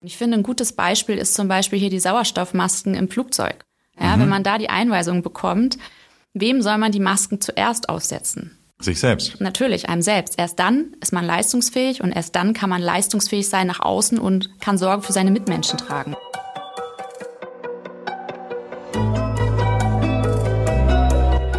Ich 0.00 0.16
finde, 0.16 0.38
ein 0.38 0.42
gutes 0.44 0.72
Beispiel 0.72 1.18
ist 1.18 1.34
zum 1.34 1.48
Beispiel 1.48 1.78
hier 1.78 1.90
die 1.90 1.98
Sauerstoffmasken 1.98 2.94
im 2.94 3.08
Flugzeug. 3.08 3.64
Ja, 3.98 4.16
mhm. 4.16 4.22
Wenn 4.22 4.28
man 4.28 4.44
da 4.44 4.58
die 4.58 4.70
Einweisung 4.70 5.22
bekommt, 5.22 5.76
wem 6.34 6.62
soll 6.62 6.78
man 6.78 6.92
die 6.92 7.00
Masken 7.00 7.40
zuerst 7.40 7.88
aufsetzen? 7.88 8.56
Sich 8.80 9.00
selbst. 9.00 9.40
Natürlich, 9.40 9.88
einem 9.88 10.02
selbst. 10.02 10.38
Erst 10.38 10.60
dann 10.60 10.94
ist 11.00 11.12
man 11.12 11.24
leistungsfähig 11.24 12.00
und 12.00 12.12
erst 12.12 12.36
dann 12.36 12.54
kann 12.54 12.70
man 12.70 12.80
leistungsfähig 12.80 13.48
sein 13.48 13.66
nach 13.66 13.80
außen 13.80 14.20
und 14.20 14.60
kann 14.60 14.78
Sorge 14.78 15.02
für 15.02 15.12
seine 15.12 15.32
Mitmenschen 15.32 15.78
tragen. 15.78 16.14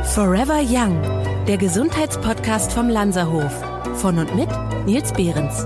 Forever 0.05 0.61
Young, 0.61 1.01
der 1.45 1.57
Gesundheitspodcast 1.57 2.71
vom 2.71 2.87
Lanzerhof. 2.87 3.51
Von 3.95 4.17
und 4.17 4.33
mit 4.33 4.49
Nils 4.85 5.11
Behrens. 5.11 5.65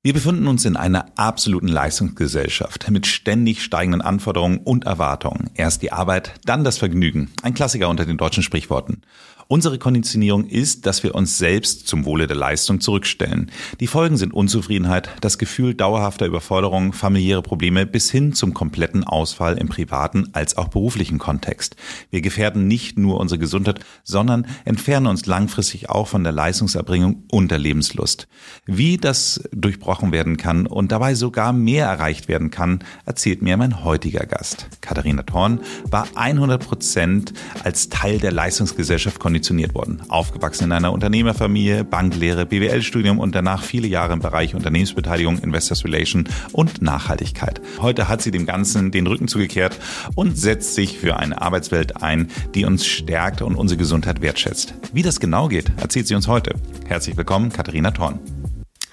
Wir 0.00 0.12
befinden 0.12 0.46
uns 0.46 0.64
in 0.64 0.76
einer 0.76 1.06
absoluten 1.16 1.66
Leistungsgesellschaft 1.66 2.88
mit 2.88 3.04
ständig 3.08 3.64
steigenden 3.64 4.00
Anforderungen 4.00 4.58
und 4.58 4.84
Erwartungen. 4.84 5.50
Erst 5.54 5.82
die 5.82 5.90
Arbeit, 5.90 6.34
dann 6.44 6.62
das 6.62 6.78
Vergnügen. 6.78 7.32
Ein 7.42 7.54
Klassiker 7.54 7.88
unter 7.88 8.06
den 8.06 8.16
deutschen 8.16 8.44
Sprichworten. 8.44 9.02
Unsere 9.50 9.78
Konditionierung 9.78 10.44
ist, 10.44 10.84
dass 10.84 11.02
wir 11.02 11.14
uns 11.14 11.38
selbst 11.38 11.88
zum 11.88 12.04
Wohle 12.04 12.26
der 12.26 12.36
Leistung 12.36 12.82
zurückstellen. 12.82 13.50
Die 13.80 13.86
Folgen 13.86 14.18
sind 14.18 14.34
Unzufriedenheit, 14.34 15.08
das 15.22 15.38
Gefühl 15.38 15.72
dauerhafter 15.72 16.26
Überforderung, 16.26 16.92
familiäre 16.92 17.40
Probleme 17.40 17.86
bis 17.86 18.10
hin 18.10 18.34
zum 18.34 18.52
kompletten 18.52 19.04
Ausfall 19.04 19.56
im 19.56 19.70
privaten 19.70 20.28
als 20.34 20.58
auch 20.58 20.68
beruflichen 20.68 21.16
Kontext. 21.16 21.76
Wir 22.10 22.20
gefährden 22.20 22.68
nicht 22.68 22.98
nur 22.98 23.18
unsere 23.18 23.38
Gesundheit, 23.38 23.80
sondern 24.04 24.46
entfernen 24.66 25.06
uns 25.06 25.24
langfristig 25.24 25.88
auch 25.88 26.08
von 26.08 26.24
der 26.24 26.32
Leistungserbringung 26.34 27.22
und 27.30 27.50
der 27.50 27.58
Lebenslust. 27.58 28.28
Wie 28.66 28.98
das 28.98 29.42
durchbrochen 29.52 30.12
werden 30.12 30.36
kann 30.36 30.66
und 30.66 30.92
dabei 30.92 31.14
sogar 31.14 31.54
mehr 31.54 31.86
erreicht 31.86 32.28
werden 32.28 32.50
kann, 32.50 32.80
erzählt 33.06 33.40
mir 33.40 33.56
mein 33.56 33.82
heutiger 33.82 34.26
Gast. 34.26 34.66
Katharina 34.82 35.22
Thorn 35.22 35.60
war 35.90 36.06
100 36.16 36.62
Prozent 36.62 37.32
als 37.64 37.88
Teil 37.88 38.18
der 38.18 38.32
Leistungsgesellschaft 38.32 39.18
konditioniert 39.18 39.37
konditioniert 39.38 39.74
worden. 39.74 40.02
Aufgewachsen 40.08 40.64
in 40.64 40.72
einer 40.72 40.92
Unternehmerfamilie, 40.92 41.84
Banklehre, 41.84 42.44
BWL-Studium 42.44 43.20
und 43.20 43.34
danach 43.34 43.62
viele 43.62 43.86
Jahre 43.86 44.12
im 44.12 44.18
Bereich 44.18 44.54
Unternehmensbeteiligung, 44.54 45.38
Investors 45.38 45.84
Relation 45.84 46.28
und 46.52 46.82
Nachhaltigkeit. 46.82 47.60
Heute 47.80 48.08
hat 48.08 48.20
sie 48.20 48.32
dem 48.32 48.46
Ganzen 48.46 48.90
den 48.90 49.06
Rücken 49.06 49.28
zugekehrt 49.28 49.78
und 50.16 50.36
setzt 50.36 50.74
sich 50.74 50.98
für 50.98 51.16
eine 51.18 51.40
Arbeitswelt 51.40 52.02
ein, 52.02 52.28
die 52.54 52.64
uns 52.64 52.84
stärkt 52.84 53.40
und 53.40 53.54
unsere 53.54 53.78
Gesundheit 53.78 54.20
wertschätzt. 54.20 54.74
Wie 54.92 55.02
das 55.02 55.20
genau 55.20 55.46
geht, 55.46 55.70
erzählt 55.76 56.08
sie 56.08 56.16
uns 56.16 56.26
heute. 56.26 56.54
Herzlich 56.86 57.16
willkommen, 57.16 57.52
Katharina 57.52 57.92
Thorn. 57.92 58.18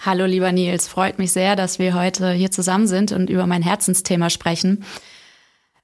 Hallo 0.06 0.26
lieber 0.26 0.52
Nils, 0.52 0.88
freut 0.88 1.18
mich 1.18 1.32
sehr, 1.32 1.56
dass 1.56 1.80
wir 1.80 1.96
heute 1.96 2.32
hier 2.34 2.52
zusammen 2.52 2.86
sind 2.86 3.12
und 3.12 3.32
über 3.32 3.48
mein 3.48 3.64
Herzensthema 3.64 4.30
sprechen 4.30 4.84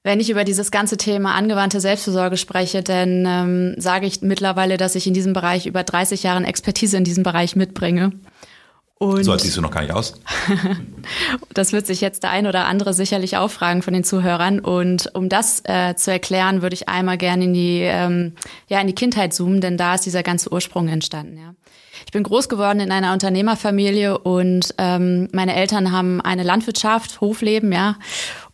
wenn 0.04 0.20
ich 0.20 0.30
über 0.30 0.44
dieses 0.44 0.72
ganze 0.72 0.98
Thema 0.98 1.36
angewandte 1.36 1.80
Selbstversorge 1.80 2.38
spreche, 2.38 2.82
dann 2.82 3.26
ähm, 3.28 3.76
sage 3.78 4.08
ich 4.08 4.22
mittlerweile, 4.22 4.78
dass 4.78 4.96
ich 4.96 5.06
in 5.06 5.14
diesem 5.14 5.34
Bereich 5.34 5.68
über 5.68 5.84
30 5.84 6.24
Jahre 6.24 6.44
Expertise 6.46 6.98
in 6.98 7.04
diesem 7.04 7.24
Bereich 7.24 7.56
mitbringe. 7.56 8.12
Und 9.02 9.24
so 9.24 9.32
alt 9.32 9.42
siehst 9.42 9.58
du 9.58 9.62
noch 9.62 9.72
gar 9.72 9.82
nicht 9.82 9.94
aus. 9.94 10.14
das 11.56 11.74
wird 11.74 11.88
sich 11.88 12.02
jetzt 12.02 12.22
der 12.22 12.30
ein 12.30 12.46
oder 12.46 12.68
andere 12.68 12.94
sicherlich 12.94 13.36
auch 13.36 13.50
fragen 13.50 13.82
von 13.82 13.96
den 13.96 14.04
Zuhörern. 14.04 14.60
Und 14.60 15.10
um 15.16 15.28
das 15.28 15.64
äh, 15.66 15.96
zu 15.96 16.12
erklären, 16.12 16.62
würde 16.62 16.76
ich 16.76 16.88
einmal 16.88 17.18
gerne 17.18 17.46
in 17.46 17.54
die, 17.56 17.80
ähm, 17.82 18.34
ja, 18.68 18.80
in 18.80 18.86
die 18.86 18.94
Kindheit 18.94 19.34
zoomen, 19.34 19.60
denn 19.60 19.76
da 19.76 19.96
ist 19.96 20.06
dieser 20.06 20.22
ganze 20.22 20.52
Ursprung 20.52 20.88
entstanden. 20.88 21.38
Ja. 21.38 21.56
Ich 22.06 22.12
bin 22.12 22.22
groß 22.22 22.48
geworden 22.48 22.80
in 22.80 22.92
einer 22.92 23.14
Unternehmerfamilie 23.14 24.20
und 24.20 24.76
ähm, 24.78 25.30
meine 25.32 25.56
Eltern 25.56 25.92
haben 25.92 26.22
eine 26.22 26.44
Landwirtschaft, 26.44 27.22
Hofleben, 27.22 27.72
ja. 27.72 27.96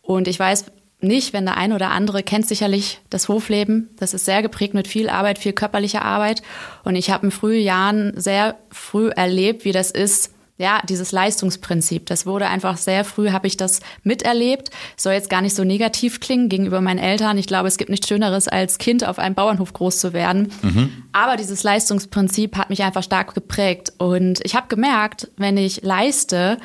Und 0.00 0.28
ich 0.28 0.38
weiß, 0.38 0.64
nicht, 1.00 1.32
wenn 1.32 1.44
der 1.44 1.56
ein 1.56 1.72
oder 1.72 1.90
andere 1.90 2.22
kennt 2.22 2.48
sicherlich 2.48 3.00
das 3.08 3.28
Hofleben. 3.28 3.90
Das 3.98 4.14
ist 4.14 4.24
sehr 4.24 4.42
geprägt 4.42 4.74
mit 4.74 4.88
viel 4.88 5.08
Arbeit, 5.08 5.38
viel 5.38 5.52
körperlicher 5.52 6.02
Arbeit. 6.02 6.42
Und 6.84 6.96
ich 6.96 7.10
habe 7.10 7.26
in 7.26 7.30
frühen 7.30 7.62
Jahren 7.62 8.12
sehr 8.16 8.56
früh 8.70 9.08
erlebt, 9.10 9.64
wie 9.64 9.72
das 9.72 9.92
ist, 9.92 10.32
ja, 10.56 10.82
dieses 10.88 11.12
Leistungsprinzip. 11.12 12.06
Das 12.06 12.26
wurde 12.26 12.48
einfach 12.48 12.76
sehr 12.76 13.04
früh, 13.04 13.30
habe 13.30 13.46
ich 13.46 13.56
das 13.56 13.78
miterlebt. 14.02 14.70
Soll 14.96 15.12
jetzt 15.12 15.30
gar 15.30 15.40
nicht 15.40 15.54
so 15.54 15.62
negativ 15.62 16.18
klingen 16.18 16.48
gegenüber 16.48 16.80
meinen 16.80 16.98
Eltern. 16.98 17.38
Ich 17.38 17.46
glaube, 17.46 17.68
es 17.68 17.78
gibt 17.78 17.90
nichts 17.90 18.08
Schöneres, 18.08 18.48
als 18.48 18.78
Kind 18.78 19.06
auf 19.06 19.20
einem 19.20 19.36
Bauernhof 19.36 19.72
groß 19.72 20.00
zu 20.00 20.12
werden. 20.12 20.52
Mhm. 20.62 21.04
Aber 21.12 21.36
dieses 21.36 21.62
Leistungsprinzip 21.62 22.56
hat 22.56 22.70
mich 22.70 22.82
einfach 22.82 23.04
stark 23.04 23.34
geprägt. 23.34 23.92
Und 23.98 24.40
ich 24.42 24.56
habe 24.56 24.66
gemerkt, 24.66 25.30
wenn 25.36 25.56
ich 25.56 25.82
leiste, 25.82 26.58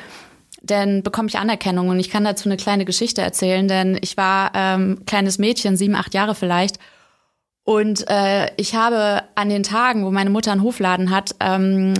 dann 0.64 1.02
bekomme 1.02 1.28
ich 1.28 1.38
Anerkennung. 1.38 1.88
Und 1.88 2.00
ich 2.00 2.10
kann 2.10 2.24
dazu 2.24 2.48
eine 2.48 2.56
kleine 2.56 2.84
Geschichte 2.84 3.22
erzählen, 3.22 3.68
denn 3.68 3.98
ich 4.00 4.16
war 4.16 4.52
ähm, 4.54 5.02
kleines 5.06 5.38
Mädchen, 5.38 5.76
sieben, 5.76 5.94
acht 5.94 6.14
Jahre 6.14 6.34
vielleicht. 6.34 6.78
Und 7.64 8.08
äh, 8.10 8.50
ich 8.56 8.74
habe 8.74 9.22
an 9.34 9.48
den 9.48 9.62
Tagen, 9.62 10.04
wo 10.04 10.10
meine 10.10 10.30
Mutter 10.30 10.52
einen 10.52 10.62
Hofladen 10.62 11.10
hat, 11.10 11.34
ähm, 11.40 11.94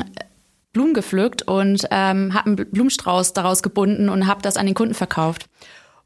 Blumen 0.72 0.92
gepflückt 0.92 1.42
und 1.42 1.86
ähm, 1.90 2.34
habe 2.34 2.46
einen 2.46 2.56
Blumenstrauß 2.56 3.32
daraus 3.32 3.62
gebunden 3.62 4.08
und 4.08 4.26
habe 4.26 4.42
das 4.42 4.56
an 4.56 4.66
den 4.66 4.74
Kunden 4.74 4.94
verkauft. 4.94 5.46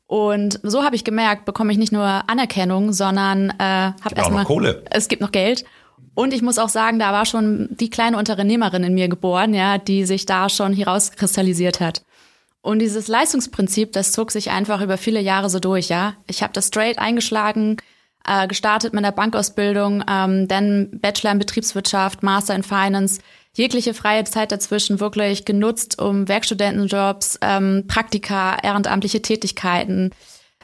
Und 0.07 0.61
so 0.63 0.85
habe 0.85 0.97
ich 0.97 1.05
gemerkt, 1.05 1.45
bekomme 1.45 1.73
ich 1.73 1.79
nicht 1.79 1.93
nur 1.93 2.23
Anerkennung, 2.29 2.93
sondern 2.93 3.51
äh, 3.51 3.93
habe 4.03 4.15
erstmal 4.15 4.45
Kohle. 4.45 4.83
Es 4.91 5.09
gibt 5.09 5.21
noch 5.21 5.33
Geld. 5.33 5.65
Und 6.15 6.33
ich 6.33 6.43
muss 6.43 6.59
auch 6.59 6.69
sagen, 6.69 6.99
da 6.99 7.13
war 7.13 7.27
schon 7.27 7.69
die 7.71 7.91
kleine 7.91 8.17
Unternehmerin 8.17 8.83
in 8.85 8.95
mir 8.95 9.09
geboren, 9.09 9.55
ja, 9.55 9.79
die 9.79 10.05
sich 10.05 10.27
da 10.27 10.49
schon 10.49 10.73
herauskristallisiert 10.73 11.81
hat. 11.81 12.03
Und 12.61 12.81
dieses 12.81 13.09
Leistungsprinzip, 13.09 13.93
das 13.93 14.13
zog 14.13 14.31
sich 14.31 14.51
einfach 14.51 14.81
über 14.81 14.99
viele 14.99 15.21
Jahre 15.21 15.49
so 15.49 15.61
durch, 15.61 15.89
ja. 15.89 16.15
Ich 16.27 16.43
habe 16.43 16.53
das 16.53 16.67
straight 16.69 16.99
eingeschlagen, 16.99 17.77
äh, 18.27 18.47
gestartet 18.47 18.93
mit 18.93 19.05
der 19.05 19.13
Bankausbildung, 19.13 20.05
ähm, 20.09 20.49
dann 20.49 20.91
Bachelor 21.01 21.33
in 21.33 21.39
Betriebswirtschaft, 21.39 22.23
Master 22.23 22.55
in 22.55 22.63
Finance, 22.63 23.21
jegliche 23.55 23.95
freie 23.95 24.25
Zeit 24.25 24.53
dazwischen 24.53 25.01
wirklich 25.01 25.45
genutzt, 25.45 26.01
um 26.01 26.29
Werkstudentenjobs, 26.29 27.39
ähm, 27.43 27.85
Praktika, 27.89 28.57
ehrenamtliche 28.63 29.23
Tätigkeiten, 29.23 30.11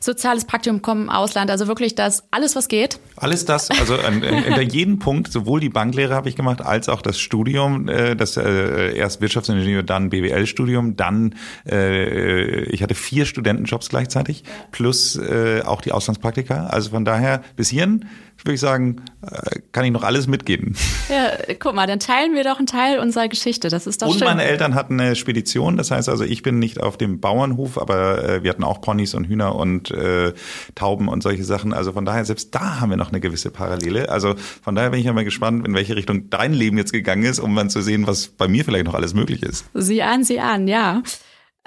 soziales 0.01 0.45
Praktikum 0.45 1.03
im 1.03 1.11
Ausland, 1.11 1.51
also 1.51 1.67
wirklich 1.67 1.95
das, 1.95 2.25
alles 2.31 2.57
was 2.57 2.69
geht. 2.69 2.99
Alles 3.17 3.45
das, 3.45 3.71
also 3.71 3.97
an, 3.97 4.23
an 4.23 4.69
jedem 4.69 4.99
Punkt, 4.99 5.33
sowohl 5.33 5.61
die 5.61 5.71
Banklehre 5.71 6.15
habe 6.15 6.29
ich 6.29 6.37
gemacht, 6.37 6.61
als 6.61 6.89
auch 6.89 7.01
das 7.01 7.19
Studium, 7.19 7.89
äh, 7.89 8.15
das 8.15 8.37
äh, 8.37 8.97
erst 8.97 9.21
Wirtschaftsingenieur, 9.21 9.83
dann 9.83 10.11
BWL-Studium, 10.11 10.97
dann 10.97 11.35
äh, 11.67 12.65
ich 12.65 12.83
hatte 12.83 12.95
vier 12.95 13.25
Studentenjobs 13.25 13.89
gleichzeitig, 13.89 14.45
plus 14.73 15.17
äh, 15.17 15.63
auch 15.65 15.81
die 15.81 15.93
Auslandspraktika. 15.93 16.67
Also 16.67 16.91
von 16.91 17.05
daher 17.05 17.43
bis 17.57 17.71
hierhin 17.71 18.05
würde 18.45 18.55
ich 18.55 18.61
sagen, 18.61 19.03
äh, 19.23 19.61
kann 19.73 19.85
ich 19.85 19.91
noch 19.91 20.03
alles 20.03 20.27
mitgeben. 20.27 20.77
Ja, 21.09 21.55
guck 21.59 21.75
mal, 21.75 21.87
dann 21.87 21.99
teilen 21.99 22.35
wir 22.35 22.45
doch 22.45 22.59
einen 22.59 22.67
Teil 22.67 22.99
unserer 22.99 23.29
Geschichte. 23.29 23.69
Das 23.69 23.87
ist 23.87 24.03
doch 24.03 24.09
und 24.09 24.19
schön. 24.19 24.23
Und 24.23 24.37
meine 24.37 24.45
Eltern 24.45 24.75
hatten 24.75 25.01
eine 25.01 25.17
Spedition. 25.17 25.77
Das 25.77 25.91
heißt 25.91 26.09
also, 26.09 26.25
ich 26.25 26.43
bin 26.43 26.59
nicht 26.59 26.81
auf 26.81 26.97
dem 26.97 27.21
Bauernhof, 27.21 27.79
aber 27.79 28.23
äh, 28.23 28.43
wir 28.43 28.51
hatten 28.51 28.65
auch 28.65 28.81
Ponys 28.81 29.15
und 29.15 29.27
Hühner 29.27 29.55
und 29.55 29.91
äh, 29.91 30.33
Tauben 30.75 31.09
und 31.09 31.23
solche 31.23 31.45
Sachen. 31.45 31.73
Also 31.73 31.93
von 31.93 32.05
daher, 32.05 32.25
selbst 32.25 32.55
da 32.55 32.81
haben 32.81 32.91
wir 32.91 32.97
noch 32.97 33.11
eine 33.11 33.21
gewisse 33.21 33.51
Parallele. 33.51 34.09
Also 34.09 34.35
von 34.63 34.75
daher 34.75 34.91
bin 34.91 35.01
ich 35.01 35.07
ja 35.07 35.13
mal 35.13 35.25
gespannt, 35.25 35.67
in 35.67 35.75
welche 35.75 35.97
Richtung 35.97 36.31
dein 36.31 36.53
Leben 36.53 36.77
jetzt 36.77 36.93
gegangen 36.93 37.25
ist, 37.25 37.39
um 37.39 37.55
dann 37.57 37.71
zu 37.71 37.81
sehen, 37.81 38.07
was 38.07 38.29
bei 38.29 38.49
mir 38.49 38.65
vielleicht 38.65 38.85
noch 38.85 38.95
alles 38.95 39.15
möglich 39.15 39.43
ist. 39.43 39.65
Sieh 39.75 40.03
an, 40.03 40.25
sieh 40.25 40.41
an, 40.41 40.69
ja. 40.69 41.03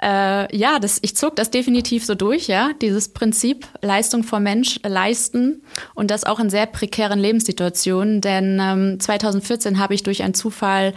Äh, 0.00 0.56
ja, 0.56 0.78
das, 0.78 0.98
ich 1.02 1.16
zog 1.16 1.34
das 1.36 1.50
definitiv 1.50 2.04
so 2.04 2.14
durch, 2.14 2.46
ja, 2.46 2.70
dieses 2.80 3.12
Prinzip 3.12 3.66
Leistung 3.82 4.22
vor 4.22 4.38
Mensch 4.38 4.78
leisten 4.84 5.62
und 5.94 6.10
das 6.10 6.24
auch 6.24 6.38
in 6.38 6.50
sehr 6.50 6.66
prekären 6.66 7.18
Lebenssituationen, 7.18 8.20
denn 8.20 8.60
ähm, 8.60 9.00
2014 9.00 9.78
habe 9.78 9.94
ich 9.94 10.04
durch 10.04 10.22
einen 10.22 10.34
Zufall 10.34 10.94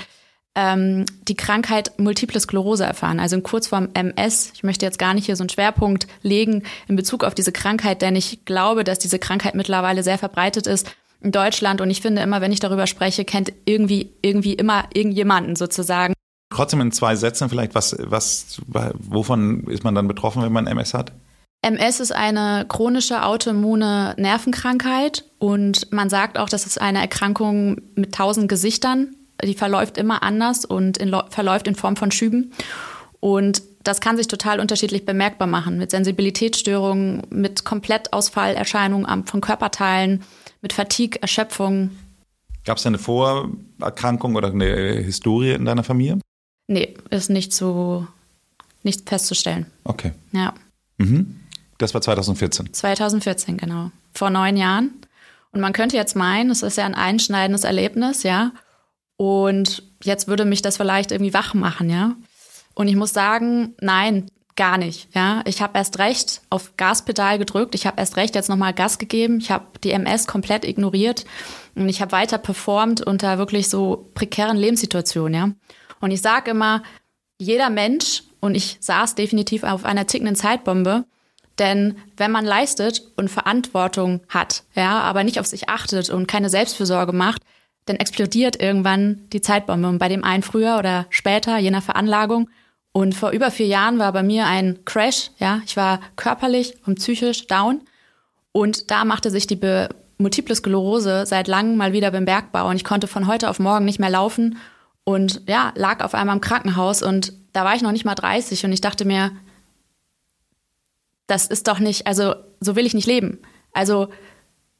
ähm, 0.53 1.05
die 1.27 1.35
Krankheit 1.35 1.97
Multiple 1.97 2.39
Sklerose 2.39 2.83
erfahren, 2.83 3.19
also 3.19 3.35
in 3.35 3.43
Kurzform 3.43 3.89
MS. 3.95 4.51
Ich 4.53 4.63
möchte 4.63 4.85
jetzt 4.85 4.99
gar 4.99 5.15
nicht 5.15 5.25
hier 5.25 5.35
so 5.35 5.43
einen 5.43 5.49
Schwerpunkt 5.49 6.07
legen 6.21 6.63
in 6.87 6.95
Bezug 6.95 7.23
auf 7.23 7.33
diese 7.33 7.51
Krankheit, 7.51 8.03
denn 8.03 8.15
ich 8.15 8.45
glaube, 8.45 8.83
dass 8.83 8.99
diese 8.99 9.17
Krankheit 9.17 9.55
mittlerweile 9.55 10.03
sehr 10.03 10.19
verbreitet 10.19 10.67
ist 10.67 10.91
in 11.21 11.31
Deutschland 11.31 11.81
und 11.81 11.89
ich 11.89 12.01
finde 12.01 12.21
immer, 12.21 12.41
wenn 12.41 12.51
ich 12.51 12.59
darüber 12.59 12.85
spreche, 12.85 13.25
kennt 13.25 13.51
irgendwie 13.65 14.11
irgendwie 14.21 14.53
immer 14.53 14.85
irgendjemanden 14.93 15.55
sozusagen. 15.55 16.13
Trotzdem 16.51 16.81
in 16.81 16.91
zwei 16.91 17.15
Sätzen 17.15 17.49
vielleicht, 17.49 17.75
was, 17.75 17.95
was, 17.99 18.61
wovon 18.67 19.63
ist 19.67 19.83
man 19.83 19.95
dann 19.95 20.07
betroffen, 20.07 20.43
wenn 20.43 20.51
man 20.51 20.67
MS 20.67 20.93
hat? 20.93 21.13
MS 21.63 21.99
ist 21.99 22.11
eine 22.11 22.65
chronische 22.67 23.23
autoimmune 23.23 24.15
Nervenkrankheit 24.17 25.25
und 25.37 25.91
man 25.91 26.09
sagt 26.09 26.37
auch, 26.37 26.49
das 26.49 26.65
ist 26.65 26.81
eine 26.81 26.99
Erkrankung 26.99 27.81
mit 27.95 28.13
tausend 28.15 28.49
Gesichtern. 28.49 29.15
Die 29.43 29.53
verläuft 29.53 29.97
immer 29.97 30.23
anders 30.23 30.65
und 30.65 30.97
in, 30.97 31.15
verläuft 31.29 31.67
in 31.67 31.75
Form 31.75 31.95
von 31.95 32.11
Schüben. 32.11 32.51
Und 33.19 33.61
das 33.83 34.01
kann 34.01 34.17
sich 34.17 34.27
total 34.27 34.59
unterschiedlich 34.59 35.05
bemerkbar 35.05 35.47
machen, 35.47 35.77
mit 35.77 35.91
Sensibilitätsstörungen, 35.91 37.21
mit 37.29 37.63
Komplettausfallerscheinungen 37.63 39.25
von 39.25 39.41
Körperteilen, 39.41 40.23
mit 40.61 40.73
Fatigue, 40.73 41.21
Erschöpfung. 41.21 41.91
Gab 42.65 42.77
es 42.77 42.85
eine 42.85 42.99
Vorerkrankung 42.99 44.35
oder 44.35 44.49
eine 44.49 44.65
Historie 45.01 45.53
in 45.53 45.65
deiner 45.65 45.83
Familie? 45.83 46.19
Nee, 46.67 46.95
ist 47.09 47.29
nicht 47.29 47.53
so 47.53 48.07
nicht 48.83 49.07
festzustellen. 49.07 49.65
Okay. 49.83 50.11
Ja. 50.31 50.53
Mhm. 50.97 51.39
Das 51.77 51.93
war 51.93 52.01
2014. 52.01 52.73
2014, 52.73 53.57
genau. 53.57 53.91
Vor 54.13 54.29
neun 54.29 54.57
Jahren. 54.57 54.91
Und 55.51 55.61
man 55.61 55.73
könnte 55.73 55.97
jetzt 55.97 56.15
meinen, 56.15 56.51
es 56.51 56.63
ist 56.63 56.77
ja 56.77 56.85
ein 56.85 56.95
einschneidendes 56.95 57.63
Erlebnis, 57.63 58.23
ja. 58.23 58.51
Und 59.17 59.83
jetzt 60.03 60.27
würde 60.27 60.45
mich 60.45 60.61
das 60.61 60.77
vielleicht 60.77 61.11
irgendwie 61.11 61.33
wach 61.33 61.53
machen, 61.53 61.89
ja. 61.89 62.15
Und 62.73 62.87
ich 62.87 62.95
muss 62.95 63.13
sagen, 63.13 63.75
nein, 63.81 64.27
gar 64.55 64.77
nicht, 64.77 65.13
ja. 65.13 65.41
Ich 65.45 65.61
habe 65.61 65.77
erst 65.77 65.99
recht 65.99 66.41
auf 66.49 66.77
Gaspedal 66.77 67.37
gedrückt. 67.37 67.75
Ich 67.75 67.85
habe 67.85 67.99
erst 67.99 68.15
recht 68.15 68.35
jetzt 68.35 68.49
nochmal 68.49 68.73
Gas 68.73 68.97
gegeben. 68.97 69.39
Ich 69.39 69.51
habe 69.51 69.65
die 69.83 69.91
MS 69.91 70.27
komplett 70.27 70.65
ignoriert 70.65 71.25
und 71.75 71.89
ich 71.89 72.01
habe 72.01 72.11
weiter 72.13 72.37
performt 72.37 73.01
unter 73.01 73.37
wirklich 73.37 73.69
so 73.69 74.09
prekären 74.13 74.57
Lebenssituationen, 74.57 75.33
ja. 75.33 75.51
Und 76.01 76.11
ich 76.11 76.21
sage 76.21 76.51
immer, 76.51 76.83
jeder 77.37 77.69
Mensch, 77.69 78.23
und 78.39 78.55
ich 78.55 78.77
saß 78.81 79.15
definitiv 79.15 79.63
auf 79.63 79.85
einer 79.85 80.07
tickenden 80.07 80.35
Zeitbombe, 80.35 81.05
denn 81.59 81.95
wenn 82.17 82.31
man 82.31 82.45
leistet 82.45 83.03
und 83.15 83.29
Verantwortung 83.29 84.21
hat, 84.29 84.63
ja, 84.75 84.99
aber 84.99 85.23
nicht 85.23 85.39
auf 85.39 85.45
sich 85.45 85.69
achtet 85.69 86.09
und 86.09 86.27
keine 86.27 86.49
Selbstfürsorge 86.49 87.13
macht, 87.13 87.43
dann 87.85 87.97
explodiert 87.97 88.59
irgendwann 88.61 89.27
die 89.31 89.41
Zeitbombe. 89.41 89.87
Und 89.87 89.99
bei 89.99 90.09
dem 90.09 90.23
einen 90.23 90.43
früher 90.43 90.77
oder 90.77 91.05
später, 91.09 91.57
je 91.57 91.71
nach 91.71 91.83
Veranlagung. 91.83 92.49
Und 92.93 93.15
vor 93.15 93.31
über 93.31 93.51
vier 93.51 93.67
Jahren 93.67 93.99
war 93.99 94.11
bei 94.11 94.23
mir 94.23 94.47
ein 94.47 94.83
Crash, 94.85 95.31
ja. 95.37 95.61
Ich 95.65 95.77
war 95.77 95.99
körperlich 96.15 96.75
und 96.85 96.95
psychisch 96.95 97.47
down. 97.47 97.81
Und 98.51 98.91
da 98.91 99.05
machte 99.05 99.29
sich 99.31 99.47
die 99.47 99.55
Be 99.55 99.89
Multiple 100.17 100.55
Sklerose 100.55 101.25
seit 101.25 101.47
langem 101.47 101.77
mal 101.77 101.93
wieder 101.93 102.11
beim 102.11 102.25
Bergbau. 102.25 102.69
Und 102.69 102.75
ich 102.75 102.83
konnte 102.83 103.07
von 103.07 103.25
heute 103.25 103.49
auf 103.49 103.59
morgen 103.59 103.85
nicht 103.85 103.99
mehr 103.99 104.09
laufen 104.09 104.57
und 105.03 105.41
ja, 105.47 105.73
lag 105.75 106.03
auf 106.03 106.13
einmal 106.13 106.35
im 106.35 106.41
Krankenhaus. 106.41 107.01
Und 107.01 107.33
da 107.53 107.65
war 107.65 107.75
ich 107.75 107.81
noch 107.81 107.91
nicht 107.91 108.05
mal 108.05 108.15
30 108.15 108.65
und 108.65 108.71
ich 108.71 108.81
dachte 108.81 109.05
mir, 109.05 109.31
das 111.27 111.47
ist 111.47 111.67
doch 111.67 111.79
nicht, 111.79 112.07
also 112.07 112.35
so 112.59 112.75
will 112.75 112.85
ich 112.85 112.93
nicht 112.93 113.07
leben. 113.07 113.39
Also 113.73 114.09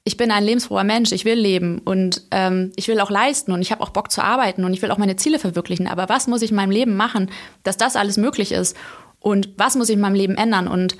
ich 0.03 0.17
bin 0.17 0.31
ein 0.31 0.43
lebensfroher 0.43 0.83
Mensch, 0.83 1.11
ich 1.11 1.25
will 1.25 1.39
leben 1.39 1.79
und 1.79 2.23
ähm, 2.31 2.71
ich 2.75 2.87
will 2.87 2.99
auch 2.99 3.11
leisten 3.11 3.51
und 3.51 3.61
ich 3.61 3.71
habe 3.71 3.81
auch 3.81 3.91
Bock 3.91 4.11
zu 4.11 4.23
arbeiten 4.23 4.65
und 4.65 4.73
ich 4.73 4.81
will 4.81 4.91
auch 4.91 4.97
meine 4.97 5.15
Ziele 5.15 5.39
verwirklichen. 5.39 5.87
Aber 5.87 6.09
was 6.09 6.27
muss 6.27 6.41
ich 6.41 6.49
in 6.49 6.55
meinem 6.55 6.71
Leben 6.71 6.95
machen, 6.95 7.29
dass 7.63 7.77
das 7.77 7.95
alles 7.95 8.17
möglich 8.17 8.51
ist? 8.51 8.75
Und 9.19 9.49
was 9.57 9.75
muss 9.75 9.89
ich 9.89 9.95
in 9.95 10.01
meinem 10.01 10.15
Leben 10.15 10.35
ändern? 10.35 10.67
Und 10.67 10.97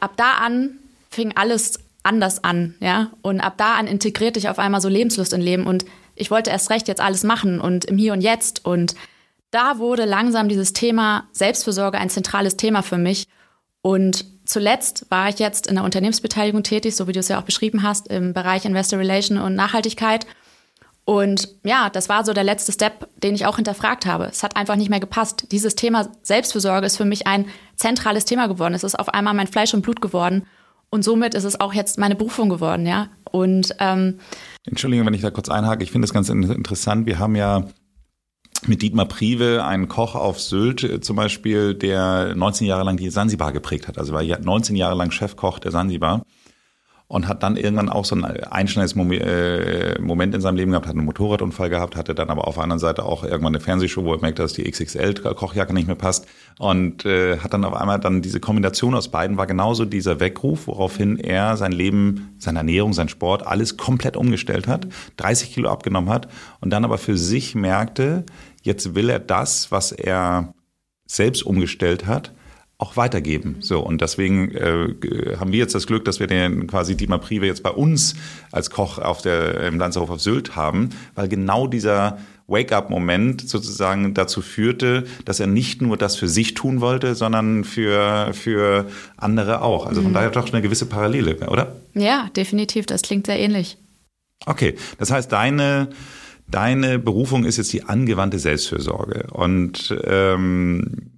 ab 0.00 0.12
da 0.16 0.32
an 0.34 0.78
fing 1.10 1.32
alles 1.36 1.78
anders 2.02 2.42
an, 2.42 2.74
ja. 2.80 3.12
Und 3.22 3.40
ab 3.40 3.54
da 3.56 3.74
an 3.74 3.86
integrierte 3.86 4.38
ich 4.38 4.48
auf 4.48 4.58
einmal 4.58 4.80
so 4.80 4.88
Lebenslust 4.88 5.32
in 5.32 5.40
Leben 5.40 5.66
und 5.66 5.84
ich 6.16 6.30
wollte 6.30 6.50
erst 6.50 6.70
recht 6.70 6.88
jetzt 6.88 7.00
alles 7.00 7.22
machen 7.22 7.60
und 7.60 7.84
im 7.84 7.96
Hier 7.98 8.12
und 8.12 8.20
Jetzt. 8.20 8.64
Und 8.64 8.94
da 9.50 9.78
wurde 9.78 10.04
langsam 10.04 10.48
dieses 10.48 10.72
Thema 10.72 11.28
Selbstfürsorge 11.32 11.98
ein 11.98 12.10
zentrales 12.10 12.56
Thema 12.56 12.82
für 12.82 12.98
mich. 12.98 13.28
Und 13.82 14.24
zuletzt 14.44 15.06
war 15.10 15.28
ich 15.28 15.38
jetzt 15.38 15.66
in 15.68 15.76
der 15.76 15.84
Unternehmensbeteiligung 15.84 16.62
tätig, 16.62 16.96
so 16.96 17.06
wie 17.06 17.12
du 17.12 17.20
es 17.20 17.28
ja 17.28 17.38
auch 17.38 17.44
beschrieben 17.44 17.82
hast, 17.82 18.08
im 18.08 18.32
Bereich 18.32 18.64
Investor 18.64 18.98
Relation 18.98 19.38
und 19.38 19.54
Nachhaltigkeit. 19.54 20.26
Und 21.04 21.48
ja, 21.62 21.88
das 21.88 22.08
war 22.08 22.24
so 22.24 22.32
der 22.32 22.42
letzte 22.42 22.72
Step, 22.72 23.08
den 23.22 23.36
ich 23.36 23.46
auch 23.46 23.56
hinterfragt 23.56 24.06
habe. 24.06 24.24
Es 24.24 24.42
hat 24.42 24.56
einfach 24.56 24.74
nicht 24.74 24.90
mehr 24.90 24.98
gepasst. 24.98 25.46
Dieses 25.52 25.76
Thema 25.76 26.08
Selbstfürsorge 26.22 26.84
ist 26.84 26.96
für 26.96 27.04
mich 27.04 27.28
ein 27.28 27.46
zentrales 27.76 28.24
Thema 28.24 28.48
geworden. 28.48 28.74
Es 28.74 28.82
ist 28.82 28.98
auf 28.98 29.10
einmal 29.10 29.34
mein 29.34 29.46
Fleisch 29.46 29.72
und 29.72 29.82
Blut 29.82 30.02
geworden. 30.02 30.46
Und 30.90 31.04
somit 31.04 31.34
ist 31.34 31.44
es 31.44 31.60
auch 31.60 31.72
jetzt 31.72 31.96
meine 31.98 32.16
Berufung 32.16 32.48
geworden, 32.48 32.86
ja. 32.86 33.08
Und 33.30 33.76
ähm, 33.78 34.18
Entschuldigung, 34.66 35.06
wenn 35.06 35.14
ich 35.14 35.22
da 35.22 35.30
kurz 35.30 35.48
einhake. 35.48 35.84
Ich 35.84 35.92
finde 35.92 36.06
das 36.06 36.12
ganz 36.12 36.28
interessant. 36.28 37.06
Wir 37.06 37.18
haben 37.18 37.36
ja 37.36 37.64
mit 38.66 38.82
Dietmar 38.82 39.06
Prive, 39.06 39.64
einen 39.64 39.88
Koch 39.88 40.14
auf 40.14 40.40
Sylt 40.40 40.82
äh, 40.82 41.00
zum 41.00 41.16
Beispiel, 41.16 41.74
der 41.74 42.34
19 42.34 42.66
Jahre 42.66 42.84
lang 42.84 42.96
die 42.96 43.10
Sansibar 43.10 43.52
geprägt 43.52 43.88
hat. 43.88 43.98
Also 43.98 44.12
war 44.12 44.22
19 44.22 44.76
Jahre 44.76 44.96
lang 44.96 45.10
Chefkoch 45.10 45.58
der 45.58 45.70
Sansibar 45.70 46.24
und 47.08 47.28
hat 47.28 47.44
dann 47.44 47.56
irgendwann 47.56 47.88
auch 47.88 48.04
so 48.04 48.16
ein 48.16 48.24
einschneidendes 48.24 49.20
äh, 49.20 50.00
Moment 50.00 50.34
in 50.34 50.40
seinem 50.40 50.56
Leben 50.56 50.72
gehabt, 50.72 50.86
hat 50.86 50.96
einen 50.96 51.04
Motorradunfall 51.04 51.70
gehabt, 51.70 51.94
hatte 51.94 52.16
dann 52.16 52.30
aber 52.30 52.48
auf 52.48 52.54
der 52.54 52.64
anderen 52.64 52.80
Seite 52.80 53.04
auch 53.04 53.22
irgendwann 53.22 53.54
eine 53.54 53.60
Fernsehshow, 53.60 54.04
wo 54.04 54.12
er 54.14 54.20
merkt, 54.20 54.40
dass 54.40 54.54
die 54.54 54.68
XXL-Kochjacke 54.68 55.72
nicht 55.72 55.86
mehr 55.86 55.96
passt 55.96 56.26
und 56.58 57.04
äh, 57.04 57.38
hat 57.38 57.52
dann 57.52 57.64
auf 57.64 57.74
einmal 57.74 58.00
dann 58.00 58.22
diese 58.22 58.40
Kombination 58.40 58.94
aus 58.94 59.08
beiden 59.08 59.36
war 59.36 59.46
genauso 59.46 59.84
dieser 59.84 60.18
Weckruf, 60.18 60.66
woraufhin 60.66 61.18
er 61.18 61.56
sein 61.56 61.72
Leben, 61.72 62.34
seine 62.38 62.58
Ernährung, 62.58 62.92
sein 62.92 63.08
Sport, 63.08 63.46
alles 63.46 63.76
komplett 63.76 64.16
umgestellt 64.16 64.66
hat, 64.66 64.88
30 65.18 65.52
Kilo 65.52 65.70
abgenommen 65.70 66.10
hat 66.10 66.28
und 66.60 66.70
dann 66.70 66.84
aber 66.84 66.98
für 66.98 67.16
sich 67.16 67.54
merkte, 67.54 68.24
jetzt 68.62 68.96
will 68.96 69.10
er 69.10 69.20
das, 69.20 69.70
was 69.70 69.92
er 69.92 70.54
selbst 71.06 71.44
umgestellt 71.46 72.06
hat, 72.06 72.32
auch 72.78 72.96
weitergeben. 72.96 73.56
So 73.60 73.80
und 73.80 74.02
deswegen 74.02 74.50
äh, 74.54 75.36
haben 75.40 75.52
wir 75.52 75.58
jetzt 75.58 75.74
das 75.74 75.86
Glück, 75.86 76.04
dass 76.04 76.20
wir 76.20 76.26
den 76.26 76.66
quasi 76.66 76.94
Dietmar 76.94 77.18
Prive 77.18 77.46
jetzt 77.46 77.62
bei 77.62 77.70
uns 77.70 78.16
als 78.52 78.70
Koch 78.70 78.98
auf 78.98 79.22
der 79.22 79.62
im 79.62 79.78
Lanzerhof 79.78 80.10
auf 80.10 80.20
Sylt 80.20 80.56
haben, 80.56 80.90
weil 81.14 81.28
genau 81.28 81.66
dieser 81.66 82.18
Wake-up-Moment 82.48 83.48
sozusagen 83.48 84.12
dazu 84.14 84.42
führte, 84.42 85.06
dass 85.24 85.40
er 85.40 85.46
nicht 85.46 85.80
nur 85.80 85.96
das 85.96 86.16
für 86.16 86.28
sich 86.28 86.54
tun 86.54 86.80
wollte, 86.80 87.14
sondern 87.14 87.64
für 87.64 88.32
für 88.34 88.86
andere 89.16 89.62
auch. 89.62 89.86
Also 89.86 90.02
von 90.02 90.10
mhm. 90.10 90.14
daher 90.14 90.30
doch 90.30 90.52
eine 90.52 90.62
gewisse 90.62 90.86
Parallele, 90.86 91.36
oder? 91.48 91.76
Ja, 91.94 92.28
definitiv. 92.36 92.84
Das 92.86 93.02
klingt 93.02 93.26
sehr 93.26 93.38
ähnlich. 93.38 93.78
Okay, 94.44 94.74
das 94.98 95.10
heißt 95.10 95.32
deine 95.32 95.88
Deine 96.48 97.00
Berufung 97.00 97.44
ist 97.44 97.56
jetzt 97.56 97.72
die 97.72 97.82
angewandte 97.82 98.38
Selbstfürsorge. 98.38 99.26
Und 99.32 99.92
ähm, 100.04 101.10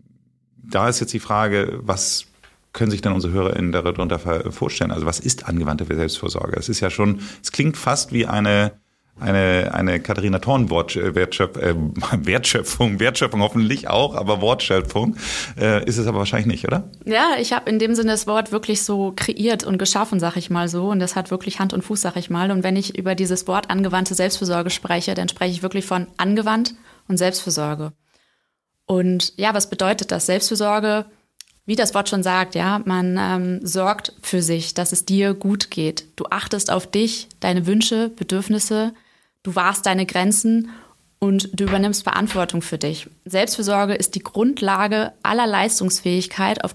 da 0.71 0.89
ist 0.89 1.01
jetzt 1.01 1.13
die 1.13 1.21
Frage, 1.21 1.79
was 1.83 2.27
können 2.73 2.91
sich 2.91 3.01
dann 3.01 3.13
unsere 3.13 3.33
HörerInnen 3.33 3.73
darunter 3.73 4.19
vorstellen? 4.53 4.91
Also 4.91 5.07
was 5.07 5.21
ist 5.21 5.49
angewandte 5.49 5.85
Selbstvorsorge? 5.85 6.57
Es 6.57 6.69
ist 6.69 6.81
ja 6.81 6.91
schon, 6.91 7.21
es 7.43 7.51
klingt 7.51 7.77
fast 7.77 8.13
wie 8.13 8.27
eine 8.27 8.73
eine, 9.21 9.75
eine 9.75 10.01
Katharina 10.01 10.39
Thorn 10.39 10.71
Wertschöpf, 10.71 11.57
äh, 11.57 11.75
Wertschöpfung, 12.13 13.01
Wertschöpfung 13.01 13.41
hoffentlich 13.41 13.89
auch, 13.89 14.15
aber 14.15 14.41
Wortschöpfung 14.41 15.17
äh, 15.59 15.85
ist 15.85 15.99
es 15.99 16.07
aber 16.07 16.19
wahrscheinlich 16.19 16.47
nicht, 16.47 16.67
oder? 16.67 16.91
Ja, 17.05 17.33
ich 17.41 17.53
habe 17.53 17.69
in 17.69 17.79
dem 17.79 17.95
Sinne 17.95 18.13
das 18.13 18.27
Wort 18.27 18.53
wirklich 18.53 18.83
so 18.83 19.13
kreiert 19.17 19.65
und 19.65 19.79
geschaffen, 19.79 20.21
sag 20.21 20.37
ich 20.37 20.51
mal 20.51 20.69
so. 20.69 20.91
Und 20.91 21.01
das 21.01 21.17
hat 21.17 21.31
wirklich 21.31 21.59
Hand 21.59 21.73
und 21.73 21.83
Fuß, 21.83 22.01
sag 22.01 22.17
ich 22.17 22.31
mal. 22.31 22.51
Und 22.51 22.63
wenn 22.63 22.77
ich 22.77 22.97
über 22.97 23.15
dieses 23.15 23.47
Wort 23.49 23.71
angewandte 23.71 24.15
Selbstfürsorge 24.15 24.71
spreche, 24.71 25.15
dann 25.15 25.29
spreche 25.29 25.53
ich 25.53 25.63
wirklich 25.63 25.87
von 25.87 26.07
angewandt 26.17 26.75
und 27.09 27.17
Selbstfürsorge. 27.17 27.93
Und 28.89 29.35
ja, 29.37 29.53
was 29.55 29.69
bedeutet 29.69 30.11
das? 30.11 30.27
Selbstfürsorge, 30.27 31.05
wie 31.67 31.77
das 31.77 31.95
Wort 31.95 32.09
schon 32.09 32.23
sagt, 32.23 32.55
ja, 32.55 32.81
man 32.87 33.19
ähm, 33.21 33.61
sorgt 33.65 34.15
für 34.23 34.41
sich, 34.41 34.73
dass 34.73 34.93
es 34.93 35.05
dir 35.05 35.35
gut 35.35 35.71
geht. 35.71 36.07
Du 36.17 36.25
achtest 36.31 36.71
auf 36.71 36.91
dich, 36.91 37.29
deine 37.41 37.67
Wünsche, 37.67 38.09
Bedürfnisse, 38.09 38.95
du 39.43 39.55
wahrst 39.55 39.85
deine 39.85 40.07
Grenzen 40.07 40.71
und 41.19 41.51
du 41.61 41.65
übernimmst 41.65 42.03
Verantwortung 42.03 42.63
für 42.63 42.79
dich. 42.79 43.11
Selbstfürsorge 43.27 43.95
ist 43.95 44.15
die 44.15 44.23
Grundlage 44.23 45.13
aller 45.23 45.47
Leistungsfähigkeit 45.47 46.65
auf 46.65 46.75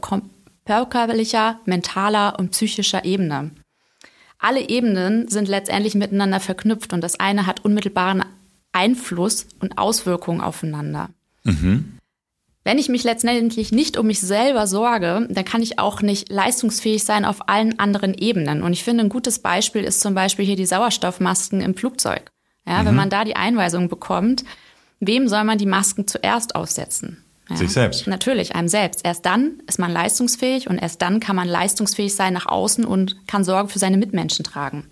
körperlicher, 0.65 1.59
mentaler 1.65 2.37
und 2.37 2.51
psychischer 2.51 3.05
Ebene. 3.05 3.51
Alle 4.37 4.69
Ebenen 4.69 5.29
sind 5.29 5.47
letztendlich 5.47 5.95
miteinander 5.95 6.39
verknüpft 6.39 6.93
und 6.93 7.01
das 7.01 7.19
eine 7.19 7.47
hat 7.47 7.65
unmittelbaren 7.65 8.23
Einfluss 8.71 9.47
und 9.59 9.79
Auswirkungen 9.79 10.41
aufeinander. 10.41 11.09
Mhm. 11.43 11.97
Wenn 12.65 12.77
ich 12.77 12.87
mich 12.87 13.03
letztendlich 13.03 13.71
nicht 13.71 13.97
um 13.97 14.07
mich 14.07 14.21
selber 14.21 14.67
sorge, 14.67 15.27
dann 15.29 15.45
kann 15.45 15.61
ich 15.61 15.79
auch 15.79 16.01
nicht 16.01 16.31
leistungsfähig 16.31 17.03
sein 17.03 17.25
auf 17.25 17.49
allen 17.49 17.77
anderen 17.77 18.13
Ebenen. 18.13 18.63
Und 18.63 18.71
ich 18.71 18.83
finde, 18.83 19.03
ein 19.03 19.09
gutes 19.09 19.39
Beispiel 19.39 19.83
ist 19.83 19.99
zum 19.99 20.13
Beispiel 20.13 20.45
hier 20.45 20.55
die 20.55 20.65
Sauerstoffmasken 20.65 21.59
im 21.59 21.75
Flugzeug. 21.75 22.31
Ja, 22.65 22.81
mhm. 22.81 22.87
wenn 22.87 22.95
man 22.95 23.09
da 23.09 23.25
die 23.25 23.35
Einweisung 23.35 23.89
bekommt, 23.89 24.45
wem 25.01 25.27
soll 25.27 25.43
man 25.43 25.57
die 25.57 25.65
Masken 25.65 26.07
zuerst 26.07 26.55
aussetzen? 26.55 27.23
Ja, 27.49 27.57
Sich 27.57 27.71
selbst. 27.73 28.07
Natürlich, 28.07 28.55
einem 28.55 28.69
selbst. 28.69 29.05
Erst 29.05 29.25
dann 29.25 29.61
ist 29.67 29.79
man 29.79 29.91
leistungsfähig 29.91 30.69
und 30.69 30.77
erst 30.77 31.01
dann 31.01 31.19
kann 31.19 31.35
man 31.35 31.49
leistungsfähig 31.49 32.15
sein 32.15 32.33
nach 32.33 32.45
außen 32.45 32.85
und 32.85 33.27
kann 33.27 33.43
Sorge 33.43 33.69
für 33.69 33.79
seine 33.79 33.97
Mitmenschen 33.97 34.45
tragen. 34.45 34.89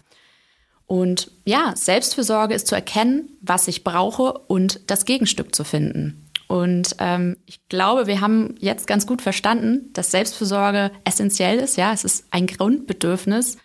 Und 0.85 1.31
ja, 1.45 1.73
Selbstfürsorge 1.73 2.53
ist 2.53 2.67
zu 2.67 2.75
erkennen, 2.75 3.29
was 3.39 3.69
ich 3.69 3.85
brauche 3.85 4.33
und 4.33 4.81
das 4.87 5.05
Gegenstück 5.05 5.55
zu 5.55 5.63
finden. 5.63 6.29
Und 6.51 6.97
ähm, 6.99 7.37
ich 7.45 7.65
glaube, 7.69 8.07
wir 8.07 8.19
haben 8.19 8.55
jetzt 8.59 8.85
ganz 8.85 9.07
gut 9.07 9.21
verstanden, 9.21 9.89
dass 9.93 10.11
Selbstfürsorge 10.11 10.91
essentiell 11.05 11.57
ist. 11.59 11.77
Ja, 11.77 11.93
es 11.93 12.03
ist 12.03 12.25
ein 12.29 12.45
Grundbedürfnis. 12.45 13.55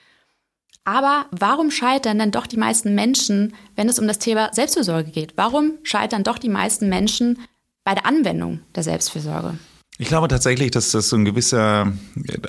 Aber 0.84 1.26
warum 1.32 1.72
scheitern 1.72 2.20
denn 2.20 2.30
doch 2.30 2.46
die 2.46 2.56
meisten 2.56 2.94
Menschen, 2.94 3.54
wenn 3.74 3.88
es 3.88 3.98
um 3.98 4.06
das 4.06 4.20
Thema 4.20 4.50
Selbstfürsorge 4.52 5.10
geht? 5.10 5.32
Warum 5.36 5.72
scheitern 5.82 6.22
doch 6.22 6.38
die 6.38 6.48
meisten 6.48 6.88
Menschen 6.88 7.40
bei 7.82 7.92
der 7.92 8.06
Anwendung 8.06 8.60
der 8.76 8.84
Selbstfürsorge? 8.84 9.58
Ich 9.98 10.08
glaube 10.08 10.28
tatsächlich, 10.28 10.70
dass 10.72 10.90
das 10.90 11.08
so 11.08 11.16
ein 11.16 11.24
gewisser, 11.24 11.90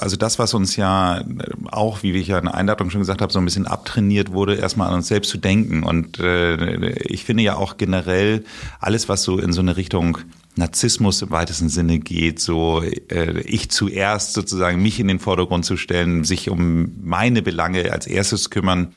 also 0.01 0.17
das, 0.17 0.37
was 0.37 0.53
uns 0.53 0.75
ja 0.75 1.23
auch, 1.71 2.03
wie 2.03 2.11
ich 2.11 2.27
ja 2.27 2.39
in 2.39 2.45
der 2.45 2.55
Einladung 2.55 2.89
schon 2.89 2.99
gesagt 2.99 3.21
habe, 3.21 3.31
so 3.31 3.39
ein 3.39 3.45
bisschen 3.45 3.67
abtrainiert 3.67 4.33
wurde, 4.33 4.55
erstmal 4.55 4.89
an 4.89 4.95
uns 4.95 5.07
selbst 5.07 5.29
zu 5.29 5.37
denken. 5.37 5.83
Und 5.83 6.19
äh, 6.19 6.91
ich 7.03 7.23
finde 7.23 7.43
ja 7.43 7.55
auch 7.55 7.77
generell 7.77 8.43
alles, 8.81 9.07
was 9.07 9.23
so 9.23 9.39
in 9.39 9.53
so 9.53 9.61
eine 9.61 9.77
Richtung 9.77 10.17
Narzissmus 10.57 11.21
im 11.21 11.29
weitesten 11.29 11.69
Sinne 11.69 11.99
geht, 11.99 12.39
so 12.39 12.81
äh, 12.81 13.39
ich 13.41 13.69
zuerst 13.69 14.33
sozusagen 14.33 14.81
mich 14.81 14.99
in 14.99 15.07
den 15.07 15.19
Vordergrund 15.19 15.63
zu 15.63 15.77
stellen, 15.77 16.25
sich 16.25 16.49
um 16.49 16.91
meine 17.01 17.41
Belange 17.41 17.93
als 17.93 18.07
erstes 18.07 18.49
kümmern, 18.49 18.93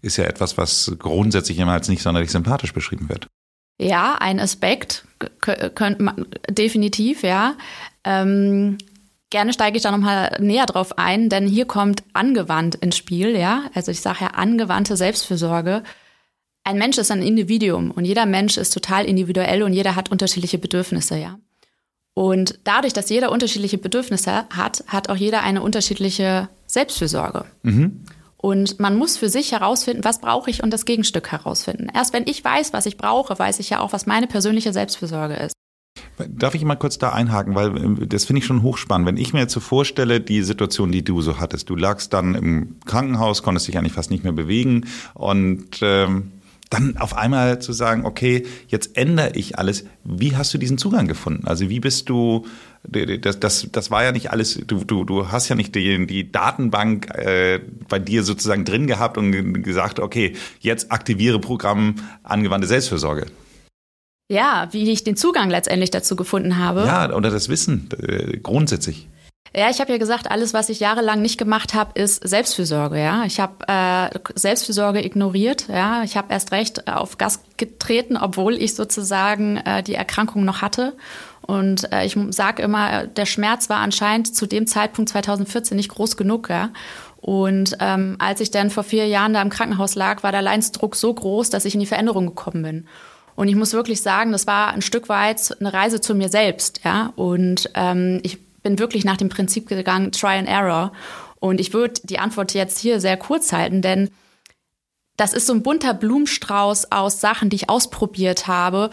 ist 0.00 0.16
ja 0.16 0.24
etwas, 0.24 0.58
was 0.58 0.96
grundsätzlich 0.98 1.58
immer 1.58 1.72
als 1.72 1.88
nicht 1.88 2.02
sonderlich 2.02 2.32
sympathisch 2.32 2.72
beschrieben 2.72 3.08
wird. 3.08 3.28
Ja, 3.78 4.16
ein 4.18 4.40
Aspekt 4.40 5.04
könnte 5.40 6.02
man 6.02 6.26
definitiv, 6.50 7.22
ja. 7.22 7.54
Ähm, 8.04 8.78
gerne 9.30 9.52
steige 9.52 9.76
ich 9.76 9.82
da 9.82 9.90
nochmal 9.90 10.36
näher 10.40 10.66
drauf 10.66 10.98
ein, 10.98 11.28
denn 11.28 11.46
hier 11.46 11.64
kommt 11.64 12.02
angewandt 12.12 12.76
ins 12.76 12.96
Spiel, 12.96 13.36
ja. 13.36 13.64
Also 13.74 13.90
ich 13.90 14.00
sage 14.00 14.18
ja 14.22 14.26
angewandte 14.28 14.96
Selbstfürsorge. 14.96 15.82
Ein 16.64 16.78
Mensch 16.78 16.98
ist 16.98 17.10
ein 17.10 17.22
Individuum 17.22 17.90
und 17.90 18.04
jeder 18.04 18.26
Mensch 18.26 18.56
ist 18.56 18.70
total 18.70 19.04
individuell 19.04 19.62
und 19.62 19.72
jeder 19.72 19.96
hat 19.96 20.10
unterschiedliche 20.10 20.58
Bedürfnisse, 20.58 21.18
ja. 21.18 21.38
Und 22.14 22.58
dadurch, 22.64 22.92
dass 22.92 23.08
jeder 23.08 23.32
unterschiedliche 23.32 23.78
Bedürfnisse 23.78 24.44
hat, 24.50 24.84
hat 24.86 25.08
auch 25.08 25.16
jeder 25.16 25.42
eine 25.42 25.62
unterschiedliche 25.62 26.48
Selbstfürsorge. 26.66 27.46
Mhm. 27.62 28.04
Und 28.42 28.80
man 28.80 28.96
muss 28.96 29.16
für 29.16 29.28
sich 29.28 29.52
herausfinden, 29.52 30.02
was 30.04 30.20
brauche 30.20 30.50
ich 30.50 30.64
und 30.64 30.72
das 30.72 30.84
Gegenstück 30.84 31.30
herausfinden. 31.30 31.86
Erst 31.94 32.12
wenn 32.12 32.26
ich 32.26 32.44
weiß, 32.44 32.72
was 32.72 32.86
ich 32.86 32.96
brauche, 32.96 33.38
weiß 33.38 33.60
ich 33.60 33.70
ja 33.70 33.78
auch, 33.78 33.92
was 33.92 34.04
meine 34.04 34.26
persönliche 34.26 34.72
Selbstfürsorge 34.72 35.34
ist. 35.34 35.52
Darf 36.28 36.56
ich 36.56 36.64
mal 36.64 36.74
kurz 36.74 36.98
da 36.98 37.10
einhaken, 37.12 37.54
weil 37.54 38.02
äh, 38.02 38.06
das 38.08 38.24
finde 38.24 38.40
ich 38.40 38.46
schon 38.46 38.62
hochspannend. 38.62 39.06
Wenn 39.06 39.16
ich 39.16 39.32
mir 39.32 39.40
jetzt 39.40 39.52
so 39.52 39.60
vorstelle, 39.60 40.20
die 40.20 40.42
Situation, 40.42 40.90
die 40.90 41.04
du 41.04 41.22
so 41.22 41.38
hattest, 41.38 41.70
du 41.70 41.76
lagst 41.76 42.12
dann 42.12 42.34
im 42.34 42.80
Krankenhaus, 42.84 43.44
konntest 43.44 43.68
dich 43.68 43.78
eigentlich 43.78 43.92
fast 43.92 44.10
nicht 44.10 44.24
mehr 44.24 44.32
bewegen 44.32 44.86
und 45.14 45.78
ähm, 45.80 46.32
dann 46.68 46.96
auf 46.96 47.16
einmal 47.16 47.60
zu 47.60 47.72
sagen, 47.72 48.06
okay, 48.06 48.44
jetzt 48.66 48.96
ändere 48.96 49.32
ich 49.34 49.58
alles. 49.58 49.84
Wie 50.02 50.36
hast 50.36 50.52
du 50.52 50.58
diesen 50.58 50.78
Zugang 50.78 51.06
gefunden? 51.06 51.46
Also 51.46 51.68
wie 51.68 51.80
bist 51.80 52.08
du, 52.08 52.46
das, 52.84 53.38
das, 53.38 53.68
das 53.70 53.90
war 53.90 54.02
ja 54.02 54.12
nicht 54.12 54.30
alles, 54.30 54.60
du, 54.66 54.84
du, 54.84 55.04
du 55.04 55.30
hast 55.30 55.48
ja 55.48 55.54
nicht 55.54 55.74
die, 55.74 56.06
die 56.06 56.32
Datenbank 56.32 57.14
äh, 57.14 57.60
bei 57.88 57.98
dir 57.98 58.24
sozusagen 58.24 58.64
drin 58.64 58.86
gehabt 58.86 59.18
und 59.18 59.62
gesagt, 59.62 60.00
okay, 60.00 60.34
jetzt 60.60 60.90
aktiviere 60.90 61.38
Programm 61.38 61.96
angewandte 62.22 62.66
Selbstfürsorge. 62.66 63.26
Ja, 64.28 64.68
wie 64.72 64.90
ich 64.90 65.04
den 65.04 65.16
Zugang 65.16 65.50
letztendlich 65.50 65.90
dazu 65.90 66.16
gefunden 66.16 66.58
habe. 66.58 66.84
Ja, 66.86 67.14
oder 67.14 67.30
das 67.30 67.48
Wissen 67.48 67.88
äh, 68.00 68.38
grundsätzlich. 68.38 69.08
Ja, 69.54 69.68
ich 69.68 69.80
habe 69.80 69.92
ja 69.92 69.98
gesagt, 69.98 70.30
alles, 70.30 70.54
was 70.54 70.70
ich 70.70 70.80
jahrelang 70.80 71.20
nicht 71.20 71.36
gemacht 71.36 71.74
habe, 71.74 72.00
ist 72.00 72.26
Selbstfürsorge. 72.26 72.98
Ja, 72.98 73.24
ich 73.26 73.38
habe 73.38 73.68
äh, 73.68 74.18
Selbstfürsorge 74.34 75.04
ignoriert. 75.04 75.68
Ja, 75.68 76.02
ich 76.04 76.16
habe 76.16 76.32
erst 76.32 76.52
recht 76.52 76.88
auf 76.88 77.18
Gas 77.18 77.40
getreten, 77.58 78.16
obwohl 78.16 78.54
ich 78.54 78.74
sozusagen 78.74 79.58
äh, 79.58 79.82
die 79.82 79.94
Erkrankung 79.94 80.46
noch 80.46 80.62
hatte. 80.62 80.94
Und 81.42 81.92
äh, 81.92 82.04
ich 82.04 82.16
sage 82.30 82.62
immer, 82.62 83.06
der 83.06 83.26
Schmerz 83.26 83.68
war 83.68 83.78
anscheinend 83.78 84.34
zu 84.34 84.46
dem 84.46 84.66
Zeitpunkt 84.66 85.10
2014 85.10 85.76
nicht 85.76 85.90
groß 85.90 86.16
genug. 86.16 86.48
Ja. 86.48 86.70
Und 87.20 87.76
ähm, 87.80 88.16
als 88.18 88.40
ich 88.40 88.50
dann 88.50 88.70
vor 88.70 88.84
vier 88.84 89.06
Jahren 89.06 89.32
da 89.32 89.42
im 89.42 89.50
Krankenhaus 89.50 89.94
lag, 89.94 90.22
war 90.22 90.32
der 90.32 90.42
Leidensdruck 90.42 90.96
so 90.96 91.12
groß, 91.12 91.50
dass 91.50 91.64
ich 91.64 91.74
in 91.74 91.80
die 91.80 91.86
Veränderung 91.86 92.26
gekommen 92.26 92.62
bin. 92.62 92.86
Und 93.34 93.48
ich 93.48 93.56
muss 93.56 93.72
wirklich 93.72 94.02
sagen, 94.02 94.32
das 94.32 94.46
war 94.46 94.72
ein 94.72 94.82
Stück 94.82 95.08
weit 95.08 95.56
eine 95.58 95.72
Reise 95.72 96.00
zu 96.00 96.14
mir 96.14 96.28
selbst. 96.28 96.80
Ja. 96.84 97.12
Und 97.16 97.70
ähm, 97.74 98.20
ich 98.22 98.38
bin 98.62 98.78
wirklich 98.78 99.04
nach 99.04 99.16
dem 99.16 99.28
Prinzip 99.28 99.68
gegangen, 99.68 100.12
Try 100.12 100.38
and 100.38 100.48
Error. 100.48 100.92
Und 101.40 101.60
ich 101.60 101.72
würde 101.74 102.00
die 102.04 102.18
Antwort 102.18 102.54
jetzt 102.54 102.78
hier 102.78 103.00
sehr 103.00 103.16
kurz 103.16 103.52
halten, 103.52 103.82
denn 103.82 104.10
das 105.16 105.32
ist 105.32 105.46
so 105.46 105.52
ein 105.52 105.62
bunter 105.62 105.94
Blumenstrauß 105.94 106.90
aus 106.90 107.20
Sachen, 107.20 107.50
die 107.50 107.56
ich 107.56 107.68
ausprobiert 107.68 108.46
habe. 108.46 108.90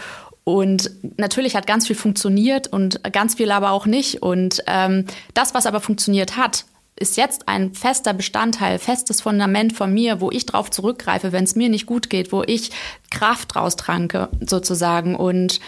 Und 0.55 0.89
natürlich 1.17 1.55
hat 1.55 1.67
ganz 1.67 1.85
viel 1.85 1.95
funktioniert 1.95 2.67
und 2.67 3.03
ganz 3.13 3.35
viel 3.35 3.51
aber 3.51 3.69
auch 3.71 3.85
nicht. 3.85 4.23
Und 4.23 4.63
ähm, 4.65 5.05
das, 5.35 5.53
was 5.53 5.67
aber 5.67 5.79
funktioniert 5.79 6.37
hat, 6.37 6.65
ist 6.95 7.17
jetzt 7.17 7.47
ein 7.47 7.73
fester 7.73 8.13
Bestandteil, 8.13 8.79
festes 8.79 9.21
Fundament 9.21 9.73
von 9.73 9.93
mir, 9.93 10.21
wo 10.21 10.31
ich 10.31 10.47
drauf 10.47 10.71
zurückgreife, 10.71 11.31
wenn 11.31 11.43
es 11.43 11.55
mir 11.55 11.69
nicht 11.69 11.85
gut 11.85 12.09
geht, 12.09 12.31
wo 12.31 12.43
ich 12.43 12.71
Kraft 13.11 13.55
raustranke, 13.55 14.29
sozusagen. 14.45 15.15
Und 15.15 15.59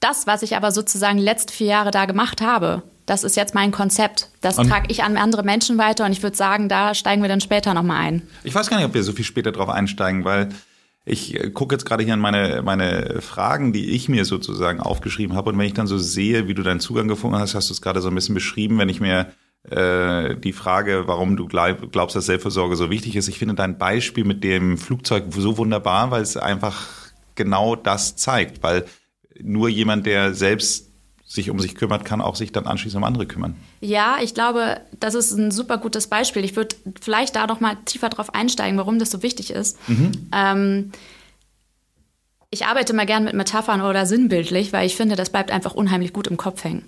das, 0.00 0.26
was 0.26 0.42
ich 0.42 0.56
aber 0.56 0.72
sozusagen 0.72 1.18
die 1.18 1.24
letzten 1.24 1.52
vier 1.52 1.66
Jahre 1.68 1.90
da 1.90 2.06
gemacht 2.06 2.40
habe, 2.40 2.82
das 3.04 3.24
ist 3.24 3.36
jetzt 3.36 3.54
mein 3.54 3.72
Konzept. 3.72 4.30
Das 4.40 4.56
trage 4.56 4.86
ich 4.88 5.02
an 5.02 5.16
andere 5.16 5.42
Menschen 5.42 5.78
weiter 5.78 6.04
und 6.04 6.12
ich 6.12 6.22
würde 6.22 6.36
sagen, 6.36 6.68
da 6.68 6.94
steigen 6.94 7.22
wir 7.22 7.28
dann 7.28 7.40
später 7.40 7.72
nochmal 7.72 8.06
ein. 8.06 8.22
Ich 8.44 8.54
weiß 8.54 8.68
gar 8.68 8.78
nicht, 8.78 8.86
ob 8.86 8.94
wir 8.94 9.02
so 9.02 9.12
viel 9.12 9.24
später 9.24 9.52
drauf 9.52 9.68
einsteigen, 9.68 10.24
weil 10.24 10.50
ich 11.04 11.34
äh, 11.34 11.50
gucke 11.50 11.74
jetzt 11.74 11.84
gerade 11.84 12.04
hier 12.04 12.14
an 12.14 12.20
meine, 12.20 12.62
meine 12.62 13.20
Fragen, 13.20 13.72
die 13.72 13.90
ich 13.90 14.08
mir 14.08 14.24
sozusagen 14.24 14.80
aufgeschrieben 14.80 15.36
habe. 15.36 15.50
Und 15.50 15.58
wenn 15.58 15.66
ich 15.66 15.74
dann 15.74 15.86
so 15.86 15.98
sehe, 15.98 16.48
wie 16.48 16.54
du 16.54 16.62
deinen 16.62 16.80
Zugang 16.80 17.08
gefunden 17.08 17.38
hast, 17.38 17.54
hast 17.54 17.70
du 17.70 17.72
es 17.72 17.82
gerade 17.82 18.00
so 18.00 18.08
ein 18.08 18.14
bisschen 18.14 18.34
beschrieben, 18.34 18.78
wenn 18.78 18.88
ich 18.88 19.00
mir 19.00 19.32
äh, 19.70 20.36
die 20.36 20.52
Frage, 20.52 21.04
warum 21.06 21.36
du 21.36 21.46
glaubst, 21.46 22.16
dass 22.16 22.26
Selbstversorge 22.26 22.76
so 22.76 22.90
wichtig 22.90 23.16
ist. 23.16 23.28
Ich 23.28 23.38
finde 23.38 23.54
dein 23.54 23.78
Beispiel 23.78 24.24
mit 24.24 24.44
dem 24.44 24.78
Flugzeug 24.78 25.24
so 25.30 25.58
wunderbar, 25.58 26.10
weil 26.10 26.22
es 26.22 26.36
einfach 26.36 26.86
genau 27.34 27.76
das 27.76 28.16
zeigt, 28.16 28.62
weil 28.62 28.84
nur 29.40 29.68
jemand, 29.68 30.06
der 30.06 30.34
selbst 30.34 30.87
sich 31.28 31.50
um 31.50 31.60
sich 31.60 31.74
kümmert, 31.74 32.06
kann 32.06 32.22
auch 32.22 32.36
sich 32.36 32.52
dann 32.52 32.66
anschließend 32.66 33.02
um 33.02 33.04
andere 33.04 33.26
kümmern. 33.26 33.54
Ja, 33.80 34.16
ich 34.22 34.32
glaube, 34.32 34.80
das 34.98 35.14
ist 35.14 35.32
ein 35.32 35.50
super 35.50 35.76
gutes 35.76 36.06
Beispiel. 36.06 36.42
Ich 36.42 36.56
würde 36.56 36.74
vielleicht 37.00 37.36
da 37.36 37.46
noch 37.46 37.60
mal 37.60 37.76
tiefer 37.84 38.08
drauf 38.08 38.34
einsteigen, 38.34 38.78
warum 38.78 38.98
das 38.98 39.10
so 39.10 39.22
wichtig 39.22 39.50
ist. 39.50 39.78
Mhm. 39.88 40.12
Ähm, 40.32 40.92
ich 42.50 42.64
arbeite 42.64 42.94
mal 42.94 43.04
gern 43.04 43.24
mit 43.24 43.34
Metaphern 43.34 43.82
oder 43.82 44.06
sinnbildlich, 44.06 44.72
weil 44.72 44.86
ich 44.86 44.96
finde, 44.96 45.16
das 45.16 45.28
bleibt 45.28 45.50
einfach 45.50 45.74
unheimlich 45.74 46.14
gut 46.14 46.28
im 46.28 46.38
Kopf 46.38 46.64
hängen. 46.64 46.82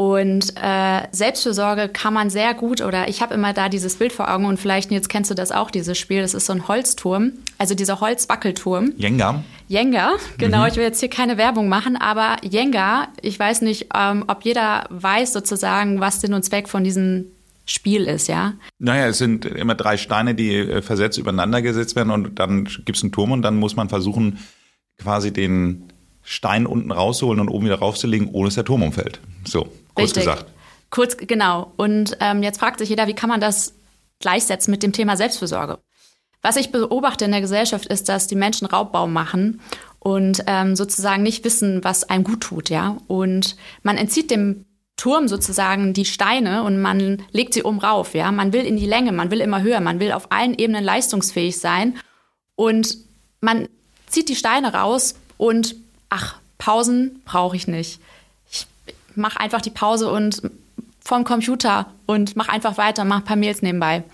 Und 0.00 0.54
äh, 0.56 1.02
Selbstfürsorge 1.12 1.90
kann 1.90 2.14
man 2.14 2.30
sehr 2.30 2.54
gut, 2.54 2.80
oder 2.80 3.10
ich 3.10 3.20
habe 3.20 3.34
immer 3.34 3.52
da 3.52 3.68
dieses 3.68 3.96
Bild 3.96 4.14
vor 4.14 4.32
Augen 4.32 4.46
und 4.46 4.58
vielleicht, 4.58 4.90
jetzt 4.90 5.10
kennst 5.10 5.30
du 5.30 5.34
das 5.34 5.52
auch, 5.52 5.70
dieses 5.70 5.98
Spiel, 5.98 6.22
das 6.22 6.32
ist 6.32 6.46
so 6.46 6.54
ein 6.54 6.68
Holzturm, 6.68 7.32
also 7.58 7.74
dieser 7.74 8.00
Holzwackelturm. 8.00 8.94
Jenga. 8.96 9.44
Jenga, 9.68 10.12
genau, 10.38 10.62
mhm. 10.62 10.68
ich 10.68 10.76
will 10.76 10.84
jetzt 10.84 11.00
hier 11.00 11.10
keine 11.10 11.36
Werbung 11.36 11.68
machen, 11.68 11.98
aber 11.98 12.38
Jenga, 12.42 13.08
ich 13.20 13.38
weiß 13.38 13.60
nicht, 13.60 13.88
ähm, 13.94 14.24
ob 14.26 14.42
jeder 14.42 14.86
weiß 14.88 15.34
sozusagen, 15.34 16.00
was 16.00 16.22
Sinn 16.22 16.32
und 16.32 16.46
Zweck 16.46 16.70
von 16.70 16.82
diesem 16.82 17.26
Spiel 17.66 18.04
ist, 18.04 18.26
ja? 18.26 18.54
Naja, 18.78 19.08
es 19.08 19.18
sind 19.18 19.44
immer 19.44 19.74
drei 19.74 19.98
Steine, 19.98 20.34
die 20.34 20.56
äh, 20.56 20.80
versetzt 20.80 21.18
übereinander 21.18 21.60
gesetzt 21.60 21.94
werden 21.94 22.10
und 22.10 22.38
dann 22.38 22.64
gibt 22.64 22.96
es 22.96 23.02
einen 23.02 23.12
Turm 23.12 23.32
und 23.32 23.42
dann 23.42 23.58
muss 23.58 23.76
man 23.76 23.90
versuchen, 23.90 24.38
quasi 24.96 25.30
den 25.30 25.92
Stein 26.22 26.64
unten 26.64 26.90
rauszuholen 26.90 27.38
und 27.38 27.50
oben 27.50 27.66
wieder 27.66 27.80
raufzulegen, 27.80 28.28
ohne 28.28 28.46
dass 28.46 28.54
der 28.54 28.64
Turm 28.64 28.82
umfällt. 28.82 29.20
So. 29.44 29.68
Kurz 29.94 30.10
Richtig. 30.10 30.24
gesagt. 30.24 30.46
Kurz, 30.90 31.16
genau. 31.16 31.72
Und 31.76 32.16
ähm, 32.20 32.42
jetzt 32.42 32.58
fragt 32.58 32.80
sich 32.80 32.88
jeder, 32.88 33.06
wie 33.06 33.14
kann 33.14 33.30
man 33.30 33.40
das 33.40 33.74
gleichsetzen 34.18 34.70
mit 34.70 34.82
dem 34.82 34.92
Thema 34.92 35.16
Selbstfürsorge? 35.16 35.78
Was 36.42 36.56
ich 36.56 36.72
beobachte 36.72 37.24
in 37.24 37.30
der 37.30 37.40
Gesellschaft 37.40 37.86
ist, 37.86 38.08
dass 38.08 38.26
die 38.26 38.34
Menschen 38.34 38.66
Raubbau 38.66 39.06
machen 39.06 39.60
und 39.98 40.42
ähm, 40.46 40.74
sozusagen 40.74 41.22
nicht 41.22 41.44
wissen, 41.44 41.84
was 41.84 42.04
einem 42.04 42.24
gut 42.24 42.40
tut, 42.40 42.70
ja. 42.70 42.96
Und 43.06 43.56
man 43.82 43.98
entzieht 43.98 44.30
dem 44.30 44.64
Turm 44.96 45.28
sozusagen 45.28 45.92
die 45.92 46.04
Steine 46.04 46.62
und 46.62 46.80
man 46.80 47.22
legt 47.30 47.54
sie 47.54 47.62
oben 47.62 47.78
rauf, 47.78 48.14
ja. 48.14 48.32
Man 48.32 48.52
will 48.52 48.62
in 48.62 48.76
die 48.76 48.86
Länge, 48.86 49.12
man 49.12 49.30
will 49.30 49.40
immer 49.40 49.62
höher, 49.62 49.80
man 49.80 50.00
will 50.00 50.12
auf 50.12 50.32
allen 50.32 50.54
Ebenen 50.54 50.82
leistungsfähig 50.82 51.58
sein 51.58 51.98
und 52.56 52.96
man 53.40 53.68
zieht 54.06 54.28
die 54.28 54.36
Steine 54.36 54.72
raus 54.72 55.14
und 55.36 55.76
ach, 56.08 56.36
Pausen 56.58 57.22
brauche 57.24 57.56
ich 57.56 57.68
nicht 57.68 58.00
mach 59.14 59.36
einfach 59.36 59.60
die 59.60 59.70
Pause 59.70 60.10
und 60.10 60.42
vom 61.00 61.24
Computer 61.24 61.92
und 62.06 62.36
mach 62.36 62.48
einfach 62.48 62.78
weiter, 62.78 63.04
mach 63.04 63.18
ein 63.18 63.24
paar 63.24 63.36
Mails 63.36 63.62
nebenbei. 63.62 64.04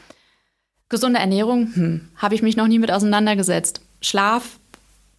Gesunde 0.89 1.19
Ernährung, 1.19 1.75
hm, 1.75 2.09
habe 2.17 2.35
ich 2.35 2.43
mich 2.43 2.57
noch 2.57 2.69
nie 2.69 2.79
mit 2.79 2.93
auseinandergesetzt. 2.93 3.81
Schlaf, 4.01 4.59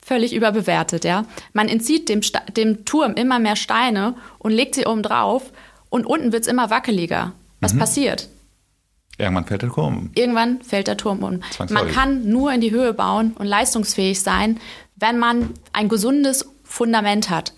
völlig 0.02 0.34
überbewertet, 0.34 1.04
ja. 1.04 1.26
Man 1.54 1.68
entzieht 1.68 2.08
dem, 2.08 2.22
dem 2.56 2.86
Turm 2.86 3.14
immer 3.16 3.40
mehr 3.40 3.58
Steine 3.58 4.16
und 4.40 4.54
legt 4.54 4.76
sie 4.76 4.86
oben 4.86 5.04
drauf 5.04 5.52
und 5.90 6.06
unten 6.06 6.32
wird 6.32 6.44
es 6.44 6.48
immer 6.48 6.70
wackeliger. 6.70 7.34
Was 7.60 7.74
mhm. 7.74 7.80
passiert? 7.80 8.30
Irgendwann 9.18 9.46
fällt 9.46 9.64
der 9.64 9.70
Turm 9.72 9.98
um. 9.98 10.12
Irgendwann 10.14 10.62
fällt 10.62 10.88
der 10.88 10.98
Turm 10.98 11.24
um. 11.24 11.42
Man 11.70 11.92
kann 11.92 12.30
nur 12.30 12.54
in 12.54 12.62
die 12.62 12.72
Höhe 12.72 12.94
bauen 12.94 13.34
und 13.38 13.48
leistungsfähig 13.48 14.22
sein, 14.22 14.60
wenn 14.96 15.18
man 15.18 15.50
ein 15.74 15.90
gesundes 15.90 16.46
Fundament 16.64 17.30
hat. 17.30 17.54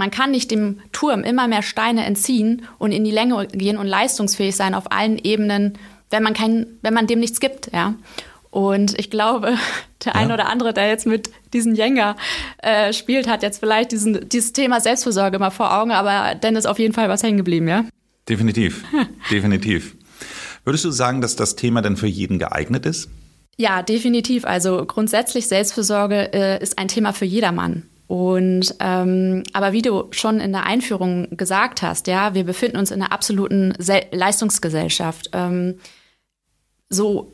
Man 0.00 0.10
kann 0.10 0.30
nicht 0.30 0.50
dem 0.50 0.80
Turm 0.92 1.24
immer 1.24 1.46
mehr 1.46 1.60
Steine 1.60 2.06
entziehen 2.06 2.62
und 2.78 2.90
in 2.90 3.04
die 3.04 3.10
Länge 3.10 3.46
gehen 3.48 3.76
und 3.76 3.86
leistungsfähig 3.86 4.56
sein 4.56 4.72
auf 4.72 4.90
allen 4.90 5.18
Ebenen, 5.18 5.74
wenn 6.08 6.22
man, 6.22 6.32
kein, 6.32 6.66
wenn 6.80 6.94
man 6.94 7.06
dem 7.06 7.20
nichts 7.20 7.38
gibt. 7.38 7.70
Ja? 7.74 7.96
Und 8.48 8.98
ich 8.98 9.10
glaube, 9.10 9.58
der 10.06 10.14
ja. 10.14 10.18
ein 10.18 10.32
oder 10.32 10.48
andere, 10.48 10.72
der 10.72 10.88
jetzt 10.88 11.06
mit 11.06 11.28
diesen 11.52 11.74
Jenga 11.74 12.16
äh, 12.62 12.94
spielt, 12.94 13.28
hat 13.28 13.42
jetzt 13.42 13.58
vielleicht 13.58 13.92
diesen, 13.92 14.26
dieses 14.26 14.54
Thema 14.54 14.80
Selbstversorge 14.80 15.38
mal 15.38 15.50
vor 15.50 15.78
Augen, 15.78 15.90
aber 15.90 16.34
dann 16.34 16.56
ist 16.56 16.64
auf 16.64 16.78
jeden 16.78 16.94
Fall 16.94 17.10
was 17.10 17.22
hängen 17.22 17.36
geblieben, 17.36 17.68
ja? 17.68 17.84
Definitiv, 18.26 18.86
definitiv. 19.30 19.96
Würdest 20.64 20.86
du 20.86 20.90
sagen, 20.92 21.20
dass 21.20 21.36
das 21.36 21.56
Thema 21.56 21.82
denn 21.82 21.98
für 21.98 22.06
jeden 22.06 22.38
geeignet 22.38 22.86
ist? 22.86 23.10
Ja, 23.58 23.82
definitiv. 23.82 24.46
Also 24.46 24.82
grundsätzlich 24.86 25.46
Selbstversorge 25.46 26.32
äh, 26.32 26.62
ist 26.62 26.78
ein 26.78 26.88
Thema 26.88 27.12
für 27.12 27.26
jedermann. 27.26 27.82
Und 28.10 28.74
ähm, 28.80 29.44
aber 29.52 29.72
wie 29.72 29.82
du 29.82 30.08
schon 30.10 30.40
in 30.40 30.50
der 30.50 30.66
Einführung 30.66 31.28
gesagt 31.36 31.80
hast, 31.80 32.08
ja, 32.08 32.34
wir 32.34 32.42
befinden 32.42 32.76
uns 32.76 32.90
in 32.90 33.00
einer 33.00 33.12
absoluten 33.12 33.72
Se 33.78 34.02
Leistungsgesellschaft. 34.10 35.30
Ähm, 35.32 35.78
so 36.88 37.30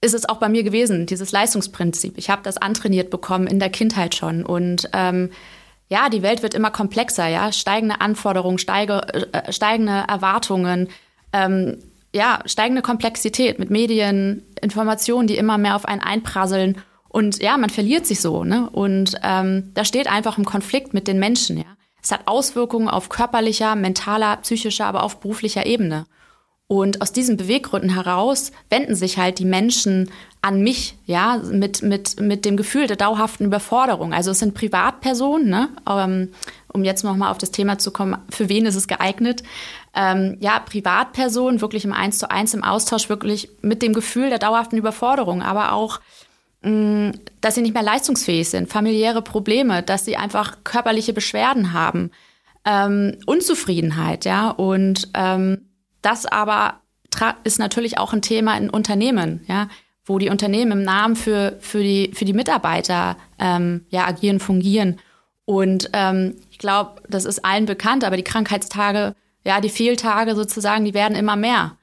ist 0.00 0.14
es 0.14 0.28
auch 0.28 0.38
bei 0.38 0.48
mir 0.48 0.64
gewesen, 0.64 1.06
dieses 1.06 1.30
Leistungsprinzip. 1.30 2.18
Ich 2.18 2.30
habe 2.30 2.42
das 2.42 2.56
antrainiert 2.56 3.10
bekommen 3.10 3.46
in 3.46 3.60
der 3.60 3.70
Kindheit 3.70 4.16
schon. 4.16 4.44
Und 4.44 4.90
ähm, 4.92 5.30
ja, 5.88 6.08
die 6.08 6.22
Welt 6.22 6.42
wird 6.42 6.54
immer 6.54 6.72
komplexer, 6.72 7.28
ja, 7.28 7.52
steigende 7.52 8.00
Anforderungen, 8.00 8.58
steige, 8.58 9.02
äh, 9.32 9.52
steigende 9.52 10.02
Erwartungen, 10.08 10.88
ähm, 11.32 11.78
ja, 12.12 12.40
steigende 12.44 12.82
Komplexität 12.82 13.60
mit 13.60 13.70
Medien, 13.70 14.42
Informationen, 14.60 15.28
die 15.28 15.36
immer 15.36 15.58
mehr 15.58 15.76
auf 15.76 15.84
einen 15.84 16.02
einprasseln. 16.02 16.82
Und 17.08 17.42
ja, 17.42 17.56
man 17.56 17.70
verliert 17.70 18.06
sich 18.06 18.20
so, 18.20 18.44
ne? 18.44 18.68
Und 18.70 19.14
ähm, 19.22 19.70
da 19.74 19.84
steht 19.84 20.06
einfach 20.06 20.38
im 20.38 20.44
Konflikt 20.44 20.94
mit 20.94 21.08
den 21.08 21.18
Menschen, 21.18 21.58
ja. 21.58 21.64
Es 22.02 22.12
hat 22.12 22.22
Auswirkungen 22.26 22.88
auf 22.88 23.08
körperlicher, 23.08 23.74
mentaler, 23.74 24.36
psychischer, 24.38 24.86
aber 24.86 25.02
auch 25.02 25.14
beruflicher 25.14 25.66
Ebene. 25.66 26.06
Und 26.68 27.00
aus 27.00 27.12
diesen 27.12 27.38
Beweggründen 27.38 27.94
heraus 27.94 28.52
wenden 28.68 28.94
sich 28.94 29.16
halt 29.16 29.38
die 29.38 29.46
Menschen 29.46 30.10
an 30.42 30.60
mich, 30.60 30.96
ja, 31.06 31.40
mit, 31.50 31.82
mit, 31.82 32.20
mit 32.20 32.44
dem 32.44 32.58
Gefühl 32.58 32.86
der 32.86 32.96
dauerhaften 32.96 33.46
Überforderung. 33.46 34.12
Also 34.12 34.30
es 34.30 34.38
sind 34.38 34.54
Privatpersonen, 34.54 35.48
ne? 35.48 35.70
Ähm, 35.88 36.32
um 36.70 36.84
jetzt 36.84 37.04
nochmal 37.04 37.30
auf 37.30 37.38
das 37.38 37.50
Thema 37.50 37.78
zu 37.78 37.90
kommen, 37.90 38.18
für 38.28 38.50
wen 38.50 38.66
ist 38.66 38.76
es 38.76 38.86
geeignet? 38.86 39.42
Ähm, 39.94 40.36
ja, 40.40 40.60
Privatpersonen, 40.60 41.62
wirklich 41.62 41.86
im 41.86 41.94
Eins 41.94 42.18
zu 42.18 42.30
eins 42.30 42.52
im 42.52 42.62
Austausch, 42.62 43.08
wirklich 43.08 43.48
mit 43.62 43.80
dem 43.80 43.94
Gefühl 43.94 44.28
der 44.28 44.38
dauerhaften 44.38 44.76
Überforderung, 44.78 45.42
aber 45.42 45.72
auch 45.72 46.00
dass 46.60 47.54
sie 47.54 47.62
nicht 47.62 47.74
mehr 47.74 47.82
leistungsfähig 47.82 48.48
sind, 48.48 48.68
familiäre 48.68 49.22
Probleme, 49.22 49.82
dass 49.82 50.04
sie 50.04 50.16
einfach 50.16 50.64
körperliche 50.64 51.12
Beschwerden 51.12 51.72
haben, 51.72 52.10
ähm, 52.64 53.16
Unzufriedenheit, 53.26 54.24
ja. 54.24 54.50
Und 54.50 55.08
ähm, 55.14 55.68
das 56.02 56.26
aber 56.26 56.80
ist 57.44 57.58
natürlich 57.58 57.98
auch 57.98 58.12
ein 58.12 58.22
Thema 58.22 58.56
in 58.56 58.70
Unternehmen, 58.70 59.44
ja, 59.46 59.68
wo 60.04 60.18
die 60.18 60.30
Unternehmen 60.30 60.72
im 60.72 60.82
Namen 60.82 61.16
für, 61.16 61.56
für, 61.60 61.82
die, 61.82 62.12
für 62.14 62.24
die 62.24 62.32
Mitarbeiter 62.32 63.16
ähm, 63.38 63.86
ja, 63.88 64.06
agieren, 64.06 64.40
fungieren. 64.40 64.98
Und 65.44 65.90
ähm, 65.92 66.36
ich 66.50 66.58
glaube, 66.58 67.02
das 67.08 67.24
ist 67.24 67.44
allen 67.44 67.66
bekannt, 67.66 68.04
aber 68.04 68.16
die 68.16 68.24
Krankheitstage, 68.24 69.14
ja, 69.44 69.60
die 69.60 69.70
Fehltage 69.70 70.34
sozusagen, 70.34 70.84
die 70.84 70.94
werden 70.94 71.16
immer 71.16 71.36
mehr. 71.36 71.77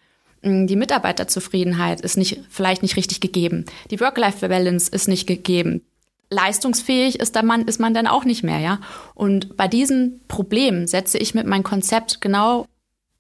Die 0.46 0.76
Mitarbeiterzufriedenheit 0.76 2.02
ist 2.02 2.18
nicht, 2.18 2.40
vielleicht 2.50 2.84
nicht 2.84 2.98
richtig 2.98 3.20
gegeben. 3.20 3.66
Die 3.90 4.00
Work-Life-Balance 4.00 4.92
ist 4.92 5.08
nicht 5.08 5.26
gegeben. 5.26 5.82
Leistungsfähig 6.30 7.20
ist, 7.20 7.34
der 7.36 7.44
Mann, 7.44 7.64
ist 7.64 7.80
man 7.80 7.96
dann 7.96 8.06
auch 8.06 8.26
nicht 8.26 8.44
mehr, 8.44 8.60
ja. 8.60 8.80
Und 9.16 9.58
bei 9.58 9.68
diesen 9.68 10.22
Problemen 10.28 10.86
setze 10.86 11.18
ich 11.18 11.34
mit 11.34 11.48
meinem 11.48 11.64
Konzept 11.64 12.22
genau 12.22 12.68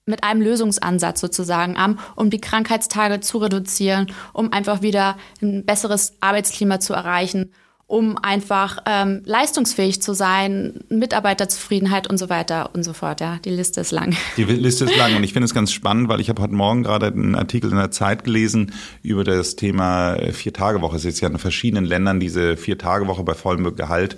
mit 0.05 0.23
einem 0.23 0.41
Lösungsansatz 0.41 1.19
sozusagen 1.19 1.77
an, 1.77 1.99
um 2.15 2.29
die 2.29 2.39
Krankheitstage 2.39 3.21
zu 3.21 3.39
reduzieren, 3.39 4.11
um 4.33 4.53
einfach 4.53 4.83
wieder 4.83 5.17
ein 5.41 5.65
besseres 5.65 6.17
Arbeitsklima 6.19 6.79
zu 6.79 6.93
erreichen 6.93 7.51
um 7.87 8.17
einfach 8.17 8.79
ähm, 8.87 9.21
leistungsfähig 9.25 10.01
zu 10.01 10.13
sein, 10.13 10.79
Mitarbeiterzufriedenheit 10.89 12.09
und 12.09 12.17
so 12.17 12.29
weiter 12.29 12.71
und 12.73 12.83
so 12.83 12.93
fort. 12.93 13.21
Ja, 13.21 13.37
die 13.45 13.51
Liste 13.51 13.81
ist 13.81 13.91
lang. 13.91 14.15
Die 14.37 14.43
Liste 14.43 14.85
ist 14.85 14.97
lang 14.97 15.15
und 15.15 15.23
ich 15.23 15.33
finde 15.33 15.45
es 15.45 15.53
ganz 15.53 15.71
spannend, 15.71 16.09
weil 16.09 16.19
ich 16.19 16.29
habe 16.29 16.41
heute 16.41 16.55
Morgen 16.55 16.83
gerade 16.83 17.07
einen 17.07 17.35
Artikel 17.35 17.69
in 17.69 17.77
der 17.77 17.91
Zeit 17.91 18.23
gelesen 18.23 18.73
über 19.03 19.23
das 19.23 19.55
Thema 19.55 20.17
Vier-Tage-Woche. 20.31 20.95
Es 20.95 21.05
ist 21.05 21.21
ja 21.21 21.29
in 21.29 21.37
verschiedenen 21.37 21.85
Ländern 21.85 22.19
diese 22.19 22.57
Vier-Tage-Woche 22.57 23.23
bei 23.23 23.35
vollem 23.35 23.75
Gehalt 23.75 24.17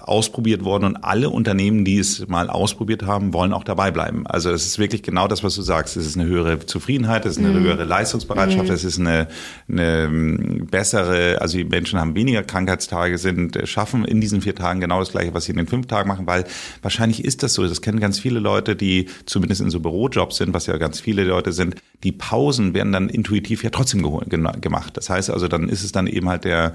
ausprobiert 0.00 0.64
worden 0.64 0.84
und 0.84 0.96
alle 0.96 1.30
Unternehmen, 1.30 1.84
die 1.84 1.98
es 1.98 2.26
mal 2.26 2.48
ausprobiert 2.48 3.02
haben, 3.02 3.32
wollen 3.32 3.52
auch 3.52 3.64
dabei 3.64 3.90
bleiben. 3.90 4.26
Also 4.26 4.50
es 4.50 4.64
ist 4.64 4.78
wirklich 4.78 5.02
genau 5.02 5.28
das, 5.28 5.44
was 5.44 5.54
du 5.54 5.62
sagst. 5.62 5.96
Es 5.96 6.06
ist 6.06 6.16
eine 6.16 6.26
höhere 6.26 6.58
Zufriedenheit, 6.64 7.26
es 7.26 7.36
ist 7.36 7.44
eine 7.44 7.58
mm. 7.58 7.62
höhere 7.62 7.84
Leistungsbereitschaft, 7.84 8.68
mm. 8.68 8.72
es 8.72 8.84
ist 8.84 8.98
eine, 8.98 9.28
eine 9.68 10.04
ähm, 10.04 10.66
bessere, 10.70 11.38
also 11.40 11.58
die 11.58 11.64
Menschen 11.64 12.00
haben 12.00 12.14
weniger 12.14 12.42
Krankheitstage, 12.42 13.18
sind, 13.18 13.56
äh, 13.56 13.66
schaffen 13.66 14.04
in 14.04 14.20
diesen 14.20 14.40
vier 14.40 14.54
Tagen 14.54 14.80
genau 14.80 15.00
das 15.00 15.12
Gleiche, 15.12 15.34
was 15.34 15.44
sie 15.44 15.52
in 15.52 15.58
den 15.58 15.66
fünf 15.66 15.86
Tagen 15.86 16.08
machen, 16.08 16.26
weil 16.26 16.44
wahrscheinlich 16.80 17.24
ist 17.24 17.42
das 17.42 17.54
so. 17.54 17.66
Das 17.66 17.82
kennen 17.82 18.00
ganz 18.00 18.18
viele 18.18 18.40
Leute, 18.40 18.74
die 18.74 19.06
zumindest 19.26 19.60
in 19.60 19.70
so 19.70 19.80
Bürojobs 19.80 20.36
sind, 20.36 20.54
was 20.54 20.66
ja 20.66 20.76
ganz 20.78 21.00
viele 21.00 21.24
Leute 21.24 21.52
sind. 21.52 21.76
Die 22.02 22.12
Pausen 22.12 22.74
werden 22.74 22.92
dann 22.92 23.08
intuitiv 23.08 23.62
ja 23.62 23.70
trotzdem 23.70 24.02
gemacht. 24.28 24.96
Das 24.96 25.10
heißt 25.10 25.30
also, 25.30 25.46
dann 25.46 25.68
ist 25.68 25.84
es 25.84 25.92
dann 25.92 26.06
eben 26.06 26.28
halt 26.28 26.44
der 26.44 26.74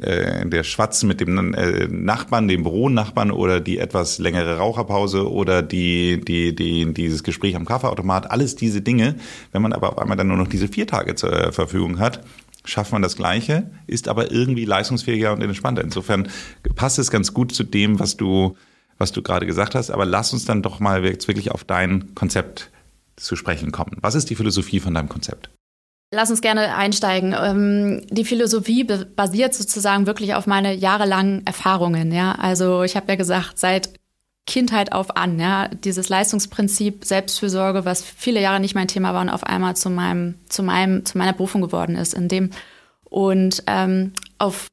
äh, 0.00 0.46
der 0.46 0.64
Schwatz 0.64 1.02
mit 1.02 1.20
dem 1.20 1.54
äh, 1.54 1.86
Nachbarn, 1.86 2.48
dem 2.48 2.62
Büronachbarn 2.62 3.30
oder 3.30 3.60
die 3.60 3.78
etwas 3.78 4.18
längere 4.18 4.56
Raucherpause 4.56 5.30
oder 5.30 5.62
die, 5.62 6.20
die, 6.20 6.54
die, 6.54 6.94
dieses 6.94 7.22
Gespräch 7.22 7.56
am 7.56 7.66
Kaffeeautomat, 7.66 8.30
alles 8.30 8.56
diese 8.56 8.80
Dinge. 8.80 9.16
Wenn 9.52 9.62
man 9.62 9.72
aber 9.72 9.90
auf 9.90 9.98
einmal 9.98 10.16
dann 10.16 10.28
nur 10.28 10.38
noch 10.38 10.48
diese 10.48 10.68
vier 10.68 10.86
Tage 10.86 11.14
zur 11.14 11.32
äh, 11.32 11.52
Verfügung 11.52 11.98
hat, 11.98 12.24
schafft 12.64 12.92
man 12.92 13.02
das 13.02 13.16
Gleiche, 13.16 13.70
ist 13.86 14.08
aber 14.08 14.30
irgendwie 14.30 14.64
leistungsfähiger 14.64 15.32
und 15.32 15.42
entspannter. 15.42 15.82
Insofern 15.82 16.28
passt 16.74 16.98
es 16.98 17.10
ganz 17.10 17.34
gut 17.34 17.52
zu 17.52 17.64
dem, 17.64 17.98
was 17.98 18.16
du, 18.16 18.56
was 18.98 19.12
du 19.12 19.22
gerade 19.22 19.46
gesagt 19.46 19.74
hast. 19.74 19.90
Aber 19.90 20.06
lass 20.06 20.32
uns 20.32 20.44
dann 20.46 20.62
doch 20.62 20.80
mal 20.80 21.04
jetzt 21.04 21.28
wirklich 21.28 21.50
auf 21.50 21.64
dein 21.64 22.14
Konzept 22.14 22.70
zu 23.16 23.36
sprechen 23.36 23.72
kommen. 23.72 23.98
Was 24.00 24.14
ist 24.14 24.30
die 24.30 24.36
Philosophie 24.36 24.80
von 24.80 24.94
deinem 24.94 25.08
Konzept? 25.08 25.50
Lass 26.14 26.30
uns 26.30 26.42
gerne 26.42 26.76
einsteigen. 26.76 27.34
Ähm, 27.38 28.06
die 28.10 28.26
Philosophie 28.26 28.84
basiert 28.84 29.54
sozusagen 29.54 30.06
wirklich 30.06 30.34
auf 30.34 30.46
meine 30.46 30.74
jahrelangen 30.74 31.46
Erfahrungen. 31.46 32.12
Ja, 32.12 32.32
also 32.32 32.82
ich 32.82 32.96
habe 32.96 33.08
ja 33.08 33.16
gesagt, 33.16 33.58
seit 33.58 33.94
Kindheit 34.46 34.92
auf 34.92 35.16
an, 35.16 35.38
ja, 35.40 35.68
dieses 35.68 36.10
Leistungsprinzip 36.10 37.06
Selbstfürsorge, 37.06 37.86
was 37.86 38.04
viele 38.04 38.42
Jahre 38.42 38.60
nicht 38.60 38.74
mein 38.74 38.88
Thema 38.88 39.14
war 39.14 39.22
und 39.22 39.30
auf 39.30 39.44
einmal 39.44 39.74
zu 39.74 39.88
meinem, 39.88 40.34
zu 40.50 40.62
meinem, 40.62 41.06
zu 41.06 41.16
meiner 41.16 41.32
Berufung 41.32 41.62
geworden 41.62 41.96
ist. 41.96 42.12
In 42.12 42.28
dem 42.28 42.50
und 43.04 43.62
ähm, 43.66 44.12
auf 44.36 44.68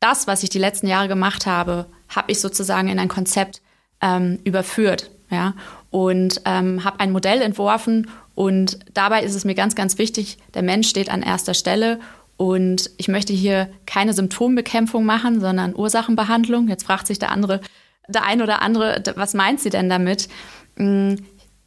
das, 0.00 0.26
was 0.26 0.42
ich 0.42 0.48
die 0.48 0.58
letzten 0.58 0.86
Jahre 0.86 1.08
gemacht 1.08 1.44
habe, 1.44 1.86
habe 2.08 2.32
ich 2.32 2.40
sozusagen 2.40 2.88
in 2.88 2.98
ein 2.98 3.08
Konzept 3.08 3.60
ähm, 4.00 4.38
überführt, 4.44 5.10
ja, 5.30 5.54
und 5.90 6.40
ähm, 6.46 6.82
habe 6.82 7.00
ein 7.00 7.12
Modell 7.12 7.42
entworfen 7.42 8.08
und 8.34 8.78
dabei 8.94 9.22
ist 9.22 9.34
es 9.34 9.44
mir 9.44 9.54
ganz, 9.54 9.74
ganz 9.74 9.98
wichtig, 9.98 10.38
der 10.54 10.62
Mensch 10.62 10.88
steht 10.88 11.10
an 11.10 11.22
erster 11.22 11.54
Stelle 11.54 12.00
und 12.36 12.90
ich 12.96 13.08
möchte 13.08 13.32
hier 13.32 13.68
keine 13.86 14.14
Symptombekämpfung 14.14 15.04
machen, 15.04 15.40
sondern 15.40 15.76
Ursachenbehandlung. 15.76 16.68
Jetzt 16.68 16.84
fragt 16.84 17.06
sich 17.06 17.18
der 17.18 17.30
andere, 17.30 17.60
der 18.08 18.24
ein 18.24 18.42
oder 18.42 18.62
andere, 18.62 19.02
was 19.16 19.34
meint 19.34 19.60
sie 19.60 19.70
denn 19.70 19.88
damit? 19.88 20.28
Mm, 20.76 21.14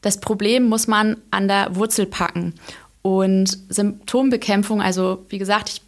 das 0.01 0.19
Problem 0.19 0.67
muss 0.67 0.87
man 0.87 1.17
an 1.31 1.47
der 1.47 1.75
Wurzel 1.75 2.05
packen. 2.05 2.53
Und 3.01 3.57
Symptombekämpfung, 3.69 4.81
also 4.81 5.25
wie 5.29 5.37
gesagt, 5.37 5.69
ich, 5.69 5.81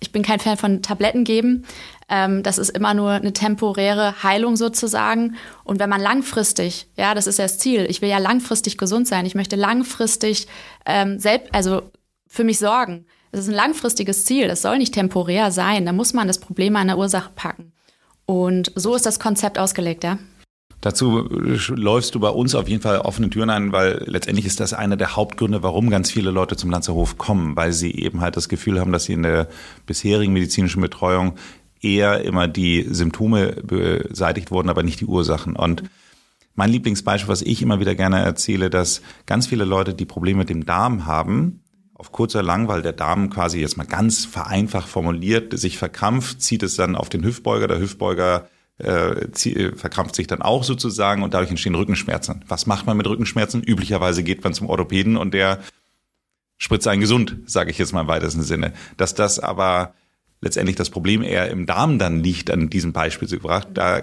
ich 0.00 0.12
bin 0.12 0.22
kein 0.22 0.40
Fan 0.40 0.56
von 0.56 0.82
Tabletten 0.82 1.24
geben. 1.24 1.64
Ähm, 2.12 2.42
das 2.42 2.58
ist 2.58 2.68
immer 2.68 2.92
nur 2.92 3.12
eine 3.12 3.32
temporäre 3.32 4.22
Heilung 4.22 4.56
sozusagen. 4.56 5.36
Und 5.64 5.80
wenn 5.80 5.88
man 5.88 6.00
langfristig, 6.00 6.86
ja, 6.94 7.14
das 7.14 7.26
ist 7.26 7.38
ja 7.38 7.46
das 7.46 7.58
Ziel, 7.58 7.86
ich 7.88 8.02
will 8.02 8.10
ja 8.10 8.18
langfristig 8.18 8.76
gesund 8.76 9.08
sein, 9.08 9.24
ich 9.24 9.34
möchte 9.34 9.56
langfristig 9.56 10.46
ähm, 10.84 11.18
selbst, 11.18 11.54
also 11.54 11.80
für 12.26 12.44
mich 12.44 12.58
sorgen. 12.58 13.06
Das 13.30 13.40
ist 13.40 13.48
ein 13.48 13.54
langfristiges 13.54 14.26
Ziel, 14.26 14.46
das 14.46 14.60
soll 14.60 14.76
nicht 14.76 14.92
temporär 14.92 15.50
sein. 15.50 15.86
Da 15.86 15.92
muss 15.94 16.12
man 16.12 16.28
das 16.28 16.38
Problem 16.38 16.76
an 16.76 16.88
der 16.88 16.98
Ursache 16.98 17.30
packen. 17.34 17.72
Und 18.26 18.72
so 18.74 18.94
ist 18.94 19.06
das 19.06 19.18
Konzept 19.18 19.58
ausgelegt, 19.58 20.04
ja. 20.04 20.18
Dazu 20.82 21.28
läufst 21.30 22.14
du 22.14 22.20
bei 22.20 22.28
uns 22.28 22.56
auf 22.56 22.68
jeden 22.68 22.82
Fall 22.82 22.98
offene 22.98 23.30
Türen 23.30 23.50
ein, 23.50 23.72
weil 23.72 24.02
letztendlich 24.06 24.46
ist 24.46 24.58
das 24.58 24.74
einer 24.74 24.96
der 24.96 25.14
Hauptgründe, 25.14 25.62
warum 25.62 25.90
ganz 25.90 26.10
viele 26.10 26.32
Leute 26.32 26.56
zum 26.56 26.70
Lanzerhof 26.70 27.18
kommen, 27.18 27.54
weil 27.54 27.72
sie 27.72 27.92
eben 27.94 28.20
halt 28.20 28.36
das 28.36 28.48
Gefühl 28.48 28.80
haben, 28.80 28.90
dass 28.90 29.04
sie 29.04 29.12
in 29.12 29.22
der 29.22 29.48
bisherigen 29.86 30.32
medizinischen 30.32 30.82
Betreuung 30.82 31.36
eher 31.82 32.22
immer 32.22 32.48
die 32.48 32.86
Symptome 32.88 33.56
beseitigt 33.62 34.50
wurden, 34.50 34.70
aber 34.70 34.82
nicht 34.82 35.00
die 35.00 35.06
Ursachen. 35.06 35.56
Und 35.56 35.82
mein 36.54 36.70
Lieblingsbeispiel, 36.70 37.28
was 37.28 37.42
ich 37.42 37.62
immer 37.62 37.80
wieder 37.80 37.94
gerne 37.94 38.20
erzähle, 38.20 38.70
dass 38.70 39.02
ganz 39.26 39.46
viele 39.46 39.64
Leute, 39.64 39.94
die 39.94 40.04
Probleme 40.04 40.40
mit 40.40 40.50
dem 40.50 40.64
Darm 40.64 41.06
haben, 41.06 41.60
auf 41.94 42.12
kurz 42.12 42.34
oder 42.34 42.42
lang, 42.42 42.68
weil 42.68 42.82
der 42.82 42.92
Darm 42.92 43.30
quasi 43.30 43.60
jetzt 43.60 43.76
mal 43.76 43.86
ganz 43.86 44.24
vereinfacht 44.24 44.88
formuliert, 44.88 45.58
sich 45.58 45.78
verkrampft, 45.78 46.42
zieht 46.42 46.62
es 46.62 46.76
dann 46.76 46.96
auf 46.96 47.08
den 47.08 47.24
Hüftbeuger. 47.24 47.68
Der 47.68 47.78
Hüftbeuger 47.78 48.48
äh, 48.78 49.28
verkrampft 49.76 50.16
sich 50.16 50.26
dann 50.26 50.42
auch 50.42 50.64
sozusagen 50.64 51.22
und 51.22 51.34
dadurch 51.34 51.50
entstehen 51.50 51.74
Rückenschmerzen. 51.74 52.44
Was 52.48 52.66
macht 52.66 52.86
man 52.86 52.96
mit 52.96 53.06
Rückenschmerzen? 53.06 53.62
Üblicherweise 53.62 54.22
geht 54.22 54.42
man 54.42 54.52
zum 54.52 54.68
Orthopäden 54.68 55.16
und 55.16 55.32
der 55.32 55.60
spritzt 56.58 56.88
einen 56.88 57.00
gesund, 57.00 57.36
sage 57.46 57.70
ich 57.70 57.78
jetzt 57.78 57.92
mal 57.92 58.02
im 58.02 58.08
weitesten 58.08 58.42
Sinne. 58.42 58.72
Dass 58.96 59.14
das 59.14 59.38
aber 59.38 59.94
letztendlich 60.42 60.76
das 60.76 60.90
Problem 60.90 61.22
eher 61.22 61.50
im 61.50 61.64
Darm 61.64 61.98
dann 61.98 62.22
liegt, 62.22 62.50
an 62.50 62.68
diesem 62.68 62.92
Beispiel 62.92 63.28
gebracht, 63.28 63.68
da 63.72 64.02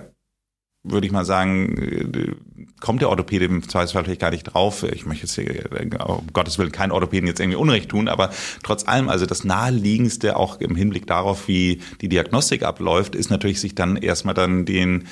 würde 0.82 1.06
ich 1.06 1.12
mal 1.12 1.25
sagen, 1.25 1.78
äh, 1.78 2.36
kommt 2.80 3.02
der 3.02 3.10
Orthopäde 3.10 3.45
im 3.45 3.67
Zweifelsfall 3.67 4.06
vielleicht 4.06 4.21
gar 4.21 4.32
nicht 4.32 4.43
drauf. 4.43 4.84
Ich 4.84 5.06
möchte 5.06 5.25
jetzt 5.25 5.36
hier, 5.36 5.65
um 6.08 6.28
Gottes 6.32 6.58
Willen 6.58 6.71
keinen 6.71 6.91
Orthopäden 6.91 7.28
jetzt 7.28 7.41
irgendwie 7.41 7.58
Unrecht 7.58 7.89
tun, 7.89 8.08
aber 8.08 8.32
trotz 8.63 8.88
allem, 8.88 9.10
also 9.10 9.25
das 9.25 9.43
naheliegendste 9.43 10.38
auch 10.38 10.62
im 10.62 10.75
Hinblick 10.75 11.06
darauf, 11.06 11.49
wie 11.49 11.82
die 11.99 12.08
Diagnostik 12.08 12.63
abläuft, 12.63 13.15
ist 13.15 13.30
natürlich 13.30 13.60
sich 13.60 13.75
dann 13.75 13.97
erstmal 13.97 14.34
dann 14.34 14.63
den, 14.63 15.08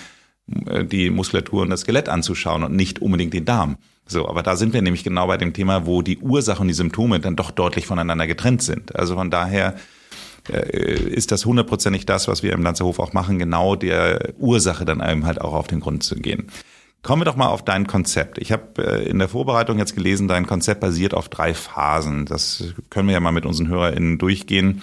äh, 0.67 0.85
die 0.85 1.09
Muskulatur 1.09 1.63
und 1.63 1.69
das 1.69 1.81
Skelett 1.81 2.07
anzuschauen 2.07 2.63
und 2.63 2.73
nicht 2.73 3.01
unbedingt 3.01 3.33
den 3.33 3.43
Darm. 3.43 3.77
So, 4.05 4.29
aber 4.29 4.43
da 4.43 4.55
sind 4.55 4.73
wir 4.73 4.81
nämlich 4.81 5.03
genau 5.03 5.27
bei 5.27 5.35
dem 5.35 5.51
Thema, 5.51 5.85
wo 5.85 6.01
die 6.01 6.19
Ursache 6.19 6.61
und 6.61 6.69
die 6.69 6.73
Symptome 6.73 7.19
dann 7.19 7.35
doch 7.35 7.51
deutlich 7.51 7.85
voneinander 7.85 8.25
getrennt 8.25 8.61
sind. 8.61 8.95
Also 8.95 9.15
von 9.15 9.29
daher 9.29 9.75
ist 10.49 11.31
das 11.31 11.45
hundertprozentig 11.45 12.05
das, 12.05 12.27
was 12.27 12.43
wir 12.43 12.53
im 12.53 12.63
Lanzerhof 12.63 12.99
auch 12.99 13.13
machen, 13.13 13.39
genau 13.39 13.75
der 13.75 14.33
Ursache 14.37 14.85
dann 14.85 15.01
eben 15.07 15.25
halt 15.25 15.41
auch 15.41 15.53
auf 15.53 15.67
den 15.67 15.79
Grund 15.79 16.03
zu 16.03 16.15
gehen. 16.15 16.47
Kommen 17.03 17.21
wir 17.21 17.25
doch 17.25 17.35
mal 17.35 17.47
auf 17.47 17.63
dein 17.63 17.87
Konzept. 17.87 18.37
Ich 18.37 18.51
habe 18.51 18.83
äh, 18.83 19.07
in 19.07 19.19
der 19.19 19.29
Vorbereitung 19.29 19.77
jetzt 19.77 19.95
gelesen, 19.95 20.27
dein 20.27 20.45
Konzept 20.45 20.81
basiert 20.81 21.13
auf 21.13 21.29
drei 21.29 21.53
Phasen. 21.53 22.25
Das 22.25 22.73
können 22.89 23.07
wir 23.07 23.13
ja 23.13 23.19
mal 23.19 23.31
mit 23.31 23.45
unseren 23.45 23.69
HörerInnen 23.69 24.17
durchgehen. 24.17 24.81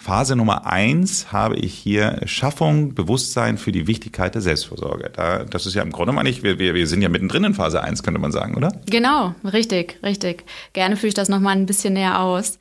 Phase 0.00 0.36
Nummer 0.36 0.64
eins 0.66 1.32
habe 1.32 1.56
ich 1.56 1.74
hier 1.74 2.20
Schaffung, 2.24 2.94
Bewusstsein 2.94 3.58
für 3.58 3.72
die 3.72 3.88
Wichtigkeit 3.88 4.32
der 4.34 4.42
Selbstversorge. 4.42 5.10
Da, 5.12 5.44
das 5.44 5.66
ist 5.66 5.74
ja 5.74 5.82
im 5.82 5.90
Grunde 5.90 6.12
mal 6.12 6.22
nicht, 6.22 6.44
wir, 6.44 6.60
wir, 6.60 6.72
wir 6.74 6.86
sind 6.86 7.02
ja 7.02 7.08
mittendrin 7.08 7.42
in 7.42 7.54
Phase 7.54 7.82
eins, 7.82 8.04
könnte 8.04 8.20
man 8.20 8.30
sagen, 8.30 8.54
oder? 8.54 8.70
Genau, 8.86 9.34
richtig, 9.44 9.98
richtig. 10.04 10.44
Gerne 10.72 10.96
führe 10.96 11.08
ich 11.08 11.14
das 11.14 11.28
nochmal 11.28 11.56
ein 11.56 11.66
bisschen 11.66 11.94
näher 11.94 12.20
aus. 12.20 12.60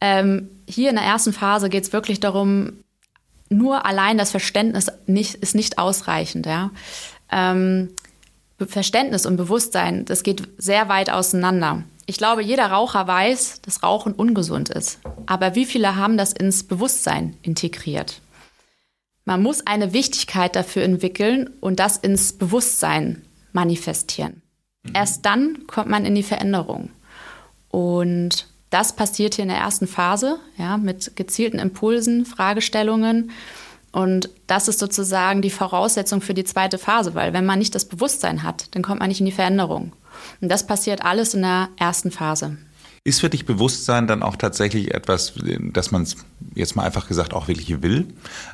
Ähm, 0.00 0.48
hier 0.66 0.90
in 0.90 0.96
der 0.96 1.04
ersten 1.04 1.32
Phase 1.32 1.68
geht 1.68 1.84
es 1.84 1.92
wirklich 1.92 2.20
darum, 2.20 2.84
nur 3.48 3.86
allein 3.86 4.18
das 4.18 4.30
Verständnis 4.30 4.90
nicht, 5.06 5.34
ist 5.36 5.54
nicht 5.54 5.78
ausreichend. 5.78 6.46
Ja? 6.46 6.70
Ähm, 7.30 7.90
Verständnis 8.58 9.26
und 9.26 9.36
Bewusstsein, 9.36 10.04
das 10.04 10.22
geht 10.22 10.48
sehr 10.58 10.88
weit 10.88 11.10
auseinander. 11.10 11.84
Ich 12.06 12.18
glaube, 12.18 12.42
jeder 12.42 12.66
Raucher 12.66 13.06
weiß, 13.06 13.62
dass 13.62 13.82
Rauchen 13.82 14.12
ungesund 14.12 14.68
ist. 14.68 15.00
Aber 15.26 15.54
wie 15.54 15.64
viele 15.64 15.96
haben 15.96 16.18
das 16.18 16.32
ins 16.32 16.64
Bewusstsein 16.64 17.36
integriert? 17.42 18.20
Man 19.24 19.42
muss 19.42 19.66
eine 19.66 19.94
Wichtigkeit 19.94 20.54
dafür 20.54 20.82
entwickeln 20.82 21.50
und 21.60 21.80
das 21.80 21.96
ins 21.96 22.34
Bewusstsein 22.34 23.22
manifestieren. 23.52 24.42
Mhm. 24.82 24.90
Erst 24.94 25.24
dann 25.24 25.66
kommt 25.66 25.88
man 25.88 26.04
in 26.04 26.14
die 26.14 26.22
Veränderung. 26.22 26.90
Und 27.68 28.48
das 28.74 28.96
passiert 28.96 29.36
hier 29.36 29.44
in 29.44 29.50
der 29.50 29.58
ersten 29.58 29.86
Phase, 29.86 30.40
ja, 30.58 30.76
mit 30.76 31.14
gezielten 31.14 31.60
Impulsen, 31.60 32.26
Fragestellungen. 32.26 33.30
Und 33.92 34.28
das 34.48 34.66
ist 34.66 34.80
sozusagen 34.80 35.42
die 35.42 35.50
Voraussetzung 35.50 36.20
für 36.20 36.34
die 36.34 36.42
zweite 36.42 36.76
Phase, 36.76 37.14
weil 37.14 37.32
wenn 37.32 37.46
man 37.46 37.60
nicht 37.60 37.76
das 37.76 37.84
Bewusstsein 37.84 38.42
hat, 38.42 38.74
dann 38.74 38.82
kommt 38.82 38.98
man 38.98 39.08
nicht 39.08 39.20
in 39.20 39.26
die 39.26 39.32
Veränderung. 39.32 39.92
Und 40.40 40.48
das 40.48 40.66
passiert 40.66 41.04
alles 41.04 41.34
in 41.34 41.42
der 41.42 41.68
ersten 41.76 42.10
Phase. 42.10 42.56
Ist 43.06 43.20
für 43.20 43.28
dich 43.28 43.44
Bewusstsein 43.44 44.06
dann 44.06 44.22
auch 44.22 44.34
tatsächlich 44.34 44.94
etwas, 44.94 45.34
dass 45.60 45.90
man 45.90 46.04
es 46.04 46.16
jetzt 46.54 46.74
mal 46.74 46.84
einfach 46.84 47.06
gesagt 47.06 47.34
auch 47.34 47.48
wirklich 47.48 47.82
will? 47.82 48.06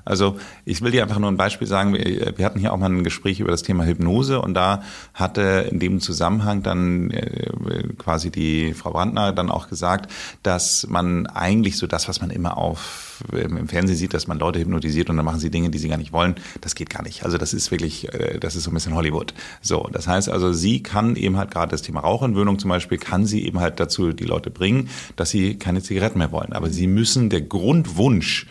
Also 0.04 0.40
ich 0.64 0.82
will 0.82 0.90
dir 0.90 1.04
einfach 1.04 1.20
nur 1.20 1.30
ein 1.30 1.36
Beispiel 1.36 1.68
sagen. 1.68 1.94
Wir, 1.94 2.36
wir 2.36 2.44
hatten 2.44 2.58
hier 2.58 2.72
auch 2.72 2.76
mal 2.76 2.90
ein 2.90 3.04
Gespräch 3.04 3.38
über 3.38 3.52
das 3.52 3.62
Thema 3.62 3.84
Hypnose 3.84 4.40
und 4.40 4.54
da 4.54 4.82
hatte 5.14 5.68
in 5.70 5.78
dem 5.78 6.00
Zusammenhang 6.00 6.64
dann 6.64 7.12
äh, 7.12 7.84
quasi 7.96 8.32
die 8.32 8.74
Frau 8.74 8.90
Brandner 8.90 9.32
dann 9.32 9.52
auch 9.52 9.68
gesagt, 9.68 10.10
dass 10.42 10.84
man 10.88 11.28
eigentlich 11.28 11.78
so 11.78 11.86
das, 11.86 12.08
was 12.08 12.20
man 12.20 12.30
immer 12.30 12.58
auf 12.58 13.09
im 13.32 13.68
Fernsehen 13.68 13.96
sieht, 13.96 14.14
dass 14.14 14.26
man 14.26 14.38
Leute 14.38 14.58
hypnotisiert 14.58 15.10
und 15.10 15.16
dann 15.16 15.24
machen 15.24 15.40
sie 15.40 15.50
Dinge, 15.50 15.70
die 15.70 15.78
sie 15.78 15.88
gar 15.88 15.96
nicht 15.96 16.12
wollen, 16.12 16.34
das 16.60 16.74
geht 16.74 16.90
gar 16.90 17.02
nicht. 17.02 17.24
Also 17.24 17.38
das 17.38 17.52
ist 17.52 17.70
wirklich, 17.70 18.12
äh, 18.12 18.38
das 18.38 18.56
ist 18.56 18.64
so 18.64 18.70
ein 18.70 18.74
bisschen 18.74 18.94
Hollywood. 18.94 19.34
So, 19.60 19.88
das 19.92 20.06
heißt 20.06 20.28
also, 20.28 20.52
sie 20.52 20.82
kann 20.82 21.16
eben 21.16 21.36
halt 21.36 21.50
gerade 21.50 21.70
das 21.70 21.82
Thema 21.82 22.00
Rauchentwöhnung 22.00 22.58
zum 22.58 22.70
Beispiel, 22.70 22.98
kann 22.98 23.26
sie 23.26 23.46
eben 23.46 23.60
halt 23.60 23.80
dazu 23.80 24.12
die 24.12 24.24
Leute 24.24 24.50
bringen, 24.50 24.88
dass 25.16 25.30
sie 25.30 25.56
keine 25.56 25.82
Zigaretten 25.82 26.18
mehr 26.18 26.32
wollen. 26.32 26.52
Aber 26.52 26.70
sie 26.70 26.86
müssen, 26.86 27.30
der 27.30 27.42
Grundwunsch, 27.42 28.46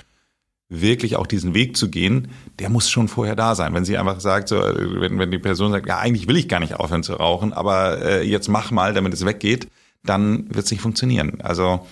wirklich 0.70 1.16
auch 1.16 1.26
diesen 1.26 1.56
Weg 1.56 1.76
zu 1.76 1.90
gehen, 1.90 2.30
der 2.60 2.70
muss 2.70 2.90
schon 2.90 3.08
vorher 3.08 3.36
da 3.36 3.56
sein. 3.56 3.74
Wenn 3.74 3.86
sie 3.86 3.98
einfach 3.98 4.20
sagt, 4.20 4.50
so, 4.50 4.58
wenn, 4.58 5.18
wenn 5.18 5.32
die 5.32 5.40
Person 5.40 5.72
sagt, 5.72 5.88
ja, 5.88 5.98
eigentlich 5.98 6.28
will 6.28 6.38
ich 6.38 6.48
gar 6.48 6.60
nicht 6.60 6.76
aufhören 6.76 7.02
zu 7.02 7.14
rauchen, 7.14 7.54
aber 7.54 8.02
äh, 8.02 8.24
jetzt 8.24 8.48
mach 8.50 8.70
mal, 8.70 8.94
damit 8.94 9.14
es 9.14 9.26
weggeht, 9.26 9.68
dann 10.04 10.46
wird 10.54 10.66
es 10.66 10.72
nicht 10.72 10.82
funktionieren. 10.82 11.42
Also 11.42 11.88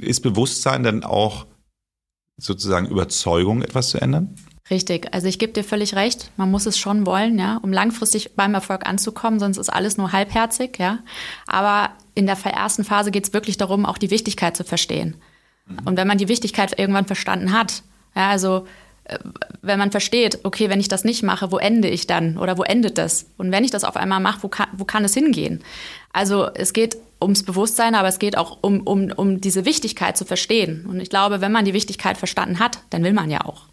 ist 0.00 0.20
Bewusstsein 0.20 0.82
dann 0.82 1.02
auch 1.02 1.46
sozusagen 2.38 2.86
Überzeugung, 2.86 3.62
etwas 3.62 3.90
zu 3.90 4.00
ändern? 4.00 4.34
Richtig, 4.70 5.14
also 5.14 5.26
ich 5.28 5.38
gebe 5.38 5.52
dir 5.52 5.64
völlig 5.64 5.94
recht. 5.94 6.30
Man 6.36 6.50
muss 6.50 6.66
es 6.66 6.78
schon 6.78 7.06
wollen, 7.06 7.38
ja, 7.38 7.58
um 7.62 7.72
langfristig 7.72 8.34
beim 8.36 8.54
Erfolg 8.54 8.86
anzukommen, 8.86 9.40
sonst 9.40 9.56
ist 9.56 9.70
alles 9.70 9.96
nur 9.96 10.12
halbherzig, 10.12 10.78
ja. 10.78 10.98
Aber 11.46 11.90
in 12.14 12.26
der 12.26 12.36
ersten 12.44 12.84
Phase 12.84 13.10
geht 13.10 13.26
es 13.26 13.32
wirklich 13.32 13.56
darum, 13.56 13.86
auch 13.86 13.98
die 13.98 14.10
Wichtigkeit 14.10 14.56
zu 14.56 14.64
verstehen. 14.64 15.16
Mhm. 15.66 15.78
Und 15.86 15.96
wenn 15.96 16.06
man 16.06 16.18
die 16.18 16.28
Wichtigkeit 16.28 16.78
irgendwann 16.78 17.06
verstanden 17.06 17.52
hat, 17.52 17.82
ja, 18.14 18.28
also 18.28 18.66
wenn 19.62 19.78
man 19.78 19.90
versteht, 19.90 20.40
okay, 20.44 20.68
wenn 20.70 20.80
ich 20.80 20.88
das 20.88 21.04
nicht 21.04 21.22
mache, 21.22 21.50
wo 21.50 21.58
ende 21.58 21.88
ich 21.88 22.06
dann 22.06 22.38
oder 22.38 22.58
wo 22.58 22.62
endet 22.62 22.98
das? 22.98 23.26
Und 23.36 23.52
wenn 23.52 23.64
ich 23.64 23.70
das 23.70 23.84
auf 23.84 23.96
einmal 23.96 24.20
mache, 24.20 24.42
wo 24.42 24.48
kann, 24.48 24.68
wo 24.72 24.84
kann 24.84 25.04
es 25.04 25.14
hingehen? 25.14 25.62
Also 26.12 26.48
es 26.54 26.72
geht 26.72 26.96
ums 27.20 27.42
Bewusstsein, 27.42 27.94
aber 27.94 28.08
es 28.08 28.18
geht 28.18 28.36
auch 28.36 28.58
um, 28.60 28.80
um, 28.80 29.12
um 29.12 29.40
diese 29.40 29.64
Wichtigkeit 29.64 30.16
zu 30.16 30.24
verstehen. 30.24 30.86
Und 30.86 31.00
ich 31.00 31.10
glaube, 31.10 31.40
wenn 31.40 31.52
man 31.52 31.64
die 31.64 31.74
Wichtigkeit 31.74 32.16
verstanden 32.16 32.58
hat, 32.58 32.80
dann 32.90 33.04
will 33.04 33.12
man 33.12 33.30
ja 33.30 33.44
auch. 33.44 33.66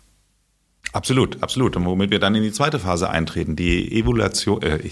Absolut, 0.93 1.43
absolut. 1.43 1.75
Und 1.75 1.85
womit 1.85 2.09
wir 2.11 2.19
dann 2.19 2.35
in 2.35 2.43
die 2.43 2.53
zweite 2.53 2.79
Phase 2.79 3.09
eintreten, 3.09 3.55
die 3.55 3.91
Evaluation, 3.99 4.61
äh, 4.61 4.79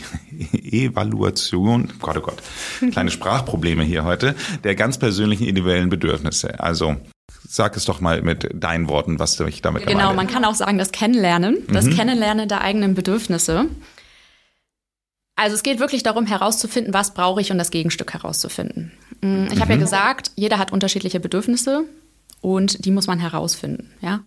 Evaluation, 0.51 1.93
Gott, 2.01 2.17
oh 2.17 2.21
Gott, 2.21 2.43
kleine 2.91 3.09
Sprachprobleme 3.09 3.83
hier 3.83 4.03
heute, 4.03 4.35
der 4.63 4.75
ganz 4.75 4.97
persönlichen 4.97 5.45
individuellen 5.47 5.89
Bedürfnisse. 5.89 6.59
Also 6.59 6.97
sag 7.53 7.77
es 7.77 7.85
doch 7.85 8.01
mal 8.01 8.23
mit 8.23 8.49
deinen 8.51 8.89
Worten, 8.89 9.19
was 9.19 9.35
du 9.35 9.45
ich 9.45 9.61
damit 9.61 9.85
Genau, 9.85 10.05
meine. 10.05 10.15
man 10.15 10.27
kann 10.27 10.43
auch 10.43 10.55
sagen, 10.55 10.79
das 10.79 10.91
Kennenlernen, 10.91 11.57
das 11.67 11.85
mhm. 11.85 11.95
Kennenlernen 11.95 12.49
der 12.49 12.61
eigenen 12.61 12.95
Bedürfnisse. 12.95 13.65
Also 15.35 15.55
es 15.55 15.61
geht 15.61 15.79
wirklich 15.79 16.01
darum 16.01 16.25
herauszufinden, 16.25 16.95
was 16.95 17.13
brauche 17.13 17.41
ich 17.41 17.51
und 17.51 17.59
das 17.59 17.69
Gegenstück 17.69 18.13
herauszufinden. 18.13 18.91
Mm, 19.21 19.45
ich 19.45 19.55
mhm. 19.55 19.59
habe 19.59 19.73
ja 19.73 19.77
gesagt, 19.77 20.31
jeder 20.35 20.57
hat 20.57 20.71
unterschiedliche 20.71 21.19
Bedürfnisse 21.19 21.83
und 22.41 22.85
die 22.85 22.91
muss 22.91 23.05
man 23.05 23.19
herausfinden. 23.19 23.91
Ja? 24.01 24.21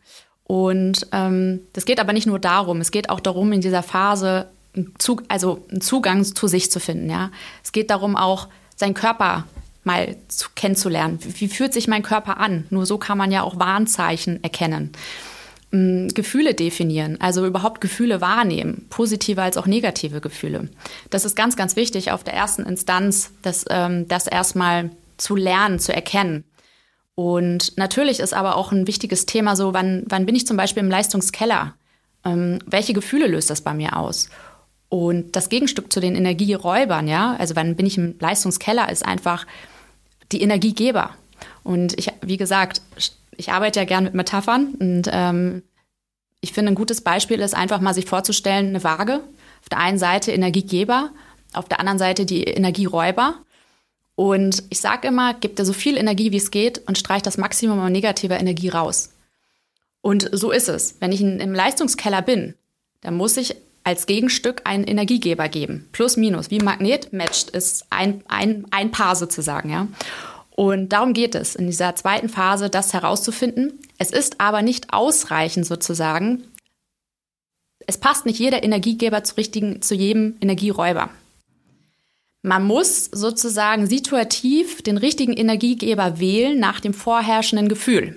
Und 0.45 1.09
ähm, 1.11 1.63
das 1.73 1.85
geht 1.85 1.99
aber 1.99 2.13
nicht 2.13 2.29
nur 2.29 2.39
darum, 2.39 2.81
es 2.81 2.93
geht 2.93 3.11
auch 3.11 3.19
darum, 3.19 3.53
in 3.53 3.61
dieser 3.61 3.83
Phase 3.83 4.47
einen 4.77 4.95
Zug, 4.99 5.25
also 5.27 5.65
einen 5.69 5.81
Zugang 5.81 6.25
zu 6.25 6.47
sich 6.47 6.71
zu 6.71 6.79
finden. 6.79 7.11
Ja? 7.11 7.33
Es 7.65 7.73
geht 7.73 7.91
darum, 7.91 8.15
auch 8.15 8.47
seinen 8.77 8.95
Körper 8.95 9.47
mal 9.87 10.17
zu, 10.29 10.49
kennenzulernen. 10.55 11.19
Wie, 11.23 11.41
wie 11.41 11.49
fühlt 11.49 11.73
sich 11.73 11.89
mein 11.89 12.03
Körper 12.03 12.39
an? 12.39 12.67
Nur 12.71 12.87
so 12.87 12.99
kann 12.99 13.19
man 13.19 13.33
ja 13.33 13.43
auch 13.43 13.59
Warnzeichen 13.59 14.43
erkennen. 14.43 14.93
Gefühle 15.71 16.55
definieren, 16.55 17.21
also 17.21 17.45
überhaupt 17.45 17.81
Gefühle 17.81 18.21
wahrnehmen, 18.21 18.87
positive 18.89 19.43
als 19.43 19.57
auch 19.57 19.67
negative 19.67 20.21
Gefühle. 20.21 20.69
Das 21.11 21.25
ist 21.25 21.35
ganz, 21.35 21.57
ganz 21.57 21.77
wichtig 21.77 22.13
auf 22.13 22.25
der 22.25 22.35
ersten 22.35 22.63
Instanz, 22.63 23.33
das, 23.43 23.65
ähm, 23.69 24.07
das 24.09 24.27
erstmal 24.27 24.91
zu 25.17 25.35
lernen, 25.35 25.79
zu 25.79 25.93
erkennen. 25.93 26.45
Und 27.15 27.77
natürlich 27.77 28.21
ist 28.21 28.33
aber 28.33 28.57
auch 28.57 28.73
ein 28.73 28.87
wichtiges 28.87 29.27
Thema 29.27 29.57
so, 29.57 29.75
wann, 29.75 30.05
wann 30.07 30.25
bin 30.25 30.37
ich 30.37 30.47
zum 30.47 30.57
Beispiel 30.57 30.83
im 30.83 30.91
Leistungskeller? 30.91 31.75
Ähm, 32.25 32.61
welche 32.67 32.93
Gefühle 32.93 33.27
löst 33.27 33.51
das 33.51 33.61
bei 33.61 33.75
mir 33.75 33.97
aus? 33.97 34.31
Und 34.89 35.35
das 35.35 35.49
Gegenstück 35.49 35.93
zu 35.93 36.01
den 36.01 36.15
Energieräubern, 36.15 37.09
ja, 37.09 37.35
also 37.39 37.57
wann 37.57 37.75
bin 37.75 37.87
ich 37.87 37.99
im 37.99 38.15
Leistungskeller, 38.21 38.91
ist 38.91 39.05
einfach 39.05 39.47
die 40.33 40.43
Energiegeber. 40.43 41.11
Und 41.63 41.99
ich, 41.99 42.13
wie 42.23 42.37
gesagt, 42.37 42.83
ich 43.37 43.53
arbeite 43.53 43.81
ja 43.81 43.85
gern 43.85 44.05
mit 44.05 44.15
Metaphern 44.15 44.75
und 44.79 45.09
ähm, 45.13 45.63
ich 46.41 46.53
finde, 46.53 46.73
ein 46.73 46.77
gutes 46.77 47.01
Beispiel 47.01 47.41
ist 47.41 47.55
einfach 47.55 47.81
mal 47.81 47.95
sich 47.95 48.07
vorzustellen, 48.07 48.69
eine 48.69 48.85
Waage. 48.85 49.21
Auf 49.63 49.69
der 49.71 49.79
einen 49.79 49.99
Seite 49.99 50.31
Energiegeber, 50.33 51.11
auf 51.53 51.69
der 51.69 51.81
anderen 51.81 51.99
Seite 51.99 52.25
die 52.25 52.45
Energieräuber. 52.45 53.35
Und 54.15 54.63
ich 54.71 54.81
sage 54.81 55.09
immer, 55.09 55.35
gib 55.35 55.57
dir 55.57 55.65
so 55.65 55.73
viel 55.73 55.97
Energie, 55.97 56.33
wie 56.33 56.37
es 56.37 56.51
geht 56.51 56.87
und 56.87 56.99
streich 56.99 57.23
das 57.23 57.37
Maximum 57.37 57.81
an 57.81 57.93
negativer 57.93 58.39
Energie 58.39 58.69
raus. 58.69 59.11
Und 60.01 60.29
so 60.33 60.53
ist 60.53 60.69
es. 60.69 60.97
Wenn 61.01 61.13
ich 61.13 61.21
im 61.21 61.55
Leistungskeller 61.55 62.23
bin, 62.23 62.55
dann 63.01 63.17
muss 63.17 63.37
ich 63.37 63.57
als 63.87 64.07
Gegenstück 64.07 64.63
einen 64.65 64.83
Energiegeber 64.83 65.49
geben. 65.49 65.89
Plus, 65.93 66.17
minus. 66.17 66.51
Wie 66.51 66.59
Magnet 66.59 67.13
matcht 67.13 67.51
ist 67.51 67.87
ein, 67.91 68.21
ein, 68.27 68.67
ein 68.73 68.91
Paar 68.91 69.15
sozusagen, 69.15 69.71
ja. 69.71 69.87
Und 70.51 70.89
darum 70.89 71.13
geht 71.13 71.37
es 71.37 71.55
in 71.55 71.67
dieser 71.67 71.95
zweiten 71.95 72.29
Phase, 72.29 72.69
das 72.69 72.93
herauszufinden. 72.93 73.79
Es 73.99 74.11
ist 74.11 74.41
aber 74.41 74.63
nicht 74.63 74.93
ausreichend 74.93 75.67
sozusagen. 75.67 76.43
Es 77.87 77.97
passt 77.97 78.27
nicht 78.27 78.41
jeder 78.41 78.65
Energiegeber 78.65 79.23
zu, 79.23 79.37
richtigen, 79.37 79.81
zu 79.83 79.95
jedem 79.95 80.37
Energieräuber. 80.41 81.09
Man 82.43 82.65
muss 82.65 83.05
sozusagen 83.05 83.87
situativ 83.87 84.83
den 84.83 84.97
richtigen 84.97 85.33
Energiegeber 85.33 86.19
wählen 86.19 86.59
nach 86.59 86.81
dem 86.81 86.93
vorherrschenden 86.93 87.69
Gefühl. 87.69 88.17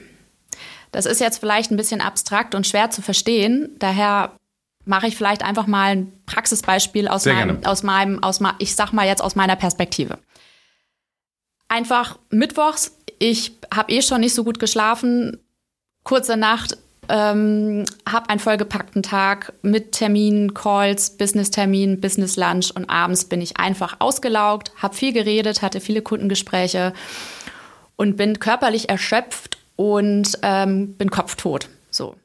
Das 0.91 1.05
ist 1.05 1.21
jetzt 1.21 1.37
vielleicht 1.37 1.69
ein 1.69 1.77
bisschen 1.77 2.01
abstrakt 2.01 2.55
und 2.55 2.65
schwer 2.65 2.89
zu 2.89 3.03
verstehen. 3.03 3.75
Daher 3.77 4.31
mache 4.89 5.07
ich 5.07 5.15
vielleicht 5.15 5.43
einfach 5.43 5.67
mal 5.67 5.91
ein 5.91 6.11
Praxisbeispiel 6.25 7.07
aus 7.07 7.23
Sehr 7.23 7.35
meinem, 7.35 7.61
gerne. 7.61 7.67
aus 7.71 7.83
meinem, 7.83 8.23
aus 8.23 8.39
ma- 8.39 8.55
ich 8.57 8.75
sag 8.75 8.91
mal 8.91 9.05
jetzt 9.05 9.21
aus 9.21 9.35
meiner 9.35 9.55
Perspektive. 9.55 10.17
Einfach 11.67 12.17
mittwochs, 12.31 12.97
ich 13.19 13.51
habe 13.73 13.91
eh 13.91 14.01
schon 14.01 14.21
nicht 14.21 14.33
so 14.33 14.43
gut 14.43 14.59
geschlafen, 14.59 15.37
kurze 16.03 16.35
Nacht, 16.35 16.77
ähm, 17.07 17.85
habe 18.07 18.29
einen 18.29 18.39
vollgepackten 18.39 19.03
Tag 19.03 19.53
mit 19.61 19.91
Terminen, 19.91 20.53
Calls, 20.55 21.17
Business-Termin, 21.17 22.01
Business-Lunch 22.01 22.71
und 22.75 22.89
abends 22.89 23.25
bin 23.25 23.41
ich 23.41 23.57
einfach 23.57 23.97
ausgelaugt, 23.99 24.71
habe 24.77 24.95
viel 24.95 25.13
geredet, 25.13 25.61
hatte 25.61 25.81
viele 25.81 26.01
Kundengespräche 26.01 26.93
und 27.95 28.15
bin 28.15 28.39
körperlich 28.39 28.89
erschöpft 28.89 29.59
und 29.75 30.39
ähm, 30.41 30.93
bin 30.95 31.11
kopftot. 31.11 31.69
So. 31.91 32.15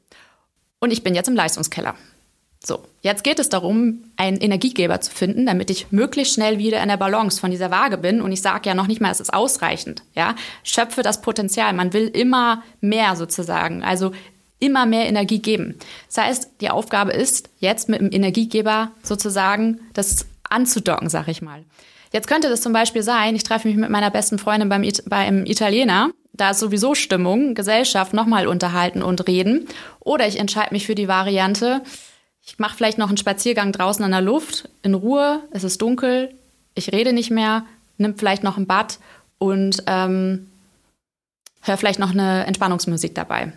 Und 0.79 0.91
ich 0.91 1.03
bin 1.03 1.13
jetzt 1.13 1.27
im 1.27 1.35
Leistungskeller. 1.35 1.95
So, 2.65 2.83
jetzt 3.01 3.23
geht 3.23 3.37
es 3.37 3.49
darum, 3.49 4.05
einen 4.17 4.37
Energiegeber 4.37 4.99
zu 4.99 5.11
finden, 5.11 5.45
damit 5.45 5.69
ich 5.69 5.91
möglichst 5.91 6.33
schnell 6.33 6.57
wieder 6.57 6.81
in 6.81 6.89
der 6.89 6.97
Balance 6.97 7.39
von 7.39 7.51
dieser 7.51 7.69
Waage 7.69 7.97
bin. 7.97 8.21
Und 8.21 8.31
ich 8.31 8.41
sage 8.41 8.67
ja 8.67 8.73
noch 8.73 8.87
nicht 8.87 9.01
mal, 9.01 9.11
es 9.11 9.19
ist 9.19 9.33
ausreichend. 9.33 10.01
Ja, 10.15 10.35
schöpfe 10.63 11.03
das 11.03 11.21
Potenzial. 11.21 11.73
Man 11.73 11.93
will 11.93 12.07
immer 12.07 12.63
mehr 12.81 13.15
sozusagen, 13.15 13.83
also 13.83 14.13
immer 14.57 14.87
mehr 14.87 15.05
Energie 15.05 15.39
geben. 15.39 15.75
Das 16.07 16.25
heißt, 16.25 16.51
die 16.61 16.71
Aufgabe 16.71 17.11
ist, 17.11 17.49
jetzt 17.59 17.87
mit 17.87 18.01
dem 18.01 18.11
Energiegeber 18.11 18.91
sozusagen 19.03 19.81
das 19.93 20.25
anzudocken, 20.49 21.09
sag 21.09 21.27
ich 21.27 21.43
mal. 21.43 21.63
Jetzt 22.11 22.27
könnte 22.27 22.49
das 22.49 22.61
zum 22.61 22.73
Beispiel 22.73 23.03
sein, 23.03 23.35
ich 23.35 23.43
treffe 23.43 23.67
mich 23.67 23.77
mit 23.77 23.89
meiner 23.91 24.09
besten 24.09 24.39
Freundin 24.39 24.69
beim, 24.69 24.83
It 24.83 25.03
beim 25.07 25.45
Italiener, 25.45 26.09
da 26.33 26.51
ist 26.51 26.59
sowieso 26.59 26.95
Stimmung, 26.95 27.53
Gesellschaft, 27.53 28.13
nochmal 28.13 28.47
unterhalten 28.47 29.03
und 29.03 29.27
reden. 29.27 29.67
Oder 29.99 30.27
ich 30.27 30.39
entscheide 30.39 30.73
mich 30.73 30.85
für 30.85 30.95
die 30.95 31.07
Variante, 31.07 31.81
ich 32.45 32.59
mache 32.59 32.77
vielleicht 32.77 32.97
noch 32.97 33.09
einen 33.09 33.17
Spaziergang 33.17 33.71
draußen 33.71 34.05
in 34.05 34.11
der 34.11 34.21
Luft, 34.21 34.69
in 34.83 34.93
Ruhe, 34.93 35.41
es 35.51 35.63
ist 35.63 35.81
dunkel, 35.81 36.33
ich 36.75 36.91
rede 36.91 37.11
nicht 37.11 37.31
mehr, 37.31 37.65
nimm 37.97 38.17
vielleicht 38.17 38.43
noch 38.43 38.57
ein 38.57 38.67
Bad 38.67 38.99
und 39.39 39.83
ähm, 39.87 40.47
hör 41.61 41.77
vielleicht 41.77 41.99
noch 41.99 42.11
eine 42.11 42.45
Entspannungsmusik 42.45 43.15
dabei. 43.15 43.51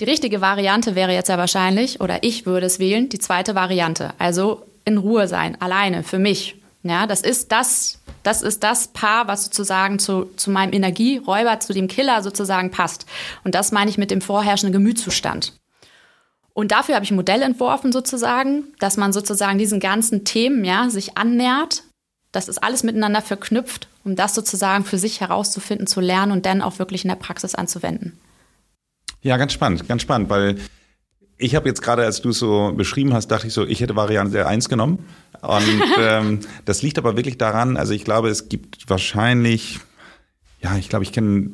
Die 0.00 0.04
richtige 0.04 0.40
Variante 0.40 0.96
wäre 0.96 1.12
jetzt 1.12 1.28
ja 1.28 1.38
wahrscheinlich, 1.38 2.00
oder 2.00 2.24
ich 2.24 2.46
würde 2.46 2.66
es 2.66 2.80
wählen, 2.80 3.08
die 3.08 3.20
zweite 3.20 3.54
Variante. 3.54 4.12
Also 4.18 4.66
in 4.84 4.98
Ruhe 4.98 5.28
sein, 5.28 5.60
alleine, 5.60 6.02
für 6.02 6.18
mich. 6.18 6.56
Ja, 6.82 7.06
das 7.06 7.20
ist 7.22 7.52
das, 7.52 8.00
das 8.24 8.42
ist 8.42 8.64
das 8.64 8.88
Paar, 8.88 9.28
was 9.28 9.44
sozusagen 9.44 10.00
zu, 10.00 10.30
zu 10.36 10.50
meinem 10.50 10.72
Energieräuber, 10.72 11.60
zu 11.60 11.72
dem 11.72 11.86
Killer 11.86 12.22
sozusagen 12.22 12.72
passt. 12.72 13.06
Und 13.44 13.54
das 13.54 13.70
meine 13.70 13.88
ich 13.88 13.96
mit 13.96 14.10
dem 14.10 14.20
vorherrschenden 14.20 14.72
Gemütszustand. 14.72 15.52
Und 16.54 16.70
dafür 16.70 16.94
habe 16.94 17.04
ich 17.04 17.10
ein 17.10 17.16
Modell 17.16 17.42
entworfen 17.42 17.92
sozusagen, 17.92 18.64
dass 18.78 18.96
man 18.96 19.12
sozusagen 19.12 19.58
diesen 19.58 19.80
ganzen 19.80 20.24
Themen 20.24 20.64
ja 20.64 20.88
sich 20.88 21.18
annähert. 21.18 21.82
Das 22.32 22.48
ist 22.48 22.62
alles 22.62 22.84
miteinander 22.84 23.22
verknüpft, 23.22 23.88
um 24.04 24.16
das 24.16 24.34
sozusagen 24.34 24.84
für 24.84 24.98
sich 24.98 25.20
herauszufinden, 25.20 25.86
zu 25.86 26.00
lernen 26.00 26.32
und 26.32 26.46
dann 26.46 26.62
auch 26.62 26.78
wirklich 26.78 27.04
in 27.04 27.08
der 27.08 27.16
Praxis 27.16 27.54
anzuwenden. 27.54 28.18
Ja, 29.22 29.36
ganz 29.36 29.52
spannend, 29.52 29.88
ganz 29.88 30.02
spannend, 30.02 30.30
weil 30.30 30.58
ich 31.36 31.54
habe 31.54 31.68
jetzt 31.68 31.82
gerade, 31.82 32.04
als 32.04 32.22
du 32.22 32.30
es 32.30 32.38
so 32.38 32.72
beschrieben 32.76 33.12
hast, 33.12 33.28
dachte 33.28 33.48
ich 33.48 33.52
so, 33.52 33.66
ich 33.66 33.80
hätte 33.80 33.96
Variante 33.96 34.46
1 34.46 34.68
genommen. 34.68 35.04
Und 35.40 35.82
ähm, 35.98 36.40
das 36.64 36.82
liegt 36.82 36.98
aber 36.98 37.16
wirklich 37.16 37.38
daran, 37.38 37.76
also 37.76 37.92
ich 37.92 38.04
glaube, 38.04 38.28
es 38.28 38.48
gibt 38.48 38.88
wahrscheinlich, 38.88 39.80
ja, 40.64 40.78
ich 40.78 40.88
glaube, 40.88 41.04
ich 41.04 41.12
kenne 41.12 41.50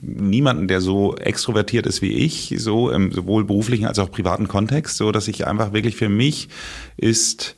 niemanden, 0.00 0.68
der 0.68 0.80
so 0.80 1.14
extrovertiert 1.16 1.86
ist 1.86 2.00
wie 2.00 2.12
ich, 2.12 2.54
so 2.56 2.90
im 2.90 3.12
sowohl 3.12 3.44
beruflichen 3.44 3.86
als 3.86 3.98
auch 3.98 4.10
privaten 4.10 4.48
Kontext, 4.48 4.96
so 4.96 5.12
dass 5.12 5.28
ich 5.28 5.46
einfach 5.46 5.74
wirklich 5.74 5.96
für 5.96 6.08
mich 6.08 6.48
ist 6.96 7.56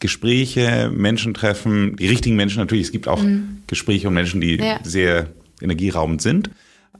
Gespräche, 0.00 0.90
Menschen 0.92 1.32
treffen, 1.32 1.94
die 1.94 2.08
richtigen 2.08 2.34
Menschen 2.34 2.58
natürlich. 2.58 2.86
Es 2.86 2.92
gibt 2.92 3.06
auch 3.06 3.22
Gespräche 3.68 4.08
und 4.08 4.14
Menschen, 4.14 4.40
die 4.40 4.56
Ja. 4.56 4.80
sehr 4.82 5.28
energieraubend 5.60 6.20
sind. 6.20 6.50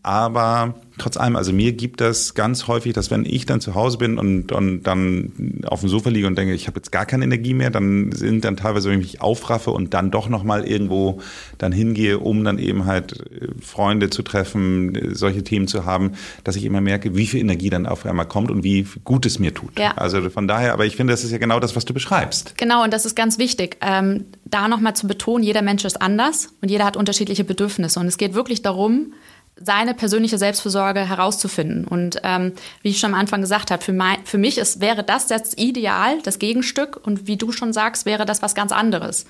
Aber 0.05 0.75
trotz 0.99 1.17
allem, 1.17 1.37
also 1.37 1.53
mir 1.53 1.73
gibt 1.73 2.01
das 2.01 2.35
ganz 2.35 2.67
häufig, 2.67 2.93
dass 2.93 3.11
wenn 3.13 3.25
ich 3.25 3.47
dann 3.47 3.61
zu 3.61 3.75
Hause 3.75 3.99
bin 3.99 4.19
und, 4.19 4.51
und 4.51 4.83
dann 4.83 5.63
auf 5.65 5.81
dem 5.81 5.89
Sofa 5.89 6.11
liege 6.11 6.27
und 6.27 6.37
denke, 6.37 6.55
ich 6.55 6.67
habe 6.67 6.79
jetzt 6.79 6.91
gar 6.91 7.07
keine 7.07 7.25
Energie 7.25 7.55
mehr, 7.55 7.71
dann 7.71 8.11
sind 8.11 8.45
dann 8.45 8.57
teilweise, 8.57 8.91
wenn 8.91 8.99
ich 9.01 9.13
mich 9.13 9.21
aufraffe 9.21 9.71
und 9.71 9.95
dann 9.95 10.11
doch 10.11 10.29
nochmal 10.29 10.65
irgendwo 10.65 11.21
dann 11.59 11.71
hingehe, 11.71 12.19
um 12.19 12.43
dann 12.43 12.59
eben 12.59 12.85
halt 12.85 13.21
äh, 13.21 13.49
Freunde 13.61 14.11
zu 14.11 14.23
treffen, 14.23 15.15
solche 15.15 15.45
Themen 15.45 15.69
zu 15.69 15.85
haben, 15.85 16.13
dass 16.43 16.57
ich 16.57 16.65
immer 16.65 16.81
merke, 16.81 17.15
wie 17.15 17.27
viel 17.27 17.41
Energie 17.41 17.71
dann 17.71 17.87
auf 17.87 18.05
einmal 18.05 18.27
kommt 18.27 18.51
und 18.51 18.65
wie 18.65 18.87
gut 19.05 19.25
es 19.25 19.39
mir 19.39 19.55
tut. 19.55 19.79
Ja. 19.79 19.93
Also 19.93 20.29
von 20.31 20.49
daher, 20.49 20.73
aber 20.73 20.85
ich 20.85 20.97
finde, 20.97 21.13
das 21.13 21.23
ist 21.23 21.31
ja 21.31 21.39
genau 21.39 21.61
das, 21.61 21.77
was 21.77 21.85
du 21.85 21.95
beschreibst. 21.95 22.59
Genau, 22.59 22.83
und 22.83 22.93
das 22.93 23.07
ist 23.07 23.15
ganz 23.15 23.39
wichtig, 23.39 23.77
ähm, 23.81 24.25
da 24.45 24.67
nochmal 24.67 24.95
zu 24.95 25.07
betonen, 25.07 25.45
jeder 25.45 25.63
Mensch 25.63 25.85
ist 25.85 26.03
anders 26.03 26.49
und 26.61 26.71
jeder 26.71 26.85
hat 26.85 26.97
unterschiedliche 26.97 27.45
Bedürfnisse. 27.45 28.01
Und 28.01 28.07
es 28.07 28.19
geht 28.19 28.35
wirklich 28.35 28.63
darum, 28.63 29.13
seine 29.57 29.95
persönliche 29.95 30.39
Selbstfürsorge 30.39 31.09
herauszufinden. 31.09 31.87
Und 31.87 32.21
ähm, 32.25 32.53
wie 32.83 32.91
ich 32.91 32.99
schon 32.99 33.15
am 33.15 33.21
Anfang 33.21 33.41
gesagt 33.41 33.71
habe, 33.71 33.83
für, 33.83 33.93
mein, 33.93 34.25
für 34.25 34.39
mich 34.39 34.59
ist, 34.59 34.81
wäre 34.81 35.05
das 35.05 35.27
das 35.27 35.57
Ideal, 35.57 36.21
das 36.23 36.39
Gegenstück. 36.39 37.01
Und 37.05 37.27
wie 37.27 37.37
du 37.37 37.53
schon 37.53 37.73
sagst, 37.73 38.07
wäre 38.07 38.25
das 38.25 38.43
was 38.43 38.55
ganz 38.55 38.73
anderes. 38.73 39.27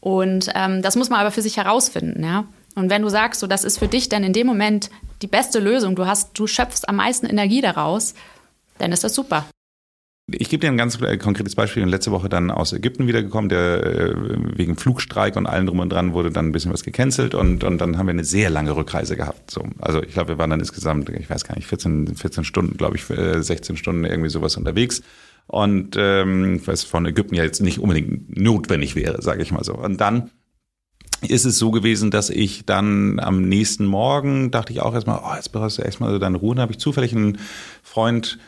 Und 0.00 0.50
ähm, 0.54 0.82
das 0.82 0.96
muss 0.96 1.10
man 1.10 1.20
aber 1.20 1.30
für 1.30 1.42
sich 1.42 1.56
herausfinden, 1.56 2.24
ja. 2.24 2.44
Und 2.74 2.90
wenn 2.90 3.02
du 3.02 3.08
sagst, 3.08 3.40
so, 3.40 3.46
das 3.46 3.64
ist 3.64 3.78
für 3.78 3.88
dich 3.88 4.08
dann 4.08 4.24
in 4.24 4.32
dem 4.32 4.46
Moment 4.46 4.90
die 5.20 5.26
beste 5.26 5.58
Lösung, 5.58 5.94
du 5.94 6.06
hast, 6.06 6.30
du 6.38 6.46
schöpfst 6.46 6.88
am 6.88 6.96
meisten 6.96 7.26
Energie 7.26 7.60
daraus, 7.60 8.14
dann 8.78 8.92
ist 8.92 9.04
das 9.04 9.14
super. 9.14 9.44
Ich 10.30 10.48
gebe 10.48 10.60
dir 10.60 10.68
ein 10.68 10.76
ganz 10.76 11.00
äh, 11.00 11.18
konkretes 11.18 11.56
Beispiel. 11.56 11.82
Ich 11.82 11.84
bin 11.84 11.90
letzte 11.90 12.12
Woche 12.12 12.28
dann 12.28 12.50
aus 12.50 12.72
Ägypten 12.72 13.08
wiedergekommen, 13.08 13.48
der 13.48 13.84
äh, 13.84 14.14
wegen 14.56 14.76
Flugstreik 14.76 15.36
und 15.36 15.46
allem 15.46 15.66
drum 15.66 15.80
und 15.80 15.90
dran 15.90 16.12
wurde 16.12 16.30
dann 16.30 16.46
ein 16.46 16.52
bisschen 16.52 16.72
was 16.72 16.84
gecancelt 16.84 17.34
und, 17.34 17.64
und 17.64 17.78
dann 17.78 17.98
haben 17.98 18.06
wir 18.06 18.12
eine 18.12 18.24
sehr 18.24 18.48
lange 18.48 18.76
Rückreise 18.76 19.16
gehabt. 19.16 19.50
So, 19.50 19.64
also 19.80 20.00
ich 20.00 20.12
glaube, 20.12 20.30
wir 20.30 20.38
waren 20.38 20.50
dann 20.50 20.60
insgesamt, 20.60 21.08
ich 21.10 21.28
weiß 21.28 21.44
gar 21.44 21.56
nicht, 21.56 21.66
14, 21.66 22.14
14 22.14 22.44
Stunden, 22.44 22.76
glaube 22.76 22.96
ich, 22.96 23.10
äh, 23.10 23.42
16 23.42 23.76
Stunden 23.76 24.04
irgendwie 24.04 24.30
sowas 24.30 24.56
unterwegs. 24.56 25.02
Und 25.48 25.96
ähm, 25.98 26.62
was 26.66 26.84
von 26.84 27.04
Ägypten 27.04 27.34
ja 27.34 27.42
jetzt 27.42 27.60
nicht 27.60 27.80
unbedingt 27.80 28.36
notwendig 28.38 28.94
wäre, 28.94 29.20
sage 29.20 29.42
ich 29.42 29.50
mal 29.50 29.64
so. 29.64 29.74
Und 29.74 30.00
dann 30.00 30.30
ist 31.20 31.44
es 31.44 31.58
so 31.58 31.70
gewesen, 31.70 32.10
dass 32.10 32.30
ich 32.30 32.66
dann 32.66 33.20
am 33.20 33.42
nächsten 33.42 33.86
Morgen 33.86 34.50
dachte 34.50 34.72
ich 34.72 34.80
auch 34.80 34.94
erstmal, 34.94 35.20
oh, 35.24 35.34
jetzt 35.34 35.52
brauchst 35.52 35.78
du 35.78 35.82
erstmal 35.82 36.12
so 36.12 36.18
deine 36.18 36.36
Ruhe. 36.36 36.54
Dann 36.54 36.62
habe 36.62 36.72
ich 36.72 36.78
zufällig 36.78 37.14
einen 37.14 37.38
Freund 37.82 38.38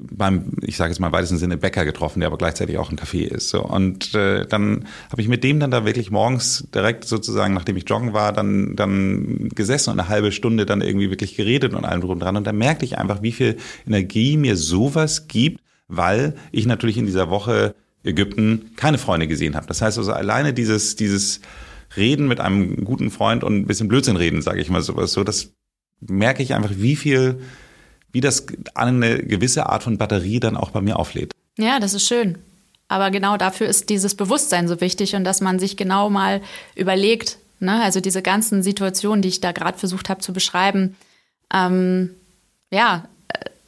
beim, 0.00 0.52
ich 0.62 0.76
sage 0.76 0.90
jetzt 0.90 1.00
mal 1.00 1.08
im 1.08 1.12
weitesten 1.12 1.38
Sinne 1.38 1.56
Bäcker 1.56 1.84
getroffen, 1.84 2.20
der 2.20 2.28
aber 2.28 2.38
gleichzeitig 2.38 2.78
auch 2.78 2.90
ein 2.90 2.98
Café 2.98 3.26
ist. 3.26 3.48
So. 3.48 3.64
Und 3.64 4.14
äh, 4.14 4.46
dann 4.46 4.86
habe 5.10 5.22
ich 5.22 5.28
mit 5.28 5.44
dem 5.44 5.60
dann 5.60 5.70
da 5.70 5.84
wirklich 5.84 6.10
morgens 6.10 6.68
direkt 6.74 7.04
sozusagen, 7.04 7.54
nachdem 7.54 7.76
ich 7.76 7.88
joggen 7.88 8.12
war, 8.12 8.32
dann, 8.32 8.76
dann 8.76 9.48
gesessen 9.54 9.90
und 9.90 10.00
eine 10.00 10.08
halbe 10.08 10.32
Stunde 10.32 10.66
dann 10.66 10.80
irgendwie 10.80 11.10
wirklich 11.10 11.36
geredet 11.36 11.74
und 11.74 11.84
allem 11.84 12.00
drum 12.00 12.20
dran. 12.20 12.36
Und 12.36 12.46
da 12.46 12.52
merkte 12.52 12.84
ich 12.84 12.98
einfach, 12.98 13.22
wie 13.22 13.32
viel 13.32 13.56
Energie 13.86 14.36
mir 14.36 14.56
sowas 14.56 15.28
gibt, 15.28 15.60
weil 15.88 16.34
ich 16.52 16.66
natürlich 16.66 16.98
in 16.98 17.06
dieser 17.06 17.30
Woche 17.30 17.74
Ägypten 18.04 18.72
keine 18.76 18.98
Freunde 18.98 19.26
gesehen 19.26 19.56
habe. 19.56 19.66
Das 19.66 19.82
heißt 19.82 19.98
also 19.98 20.12
alleine 20.12 20.52
dieses, 20.52 20.96
dieses 20.96 21.40
Reden 21.96 22.28
mit 22.28 22.40
einem 22.40 22.84
guten 22.84 23.10
Freund 23.10 23.44
und 23.44 23.56
ein 23.56 23.66
bisschen 23.66 23.88
Blödsinn 23.88 24.16
reden, 24.16 24.42
sage 24.42 24.60
ich 24.60 24.70
mal 24.70 24.82
sowas, 24.82 25.12
so, 25.12 25.24
das 25.24 25.52
merke 26.00 26.42
ich 26.42 26.54
einfach, 26.54 26.72
wie 26.76 26.96
viel 26.96 27.40
wie 28.12 28.20
das 28.20 28.46
eine 28.74 29.18
gewisse 29.22 29.66
Art 29.68 29.82
von 29.82 29.98
Batterie 29.98 30.40
dann 30.40 30.56
auch 30.56 30.70
bei 30.70 30.80
mir 30.80 30.98
auflädt. 30.98 31.32
Ja, 31.58 31.78
das 31.80 31.94
ist 31.94 32.06
schön. 32.06 32.38
Aber 32.88 33.10
genau 33.10 33.36
dafür 33.36 33.66
ist 33.68 33.90
dieses 33.90 34.14
Bewusstsein 34.14 34.66
so 34.68 34.80
wichtig 34.80 35.14
und 35.14 35.24
dass 35.24 35.40
man 35.40 35.58
sich 35.58 35.76
genau 35.76 36.08
mal 36.08 36.40
überlegt, 36.74 37.36
ne, 37.60 37.82
also 37.82 38.00
diese 38.00 38.22
ganzen 38.22 38.62
Situationen, 38.62 39.20
die 39.20 39.28
ich 39.28 39.40
da 39.40 39.52
gerade 39.52 39.76
versucht 39.78 40.08
habe 40.08 40.20
zu 40.20 40.32
beschreiben, 40.32 40.96
ähm, 41.52 42.10
ja, 42.70 43.08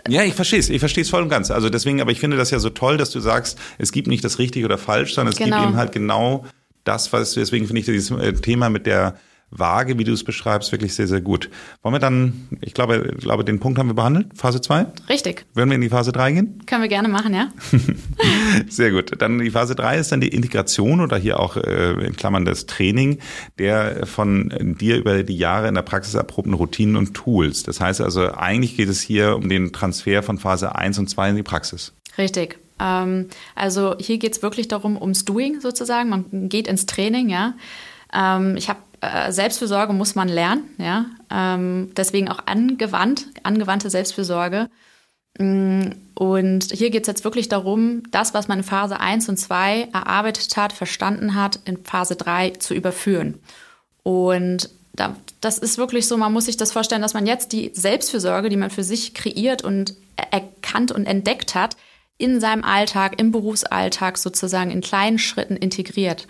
Ja, 0.09 0.23
ich 0.23 0.35
verstehe 0.35 0.59
es, 0.59 0.71
ich 0.71 0.81
verstehe 0.81 1.03
es 1.03 1.11
voll 1.11 1.23
und 1.23 1.29
ganz. 1.29 1.51
Also 1.51 1.69
deswegen, 1.69 2.01
aber 2.01 2.11
ich 2.13 2.21
finde 2.21 2.37
das 2.39 2.51
ja 2.51 2.59
so 2.59 2.71
toll, 2.71 2.97
dass 2.97 3.11
du 3.11 3.21
sagst, 3.21 3.59
es 3.77 3.93
gibt 3.93 4.09
nicht 4.09 4.25
das 4.25 4.39
richtig 4.39 4.65
oder 4.65 4.79
falsch, 4.79 5.15
sondern 5.15 5.33
es 5.33 5.39
Genau. 5.39 5.57
gibt 5.59 5.69
eben 5.69 5.77
halt 5.77 5.93
genau 5.93 6.47
das, 6.85 7.13
was 7.13 7.35
deswegen 7.35 7.67
finde 7.67 7.81
ich 7.81 7.87
dieses 7.87 8.11
äh, 8.11 8.33
Thema 8.33 8.71
mit 8.71 8.87
der 8.87 9.17
Waage, 9.51 9.99
wie 9.99 10.05
du 10.05 10.13
es 10.13 10.25
beschreibst, 10.25 10.73
wirklich 10.73 10.95
sehr, 10.95 11.09
sehr 11.09 11.21
gut. 11.21 11.51
Wollen 11.83 11.95
wir 11.95 11.99
dann, 11.99 12.49
ich 12.61 12.75
glaube, 12.75 13.15
ich 13.17 13.25
glaube, 13.25 13.45
den 13.45 13.61
Punkt 13.61 13.79
haben 13.79 13.89
wir 13.89 13.95
behandelt, 13.95 14.29
Phase 14.37 14.61
2. 14.61 14.87
richtig. 15.09 15.47
Würden 15.55 15.71
wir 15.71 15.75
in 15.75 15.81
die 15.81 15.89
Phase 15.89 16.13
3 16.13 16.33
gehen? 16.33 16.63
Können 16.67 16.83
wir 16.83 16.89
gerne 16.89 17.09
machen, 17.09 17.35
ja? 17.35 17.49
Sehr 18.69 18.91
gut. 18.91 19.21
Dann 19.21 19.39
die 19.39 19.51
Phase 19.51 19.75
3 19.75 19.99
ist 19.99 20.13
dann 20.13 20.21
die 20.21 20.29
Integration 20.29 21.01
oder 21.01 21.17
hier 21.17 21.41
auch 21.41 21.57
äh, 21.57 21.93
in 21.93 22.17
Klammern 22.17 22.45
das 22.45 22.67
Training 22.67 23.19
der 23.59 24.07
von 24.07 24.77
dir 24.79 24.97
über 24.97 25.23
die 25.23 25.37
Jahre 25.37 25.69
in 25.69 25.75
der 25.75 25.83
Praxis 25.83 26.15
erprobten 26.15 26.55
Routinen 26.55 26.97
und 26.97 27.15
Tools. 27.15 27.63
Das 27.63 27.81
heißt 27.81 28.01
also, 28.01 28.33
eigentlich 28.33 28.77
geht 28.77 28.89
es 28.89 29.01
hier 29.01 29.37
um 29.37 29.49
den 29.49 29.73
Transfer 29.73 30.23
von 30.23 30.39
Phase 30.39 30.75
1 30.75 30.99
und 30.99 31.09
2 31.09 31.31
in 31.31 31.37
die 31.37 31.43
Praxis. 31.43 31.93
Richtig. 32.19 32.59
Ähm, 32.81 33.29
also 33.55 33.97
hier 33.99 34.19
geht 34.19 34.33
es 34.33 34.43
wirklich 34.43 34.69
darum, 34.69 35.01
ums 35.01 35.25
Doing 35.25 35.61
sozusagen. 35.61 36.09
Man 36.09 36.49
geht 36.49 36.67
ins 36.67 36.87
Training, 36.87 37.29
ja. 37.29 37.55
Ähm, 38.13 38.57
ich 38.57 38.69
habe 38.69 38.81
äh, 39.01 39.33
Selbstfürsorge 39.33 39.93
muss 39.93 40.15
man 40.15 40.29
lernen, 40.29 40.65
ja. 40.79 41.07
Ähm, 41.31 41.93
deswegen 41.97 42.29
auch 42.29 42.47
angewandt, 42.47 43.27
angewandte 43.43 43.91
Selbstfürsorge. 43.91 44.69
Mm, 45.39 45.91
und 46.15 46.73
hier 46.73 46.91
geht 46.91 47.03
es 47.03 47.07
jetzt 47.07 47.25
wirklich 47.25 47.49
darum, 47.49 48.03
das, 48.11 48.35
was 48.35 48.49
man 48.49 48.59
in 48.59 48.65
Phase 48.65 49.01
1 49.01 49.29
und 49.29 49.39
2 49.39 49.89
erarbeitet 49.93 50.57
hat, 50.57 50.73
verstanden 50.73 51.35
hat, 51.35 51.61
in 51.65 51.83
Phase 51.85 52.17
3 52.17 52.51
zu 52.51 52.75
überführen. 52.75 53.39
Und 54.03 54.69
da, 54.93 55.17
das 55.41 55.59
ist 55.59 55.79
wirklich 55.79 56.07
so, 56.07 56.17
man 56.17 56.33
muss 56.33 56.47
sich 56.47 56.57
das 56.57 56.73
vorstellen, 56.73 57.03
dass 57.03 57.15
man 57.15 57.27
jetzt 57.27 57.53
die 57.53 57.71
Selbstfürsorge, 57.73 58.49
die 58.49 58.57
man 58.57 58.71
für 58.71 58.85
sich 58.85 59.15
kreiert 59.15 59.63
und 59.63 59.95
erkannt 60.31 60.93
und 60.93 61.07
entdeckt 61.07 61.55
hat, 61.55 61.77
in 62.19 62.39
seinem 62.39 62.65
Alltag, 62.65 63.19
im 63.19 63.33
Berufsalltag 63.33 64.19
sozusagen 64.19 64.71
in 64.71 64.83
kleinen 64.83 65.19
Schritten 65.19 65.57
integriert. 65.57 66.27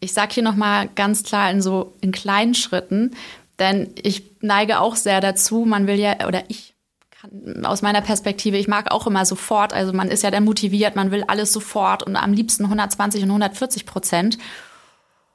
Ich 0.00 0.12
sage 0.12 0.34
hier 0.34 0.42
nochmal 0.42 0.88
ganz 0.94 1.22
klar 1.22 1.50
in 1.50 1.60
so 1.60 1.96
in 2.00 2.12
kleinen 2.12 2.54
Schritten, 2.54 3.12
denn 3.58 3.92
ich 4.00 4.36
neige 4.40 4.80
auch 4.80 4.96
sehr 4.96 5.20
dazu, 5.20 5.64
man 5.64 5.86
will 5.86 5.98
ja, 5.98 6.26
oder 6.26 6.44
ich 6.48 6.74
kann, 7.10 7.64
aus 7.64 7.82
meiner 7.82 8.00
Perspektive, 8.00 8.56
ich 8.56 8.68
mag 8.68 8.92
auch 8.92 9.06
immer 9.06 9.24
sofort, 9.26 9.72
also 9.72 9.92
man 9.92 10.08
ist 10.08 10.22
ja 10.22 10.30
dann 10.30 10.44
motiviert, 10.44 10.94
man 10.94 11.10
will 11.10 11.24
alles 11.26 11.52
sofort 11.52 12.04
und 12.04 12.16
am 12.16 12.32
liebsten 12.32 12.64
120 12.64 13.22
und 13.22 13.30
140 13.30 13.86
Prozent. 13.86 14.38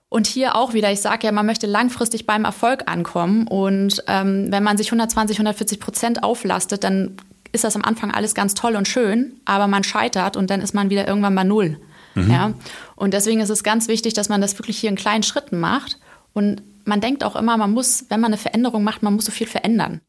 Und 0.07 0.27
hier 0.27 0.55
auch 0.55 0.73
wieder, 0.73 0.91
ich 0.91 1.01
sage 1.01 1.25
ja, 1.25 1.31
man 1.31 1.47
möchte 1.47 1.65
langfristig 1.65 2.27
beim 2.27 2.45
Erfolg 2.45 2.83
ankommen. 2.85 3.47
Und 3.47 4.03
ähm, 4.05 4.51
wenn 4.51 4.61
man 4.61 4.77
sich 4.77 4.89
120, 4.89 5.37
140 5.37 5.79
Prozent 5.79 6.23
auflastet, 6.23 6.83
dann 6.83 7.17
ist 7.51 7.63
das 7.63 7.75
am 7.75 7.83
Anfang 7.83 8.11
alles 8.11 8.35
ganz 8.35 8.53
toll 8.53 8.75
und 8.75 8.87
schön, 8.87 9.39
aber 9.45 9.67
man 9.67 9.83
scheitert 9.83 10.37
und 10.37 10.51
dann 10.51 10.61
ist 10.61 10.75
man 10.75 10.91
wieder 10.91 11.07
irgendwann 11.07 11.33
bei 11.33 11.43
Null. 11.43 11.79
Mhm. 12.15 12.31
Ja? 12.31 12.53
Und 12.95 13.13
deswegen 13.13 13.41
ist 13.41 13.49
es 13.49 13.63
ganz 13.63 13.87
wichtig, 13.87 14.13
dass 14.13 14.29
man 14.29 14.41
das 14.41 14.57
wirklich 14.57 14.77
hier 14.77 14.89
in 14.89 14.95
kleinen 14.95 15.23
Schritten 15.23 15.59
macht. 15.59 15.97
Und 16.33 16.61
man 16.85 17.01
denkt 17.01 17.23
auch 17.23 17.35
immer, 17.35 17.57
man 17.57 17.71
muss, 17.71 18.05
wenn 18.09 18.19
man 18.19 18.29
eine 18.29 18.37
Veränderung 18.37 18.83
macht, 18.83 19.03
man 19.03 19.13
muss 19.13 19.25
so 19.25 19.31
viel 19.31 19.47
verändern. 19.47 20.01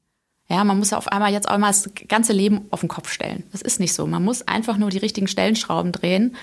Ja, 0.48 0.62
man 0.64 0.78
muss 0.78 0.90
ja 0.90 0.98
auf 0.98 1.08
einmal 1.08 1.32
jetzt 1.32 1.48
auch 1.48 1.56
mal 1.56 1.68
das 1.68 1.90
ganze 2.08 2.32
Leben 2.32 2.66
auf 2.70 2.80
den 2.80 2.88
Kopf 2.88 3.10
stellen. 3.10 3.44
Das 3.52 3.62
ist 3.62 3.80
nicht 3.80 3.94
so. 3.94 4.06
Man 4.06 4.22
muss 4.22 4.46
einfach 4.46 4.76
nur 4.76 4.90
die 4.90 4.98
richtigen 4.98 5.28
Stellenschrauben 5.28 5.92
drehen. 5.92 6.36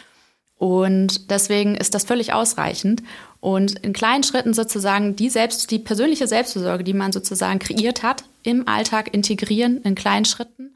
Und 0.57 1.31
deswegen 1.31 1.75
ist 1.75 1.93
das 1.93 2.03
völlig 2.03 2.33
ausreichend. 2.33 3.03
Und 3.39 3.79
in 3.79 3.93
kleinen 3.93 4.23
Schritten 4.23 4.53
sozusagen 4.53 5.15
die 5.15 5.29
selbst, 5.29 5.69
die 5.71 5.79
persönliche 5.79 6.27
Selbstversorge, 6.27 6.83
die 6.83 6.93
man 6.93 7.11
sozusagen 7.11 7.59
kreiert 7.59 8.03
hat, 8.03 8.23
im 8.43 8.67
Alltag 8.67 9.13
integrieren 9.13 9.81
in 9.81 9.95
kleinen 9.95 10.25
Schritten. 10.25 10.75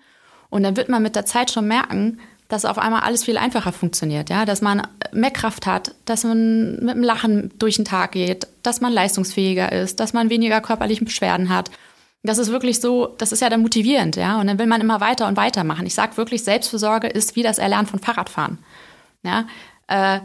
Und 0.50 0.64
dann 0.64 0.78
wird 0.78 0.90
man 0.90 1.04
mit 1.04 1.16
der 1.16 1.26
Zeit 1.26 1.52
schon 1.52 1.68
merken, 1.68 2.20
dass 2.48 2.66
auf 2.66 2.78
einmal 2.78 3.02
alles 3.02 3.24
viel 3.24 3.38
einfacher 3.38 3.72
funktioniert, 3.72 4.30
ja, 4.30 4.46
dass 4.46 4.62
man 4.62 4.88
mehr 5.12 5.32
Kraft 5.32 5.66
hat, 5.66 5.96
dass 6.06 6.24
man 6.24 6.76
mit 6.76 6.96
dem 6.96 7.04
Lachen 7.04 7.52
durch 7.58 7.78
den 7.78 7.86
Tag 7.86 8.12
geht, 8.12 8.48
dass 8.62 8.82
man 8.82 8.94
leistungsfähiger 8.94 9.72
ist, 9.72 10.00
dass 10.00 10.14
man 10.14 10.30
weniger 10.30 10.62
körperliche 10.62 11.06
Beschwerden 11.06 11.50
hat. 11.50 11.72
Das 12.24 12.38
ist 12.38 12.52
wirklich 12.52 12.80
so, 12.80 13.08
das 13.18 13.32
ist 13.32 13.42
ja 13.42 13.50
dann 13.50 13.62
motivierend, 13.62 14.16
ja, 14.16 14.40
und 14.40 14.48
dann 14.48 14.60
will 14.60 14.68
man 14.68 14.82
immer 14.82 15.02
weiter 15.02 15.28
und 15.28 15.38
weiter 15.38 15.64
machen. 15.64 15.86
Ich 15.86 15.96
sage 15.96 16.18
wirklich, 16.18 16.44
Selbstfürsorge 16.44 17.08
ist 17.08 17.36
wie 17.36 17.44
das 17.44 17.58
Erlernen 17.58 17.88
von 17.88 18.00
Fahrradfahren, 18.00 18.60
ja. 19.24 19.46
Äh, 19.88 20.20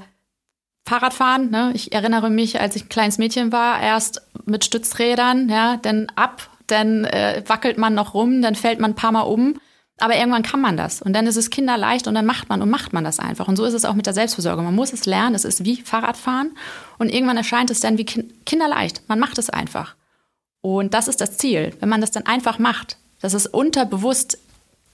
Fahrradfahren, 0.87 1.51
ne? 1.51 1.73
ich 1.75 1.93
erinnere 1.93 2.31
mich, 2.31 2.61
als 2.61 2.75
ich 2.75 2.85
ein 2.85 2.89
kleines 2.89 3.19
Mädchen 3.19 3.53
war, 3.53 3.81
erst 3.81 4.23
mit 4.45 4.65
Stützrädern, 4.65 5.49
ja, 5.49 5.77
dann 5.77 6.11
ab, 6.17 6.49
dann 6.67 7.05
äh, 7.05 7.43
wackelt 7.47 7.79
man 7.79 7.95
noch 7.95 8.15
rum, 8.15 8.43
dann 8.43 8.55
fällt 8.55 8.81
man 8.81 8.93
ein 8.93 8.97
paar 8.97 9.13
Mal 9.13 9.23
um 9.23 9.61
aber 10.01 10.17
irgendwann 10.17 10.43
kann 10.43 10.61
man 10.61 10.77
das. 10.77 11.03
Und 11.03 11.13
dann 11.13 11.27
ist 11.27 11.37
es 11.37 11.51
kinderleicht 11.51 12.07
und 12.07 12.15
dann 12.15 12.27
macht 12.27 12.49
man 12.49 12.63
und 12.63 12.71
macht 12.71 12.93
man 12.93 13.05
das 13.05 13.19
einfach. 13.19 13.49
Und 13.49 13.57
so 13.57 13.65
ist 13.65 13.75
es 13.75 13.85
auch 13.85 13.95
mit 13.95 14.07
der 14.07 14.15
Selbstversorgung. 14.15 14.65
Man 14.65 14.75
muss 14.75 14.93
es 14.93 15.07
lernen. 15.07 15.35
Es 15.35 15.45
ist 15.45 15.65
wie 15.65 15.77
Fahrradfahren. 15.77 16.57
Und 16.99 17.11
irgendwann 17.11 17.37
erscheint 17.37 17.71
es 17.71 17.81
dann 17.81 17.99
wie 17.99 18.05
kinderleicht. 18.05 19.03
Man 19.09 19.19
macht 19.19 19.39
es 19.39 19.51
einfach. 19.51 19.95
Und 20.63 20.95
das 20.95 21.09
ist 21.09 21.21
das 21.21 21.37
Ziel. 21.39 21.75
Wenn 21.81 21.89
man 21.89 22.01
das 22.01 22.11
dann 22.11 22.27
einfach 22.27 22.59
macht, 22.59 22.97
dass 23.21 23.35
es 23.35 23.47
unterbewusst, 23.47 24.39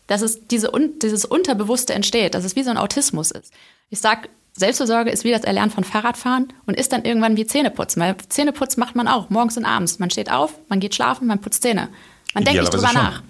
dass 0.06 0.22
es 0.22 0.46
diese, 0.48 0.72
dieses 1.02 1.24
Unterbewusste 1.24 1.94
entsteht, 1.94 2.34
dass 2.34 2.44
es 2.44 2.56
wie 2.56 2.62
so 2.62 2.70
ein 2.70 2.78
Autismus 2.78 3.30
ist. 3.30 3.52
Ich 3.90 4.00
sag, 4.00 4.28
Selbstversorge 4.54 5.10
ist 5.10 5.24
wie 5.24 5.30
das 5.30 5.44
Erlernen 5.44 5.70
von 5.70 5.84
Fahrradfahren 5.84 6.52
und 6.66 6.78
ist 6.78 6.92
dann 6.92 7.04
irgendwann 7.04 7.36
wie 7.36 7.46
Zähneputzen. 7.46 8.00
Weil 8.02 8.16
Zähneputzen 8.28 8.80
macht 8.80 8.96
man 8.96 9.06
auch 9.06 9.30
morgens 9.30 9.56
und 9.56 9.64
abends. 9.64 9.98
Man 9.98 10.10
steht 10.10 10.30
auf, 10.30 10.54
man 10.68 10.80
geht 10.80 10.94
schlafen, 10.94 11.26
man 11.26 11.40
putzt 11.40 11.62
Zähne. 11.62 11.88
Man 12.34 12.44
denkt 12.44 12.60
nicht 12.60 12.74
drüber 12.74 12.88
schon. 12.88 13.02
nach. 13.02 13.22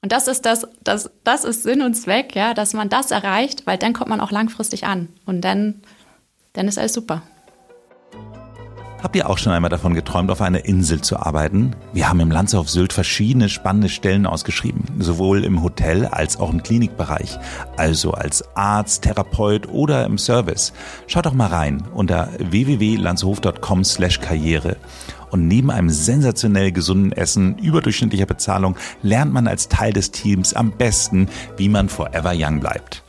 Und 0.00 0.12
das 0.12 0.28
ist 0.28 0.46
das, 0.46 0.66
das, 0.84 1.10
das 1.24 1.44
ist 1.44 1.64
Sinn 1.64 1.82
und 1.82 1.94
Zweck, 1.94 2.36
ja, 2.36 2.54
dass 2.54 2.72
man 2.72 2.88
das 2.88 3.10
erreicht, 3.10 3.66
weil 3.66 3.78
dann 3.78 3.92
kommt 3.92 4.10
man 4.10 4.20
auch 4.20 4.30
langfristig 4.30 4.86
an. 4.86 5.08
Und 5.26 5.40
dann, 5.40 5.82
dann 6.52 6.68
ist 6.68 6.78
alles 6.78 6.92
super. 6.92 7.22
Habt 9.02 9.14
ihr 9.14 9.28
auch 9.30 9.38
schon 9.38 9.52
einmal 9.52 9.70
davon 9.70 9.94
geträumt, 9.94 10.32
auf 10.32 10.40
einer 10.40 10.64
Insel 10.64 11.00
zu 11.00 11.18
arbeiten? 11.18 11.76
Wir 11.92 12.08
haben 12.08 12.18
im 12.18 12.32
Landshof 12.32 12.68
Sylt 12.68 12.92
verschiedene 12.92 13.48
spannende 13.48 13.88
Stellen 13.88 14.26
ausgeschrieben, 14.26 14.86
sowohl 14.98 15.44
im 15.44 15.62
Hotel 15.62 16.06
als 16.06 16.40
auch 16.40 16.50
im 16.50 16.64
Klinikbereich, 16.64 17.38
also 17.76 18.10
als 18.10 18.42
Arzt, 18.56 19.02
Therapeut 19.02 19.68
oder 19.68 20.04
im 20.04 20.18
Service. 20.18 20.72
Schaut 21.06 21.26
doch 21.26 21.32
mal 21.32 21.46
rein 21.46 21.84
unter 21.94 22.30
www.landshof.com/karriere. 22.38 24.78
Und 25.30 25.48
neben 25.48 25.70
einem 25.70 25.90
sensationell 25.90 26.72
gesunden 26.72 27.12
Essen, 27.12 27.58
überdurchschnittlicher 27.58 28.26
Bezahlung, 28.26 28.76
lernt 29.02 29.32
man 29.32 29.46
als 29.46 29.68
Teil 29.68 29.92
des 29.92 30.10
Teams 30.10 30.54
am 30.54 30.72
besten, 30.72 31.28
wie 31.56 31.68
man 31.68 31.88
forever 31.88 32.32
young 32.34 32.60
bleibt. 32.60 33.04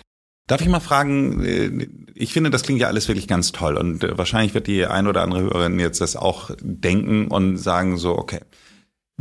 Darf 0.48 0.62
ich 0.62 0.68
mal 0.68 0.80
fragen, 0.80 1.44
äh, 1.44 1.88
ich 2.16 2.34
finde, 2.34 2.50
das 2.50 2.64
klingt 2.64 2.82
ja 2.82 2.88
alles 2.88 3.08
wirklich 3.08 3.28
ganz 3.28 3.52
toll 3.52 3.78
und 3.78 4.04
äh, 4.04 4.18
wahrscheinlich 4.18 4.54
wird 4.54 4.68
die 4.68 4.86
ein 4.86 5.08
oder 5.08 5.22
andere 5.22 5.42
Hörerin 5.42 5.80
jetzt 5.80 6.02
das 6.02 6.16
auch 6.16 6.52
denken 6.62 7.28
und 7.28 7.58
sagen 7.58 7.98
so, 7.98 8.18
okay, 8.18 8.40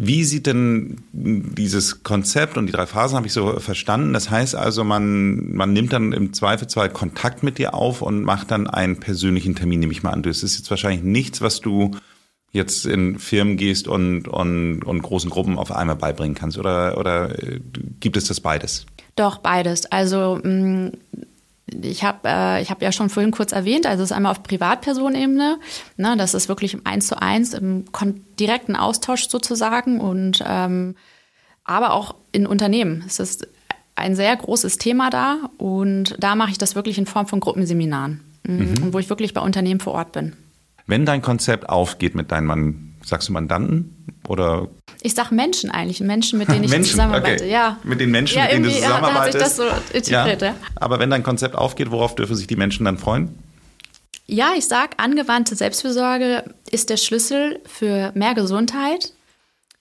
wie 0.01 0.23
sieht 0.23 0.47
denn 0.47 1.03
dieses 1.13 2.05
Konzept 2.05 2.57
und 2.57 2.67
die 2.67 2.73
drei 2.73 2.87
Phasen 2.87 3.17
habe 3.17 3.27
ich 3.27 3.33
so 3.33 3.59
verstanden? 3.59 4.13
Das 4.13 4.31
heißt 4.31 4.55
also, 4.55 4.85
man, 4.85 5.53
man 5.53 5.73
nimmt 5.73 5.93
dann 5.93 6.13
im 6.13 6.33
Zweifelsfall 6.33 6.89
Kontakt 6.89 7.43
mit 7.43 7.59
dir 7.59 7.75
auf 7.75 8.01
und 8.01 8.23
macht 8.23 8.53
dann 8.53 8.69
einen 8.69 9.01
persönlichen 9.01 9.57
Termin, 9.57 9.81
nehme 9.81 9.93
ich 9.93 10.05
mal 10.05 10.13
an. 10.13 10.23
Das 10.23 10.45
ist 10.45 10.57
jetzt 10.57 10.71
wahrscheinlich 10.71 11.03
nichts, 11.03 11.41
was 11.41 11.61
du 11.61 11.91
jetzt 12.53 12.87
in 12.87 13.19
Firmen 13.19 13.57
gehst 13.57 13.89
und, 13.89 14.27
und, 14.27 14.83
und 14.83 15.03
großen 15.03 15.31
Gruppen 15.31 15.59
auf 15.59 15.73
einmal 15.73 15.97
beibringen 15.97 16.35
kannst? 16.35 16.59
Oder, 16.59 16.99
oder 16.99 17.43
äh, 17.43 17.61
gibt 18.01 18.17
es 18.17 18.25
das 18.25 18.41
beides? 18.41 18.87
Doch, 19.17 19.39
beides. 19.39 19.87
Also 19.87 20.41
mm, 20.43 20.91
ich 21.83 22.05
habe 22.05 22.21
äh, 22.25 22.63
ich 22.63 22.71
hab 22.71 22.83
ja 22.83 22.93
schon 22.93 23.11
vorhin 23.11 23.31
kurz 23.31 23.53
erwähnt, 23.53 23.87
also 23.87 24.03
es 24.03 24.11
ist 24.11 24.17
einmal 24.17 24.33
auf 24.33 24.43
Privatpersonenebene, 24.43 25.59
ne, 25.97 26.17
das 26.17 26.35
ist 26.35 26.49
wirklich 26.49 26.75
im 26.75 26.83
Eins 26.85 27.09
zu 27.09 27.21
eins, 27.21 27.53
im 27.55 27.85
direkten 28.39 28.77
Austausch 28.77 29.29
sozusagen 29.29 30.01
und 30.01 30.43
ähm, 30.47 30.95
aber 31.65 31.93
auch 31.93 32.15
in 32.33 32.47
Unternehmen. 32.47 33.05
Es 33.07 33.19
ist 33.19 33.47
ein 33.95 34.17
sehr 34.17 34.35
großes 34.35 34.79
Thema 34.79 35.11
da 35.11 35.51
und 35.59 36.17
da 36.19 36.35
mache 36.35 36.53
ich 36.53 36.59
das 36.59 36.75
wirklich 36.75 36.97
in 36.97 37.07
Form 37.07 37.27
von 37.27 37.41
Gruppenseminaren, 37.41 38.21
mm, 38.45 38.53
mhm. 38.53 38.93
wo 38.93 38.99
ich 38.99 39.11
wirklich 39.11 39.35
bei 39.35 39.41
Unternehmen 39.41 39.81
vor 39.81 39.95
Ort 39.95 40.13
bin. 40.13 40.37
Wenn 40.88 41.05
dein 41.05 41.22
Konzept 41.22 41.68
aufgeht 41.68 42.14
mit 42.14 42.33
deinen 42.33 42.46
Mann, 42.46 42.94
sagst 43.05 43.29
du 43.29 43.33
Mandanten 43.33 43.94
oder? 44.27 44.68
Ich 45.03 45.14
sag 45.14 45.31
Menschen 45.31 45.70
eigentlich, 45.70 46.01
Menschen, 46.01 46.38
mit 46.38 46.48
denen 46.48 46.64
ich 46.64 46.70
Menschen, 46.70 46.92
zusammenarbeite. 46.92 47.44
Okay. 47.44 47.53
Ja. 47.53 47.79
Mit 47.85 48.01
den 48.01 48.11
Menschen, 48.11 48.38
ja, 48.38 48.44
mit 48.44 48.53
denen 48.55 48.64
du 48.64 48.70
zusammenarbeitest. 48.70 49.35
Ja, 49.35 49.40
hat 49.44 49.51
sich 49.51 49.57
das 49.57 49.57
so 49.57 49.96
integriert, 49.96 50.42
ja. 50.42 50.48
ja. 50.48 50.55
Aber 50.77 50.98
wenn 50.98 51.11
dein 51.11 51.22
Konzept 51.22 51.55
aufgeht, 51.55 51.90
worauf 51.90 52.14
dürfen 52.14 52.35
sich 52.35 52.46
die 52.46 52.57
Menschen 52.57 52.87
dann 52.87 52.96
freuen? 52.96 53.38
Ja, 54.27 54.53
ich 54.57 54.66
sag, 54.66 54.94
angewandte 54.96 55.57
Selbstfürsorge 55.57 56.55
ist 56.70 56.88
der 56.88 56.96
Schlüssel 56.96 57.61
für 57.66 58.12
mehr 58.14 58.35
Gesundheit, 58.35 59.12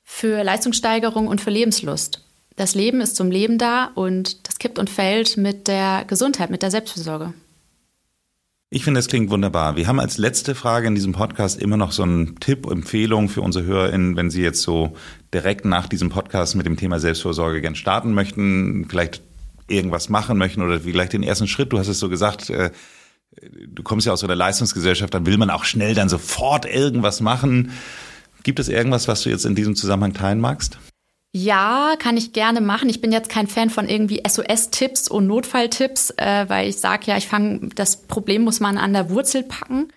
für 0.03 0.43
Leistungssteigerung 0.43 1.27
und 1.27 1.39
für 1.39 1.51
Lebenslust. 1.51 2.21
Das 2.57 2.75
Leben 2.75 2.99
ist 2.99 3.15
zum 3.15 3.31
Leben 3.31 3.57
da 3.57 3.91
und 3.95 4.45
das 4.47 4.59
kippt 4.59 4.77
und 4.77 4.89
fällt 4.89 5.37
mit 5.37 5.69
der 5.69 6.03
Gesundheit, 6.05 6.49
mit 6.49 6.63
der 6.63 6.71
Selbstfürsorge. 6.71 7.33
Ich 8.69 8.83
finde, 8.83 8.97
das 8.97 9.07
klingt 9.07 9.29
wunderbar. 9.29 9.77
Wir 9.77 9.87
haben 9.87 10.01
als 10.01 10.17
letzte 10.17 10.53
Frage 10.53 10.87
in 10.87 10.95
diesem 10.95 11.13
Podcast 11.13 11.61
immer 11.61 11.77
noch 11.77 11.93
so 11.93 12.03
einen 12.03 12.37
Tipp, 12.41 12.69
Empfehlung 12.69 13.29
für 13.29 13.41
unsere 13.41 13.63
HörerInnen, 13.63 14.17
wenn 14.17 14.29
sie 14.29 14.41
jetzt 14.41 14.61
so 14.61 14.97
direkt 15.33 15.63
nach 15.63 15.87
diesem 15.87 16.09
Podcast 16.09 16.55
mit 16.55 16.65
dem 16.65 16.75
Thema 16.75 16.99
Selbstvorsorge 16.99 17.61
gern 17.61 17.75
starten 17.75 18.13
möchten, 18.13 18.85
vielleicht 18.89 19.21
irgendwas 19.69 20.09
machen 20.09 20.37
möchten 20.37 20.61
oder 20.61 20.81
vielleicht 20.81 21.13
den 21.13 21.23
ersten 21.23 21.47
Schritt. 21.47 21.71
Du 21.71 21.79
hast 21.79 21.87
es 21.87 21.99
so 21.99 22.09
gesagt, 22.09 22.49
äh, 22.49 22.71
du 23.41 23.83
kommst 23.83 24.05
ja 24.05 24.11
aus 24.11 24.19
so 24.19 24.27
einer 24.27 24.35
Leistungsgesellschaft, 24.35 25.13
dann 25.13 25.25
will 25.25 25.37
man 25.37 25.49
auch 25.49 25.63
schnell 25.63 25.95
dann 25.95 26.09
sofort 26.09 26.65
irgendwas 26.65 27.21
machen. 27.21 27.71
Gibt 28.43 28.59
es 28.59 28.67
irgendwas, 28.67 29.07
was 29.07 29.21
du 29.21 29.29
jetzt 29.29 29.45
in 29.45 29.55
diesem 29.55 29.77
Zusammenhang 29.77 30.13
teilen 30.13 30.41
magst? 30.41 30.77
Ja, 31.33 31.95
kann 31.99 32.17
ich 32.17 32.33
gerne 32.33 32.61
machen. 32.61 32.89
Ich 32.89 33.01
bin 33.01 33.11
jetzt 33.11 33.29
kein 33.29 33.47
Fan 33.47 33.69
von 33.69 33.87
irgendwie 33.87 34.23
SOS-Tipps 34.27 35.07
und 35.07 35.27
Notfalltipps, 35.27 36.11
äh, 36.17 36.45
weil 36.47 36.69
ich 36.69 36.77
sage 36.77 37.07
ja, 37.07 37.17
ich 37.17 37.27
fange, 37.27 37.69
das 37.75 38.03
Problem 38.07 38.43
muss 38.43 38.59
man 38.59 38.77
an 38.77 38.93
der 38.93 39.09
Wurzel 39.09 39.43
packen. 39.43 39.89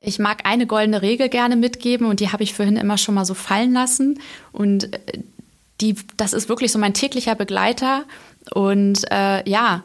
Ich 0.00 0.18
mag 0.18 0.46
eine 0.46 0.66
goldene 0.66 1.02
Regel 1.02 1.28
gerne 1.28 1.56
mitgeben 1.56 2.06
und 2.06 2.20
die 2.20 2.30
habe 2.30 2.44
ich 2.44 2.54
vorhin 2.54 2.76
immer 2.76 2.98
schon 2.98 3.16
mal 3.16 3.24
so 3.24 3.34
fallen 3.34 3.72
lassen. 3.72 4.20
Und 4.52 4.94
äh, 4.94 5.22
die, 5.80 5.96
das 6.16 6.32
ist 6.32 6.48
wirklich 6.48 6.72
so 6.72 6.78
mein 6.78 6.94
täglicher 6.94 7.34
Begleiter. 7.34 8.04
Und 8.54 9.10
äh, 9.10 9.48
ja, 9.48 9.82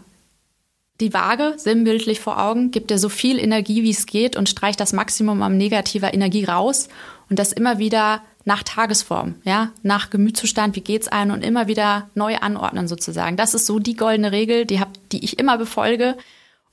die 0.99 1.13
Waage 1.13 1.55
sinnbildlich 1.57 2.19
vor 2.19 2.39
Augen, 2.39 2.71
gib 2.71 2.87
dir 2.87 2.99
so 2.99 3.09
viel 3.09 3.39
Energie, 3.39 3.83
wie 3.83 3.89
es 3.89 4.05
geht 4.05 4.35
und 4.35 4.47
streich 4.47 4.77
das 4.77 4.93
Maximum 4.93 5.41
an 5.41 5.57
negativer 5.57 6.13
Energie 6.13 6.45
raus 6.45 6.87
und 7.29 7.39
das 7.39 7.51
immer 7.51 7.79
wieder 7.79 8.21
nach 8.45 8.63
Tagesform, 8.63 9.35
ja, 9.43 9.71
nach 9.83 10.09
Gemütszustand, 10.09 10.75
wie 10.75 10.81
geht's 10.81 11.07
einem 11.07 11.31
und 11.31 11.43
immer 11.43 11.67
wieder 11.67 12.09
neu 12.13 12.35
anordnen 12.37 12.87
sozusagen. 12.87 13.37
Das 13.37 13.53
ist 13.53 13.65
so 13.65 13.79
die 13.79 13.95
goldene 13.95 14.31
Regel, 14.31 14.65
die 14.65 14.79
hab, 14.79 14.89
die 15.11 15.23
ich 15.23 15.39
immer 15.39 15.57
befolge. 15.57 16.17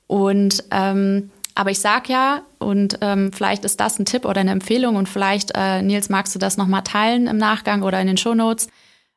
Und 0.07 0.65
ähm, 0.71 1.31
aber 1.55 1.71
ich 1.71 1.79
sag 1.79 2.09
ja, 2.09 2.43
und 2.59 2.97
ähm, 3.01 3.31
vielleicht 3.33 3.65
ist 3.65 3.79
das 3.79 3.99
ein 3.99 4.05
Tipp 4.05 4.25
oder 4.25 4.41
eine 4.41 4.51
Empfehlung 4.51 4.95
und 4.95 5.09
vielleicht, 5.09 5.51
äh, 5.55 5.81
Nils, 5.81 6.09
magst 6.09 6.33
du 6.33 6.39
das 6.39 6.57
nochmal 6.57 6.83
teilen 6.83 7.27
im 7.27 7.37
Nachgang 7.37 7.83
oder 7.83 7.99
in 7.99 8.07
den 8.07 8.17
Shownotes. 8.17 8.67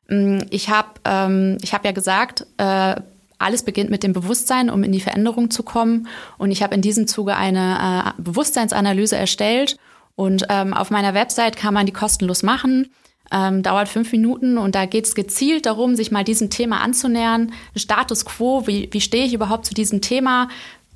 Mm, 0.09 0.39
ich 0.49 0.69
habe 0.69 0.89
ähm, 1.05 1.57
ich 1.61 1.73
hab 1.73 1.85
ja 1.85 1.91
gesagt, 1.91 2.45
äh, 2.57 2.95
alles 3.37 3.63
beginnt 3.63 3.89
mit 3.89 4.03
dem 4.03 4.13
Bewusstsein, 4.13 4.69
um 4.69 4.83
in 4.83 4.91
die 4.91 5.01
Veränderung 5.01 5.49
zu 5.49 5.63
kommen. 5.63 6.07
Und 6.37 6.51
ich 6.51 6.63
habe 6.63 6.75
in 6.75 6.81
diesem 6.81 7.07
Zuge 7.07 7.35
eine 7.35 8.13
äh, 8.17 8.21
Bewusstseinsanalyse 8.21 9.17
erstellt. 9.17 9.77
Und 10.15 10.45
ähm, 10.49 10.73
auf 10.73 10.91
meiner 10.91 11.13
Website 11.13 11.57
kann 11.57 11.73
man 11.73 11.85
die 11.85 11.91
kostenlos 11.91 12.43
machen. 12.43 12.91
Ähm, 13.31 13.63
dauert 13.63 13.89
fünf 13.89 14.11
Minuten 14.11 14.57
und 14.57 14.75
da 14.75 14.85
geht 14.85 15.05
es 15.05 15.15
gezielt 15.15 15.65
darum, 15.65 15.95
sich 15.95 16.11
mal 16.11 16.23
diesem 16.23 16.51
Thema 16.51 16.81
anzunähern. 16.81 17.53
Status 17.75 18.23
quo, 18.23 18.67
wie, 18.67 18.87
wie 18.91 19.01
stehe 19.01 19.25
ich 19.25 19.33
überhaupt 19.33 19.65
zu 19.65 19.73
diesem 19.73 20.01
Thema? 20.01 20.47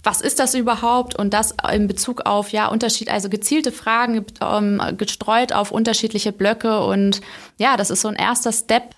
Was 0.04 0.22
ist 0.22 0.40
das 0.40 0.54
überhaupt? 0.54 1.16
Und 1.16 1.34
das 1.34 1.56
in 1.74 1.88
Bezug 1.88 2.22
auf 2.22 2.52
ja 2.52 2.68
Unterschied, 2.68 3.10
also 3.10 3.30
gezielte 3.30 3.72
Fragen 3.72 4.26
ähm, 4.42 4.82
gestreut 4.98 5.54
auf 5.54 5.72
unterschiedliche 5.72 6.32
Blöcke 6.32 6.84
und 6.84 7.22
ja, 7.58 7.78
das 7.78 7.90
ist 7.90 8.02
so 8.02 8.08
ein 8.08 8.16
erster 8.16 8.54
Step, 8.54 8.96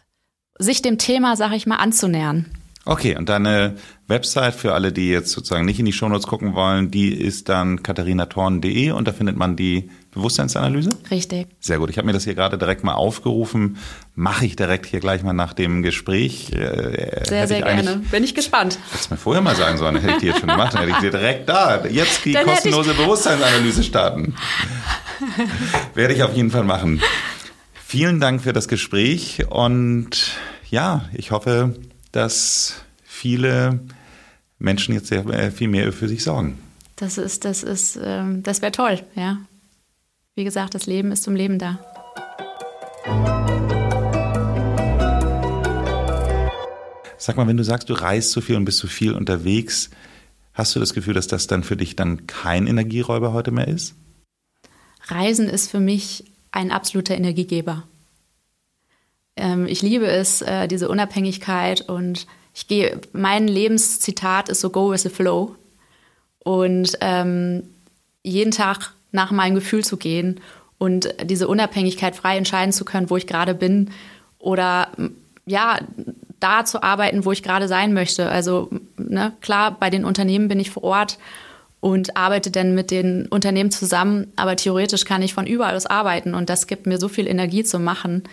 sich 0.59 0.81
dem 0.81 0.97
Thema, 0.97 1.37
sag 1.37 1.53
ich 1.53 1.65
mal, 1.65 1.77
anzunähern. 1.77 2.45
Okay, 2.85 3.15
und 3.15 3.29
deine 3.29 3.75
Website 4.07 4.55
für 4.55 4.73
alle, 4.73 4.91
die 4.91 5.09
jetzt 5.09 5.31
sozusagen 5.31 5.65
nicht 5.65 5.79
in 5.79 5.85
die 5.85 5.93
Shownotes 5.93 6.27
gucken 6.27 6.55
wollen, 6.55 6.89
die 6.91 7.13
ist 7.13 7.47
dann 7.47 7.83
katharinatorn.de 7.83 8.91
und 8.91 9.07
da 9.07 9.13
findet 9.13 9.37
man 9.37 9.55
die 9.55 9.89
Bewusstseinsanalyse? 10.11 10.89
Richtig. 11.09 11.47
Sehr 11.59 11.79
gut. 11.79 11.89
Ich 11.89 11.97
habe 11.97 12.05
mir 12.05 12.13
das 12.13 12.25
hier 12.25 12.35
gerade 12.35 12.57
direkt 12.57 12.83
mal 12.83 12.93
aufgerufen. 12.93 13.77
Mache 14.13 14.45
ich 14.45 14.57
direkt 14.57 14.85
hier 14.85 14.99
gleich 14.99 15.23
mal 15.23 15.33
nach 15.33 15.53
dem 15.53 15.83
Gespräch. 15.83 16.51
Äh, 16.51 17.23
sehr, 17.27 17.47
sehr 17.47 17.61
gerne. 17.61 18.01
Bin 18.11 18.23
ich 18.23 18.35
gespannt. 18.35 18.77
Hättest 18.91 19.11
mir 19.11 19.17
vorher 19.17 19.41
mal 19.41 19.55
sagen 19.55 19.77
sollen, 19.77 19.95
hätte 19.95 20.13
ich 20.13 20.17
die 20.19 20.25
jetzt 20.27 20.39
schon 20.39 20.49
gemacht. 20.49 20.73
Dann 20.73 20.81
hätte 20.81 20.91
ich 20.93 20.97
dir 20.97 21.11
direkt 21.11 21.47
da. 21.47 21.85
Jetzt 21.85 22.25
die 22.25 22.31
dann 22.33 22.45
kostenlose 22.45 22.93
Bewusstseinsanalyse 22.93 23.83
starten. 23.83 24.35
Werde 25.93 26.13
ich 26.13 26.23
auf 26.23 26.35
jeden 26.35 26.51
Fall 26.51 26.63
machen. 26.65 27.01
Vielen 27.85 28.19
Dank 28.19 28.41
für 28.41 28.53
das 28.53 28.67
Gespräch 28.67 29.45
und 29.49 30.33
ja, 30.69 31.09
ich 31.13 31.31
hoffe, 31.31 31.75
dass 32.11 32.75
viele 33.03 33.79
Menschen 34.59 34.93
jetzt 34.93 35.07
sehr 35.07 35.25
äh, 35.27 35.51
viel 35.51 35.67
mehr 35.67 35.91
für 35.91 36.07
sich 36.07 36.23
sorgen. 36.23 36.57
Das 36.95 37.17
ist, 37.17 37.45
das 37.45 37.63
ist, 37.63 37.99
ähm, 38.01 38.43
das 38.43 38.61
wäre 38.61 38.71
toll, 38.71 39.01
ja. 39.15 39.37
Wie 40.35 40.45
gesagt, 40.45 40.75
das 40.75 40.85
Leben 40.85 41.11
ist 41.11 41.23
zum 41.23 41.35
Leben 41.35 41.59
da. 41.59 41.79
Sag 47.17 47.35
mal, 47.35 47.47
wenn 47.47 47.57
du 47.57 47.63
sagst, 47.63 47.89
du 47.89 47.93
reist 47.93 48.31
so 48.31 48.39
viel 48.39 48.55
und 48.55 48.63
bist 48.63 48.79
so 48.79 48.87
viel 48.87 49.13
unterwegs, 49.13 49.89
hast 50.53 50.75
du 50.75 50.79
das 50.79 50.93
Gefühl, 50.93 51.13
dass 51.13 51.27
das 51.27 51.47
dann 51.47 51.63
für 51.63 51.75
dich 51.75 51.97
dann 51.97 52.27
kein 52.27 52.65
Energieräuber 52.65 53.33
heute 53.33 53.51
mehr 53.51 53.67
ist? 53.67 53.95
Reisen 55.07 55.49
ist 55.49 55.69
für 55.69 55.81
mich 55.81 56.23
ein 56.51 56.71
absoluter 56.71 57.15
Energiegeber. 57.15 57.83
Ähm, 59.35 59.67
ich 59.67 59.81
liebe 59.81 60.07
es, 60.07 60.41
äh, 60.41 60.67
diese 60.67 60.87
Unabhängigkeit 60.87 61.81
und 61.89 62.25
ich 62.53 62.67
gehe, 62.67 63.01
mein 63.11 63.47
Lebenszitat 63.49 64.47
ist 64.47 64.61
so 64.61 64.69
go 64.69 64.91
with 64.91 65.03
the 65.03 65.09
flow. 65.09 65.55
Und 66.39 66.97
ähm, 67.01 67.63
jeden 68.23 68.51
Tag 68.51 68.93
nach 69.11 69.31
meinem 69.31 69.55
Gefühl 69.55 69.83
zu 69.83 69.97
gehen 69.97 70.39
und 70.77 71.13
diese 71.23 71.47
Unabhängigkeit 71.47 72.15
frei 72.15 72.37
entscheiden 72.37 72.71
zu 72.71 72.85
können, 72.85 73.09
wo 73.09 73.17
ich 73.17 73.27
gerade 73.27 73.53
bin 73.53 73.91
oder 74.39 74.87
ja, 75.45 75.79
da 76.39 76.65
zu 76.65 76.81
arbeiten, 76.81 77.25
wo 77.25 77.31
ich 77.31 77.43
gerade 77.43 77.67
sein 77.67 77.93
möchte. 77.93 78.29
Also 78.29 78.69
ne, 78.97 79.33
klar, 79.41 79.77
bei 79.79 79.89
den 79.89 80.05
Unternehmen 80.05 80.47
bin 80.47 80.59
ich 80.59 80.71
vor 80.71 80.83
Ort 80.83 81.19
und 81.79 82.17
arbeite 82.17 82.51
dann 82.51 82.75
mit 82.75 82.91
den 82.91 83.27
Unternehmen 83.27 83.71
zusammen, 83.71 84.31
aber 84.35 84.55
theoretisch 84.55 85.05
kann 85.05 85.21
ich 85.21 85.33
von 85.33 85.47
überall 85.47 85.75
aus 85.75 85.85
arbeiten 85.85 86.33
und 86.33 86.49
das 86.49 86.67
gibt 86.67 86.85
mir 86.87 86.97
so 86.97 87.07
viel 87.07 87.27
Energie 87.27 87.63
zu 87.63 87.79
machen. 87.79 88.23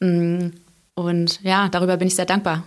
Mm, 0.00 0.48
und 0.94 1.40
ja, 1.42 1.68
darüber 1.68 1.96
bin 1.96 2.08
ich 2.08 2.16
sehr 2.16 2.26
dankbar. 2.26 2.64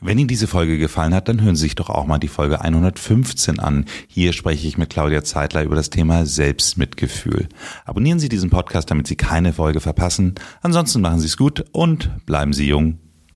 Wenn 0.00 0.18
Ihnen 0.18 0.28
diese 0.28 0.46
Folge 0.46 0.78
gefallen 0.78 1.14
hat, 1.14 1.28
dann 1.28 1.42
hören 1.42 1.56
Sie 1.56 1.62
sich 1.62 1.74
doch 1.74 1.90
auch 1.90 2.06
mal 2.06 2.18
die 2.18 2.28
Folge 2.28 2.60
115 2.60 3.58
an. 3.58 3.84
Hier 4.06 4.32
spreche 4.32 4.66
ich 4.66 4.78
mit 4.78 4.90
Claudia 4.90 5.24
Zeitler 5.24 5.64
über 5.64 5.74
das 5.74 5.90
Thema 5.90 6.24
Selbstmitgefühl. 6.24 7.48
Abonnieren 7.84 8.20
Sie 8.20 8.28
diesen 8.28 8.50
Podcast, 8.50 8.90
damit 8.90 9.06
Sie 9.06 9.16
keine 9.16 9.52
Folge 9.52 9.80
verpassen. 9.80 10.34
Ansonsten 10.62 11.00
machen 11.00 11.20
Sie 11.20 11.26
es 11.26 11.36
gut 11.36 11.64
und 11.72 12.24
bleiben 12.26 12.52
Sie 12.52 12.68
jung. 12.68 12.98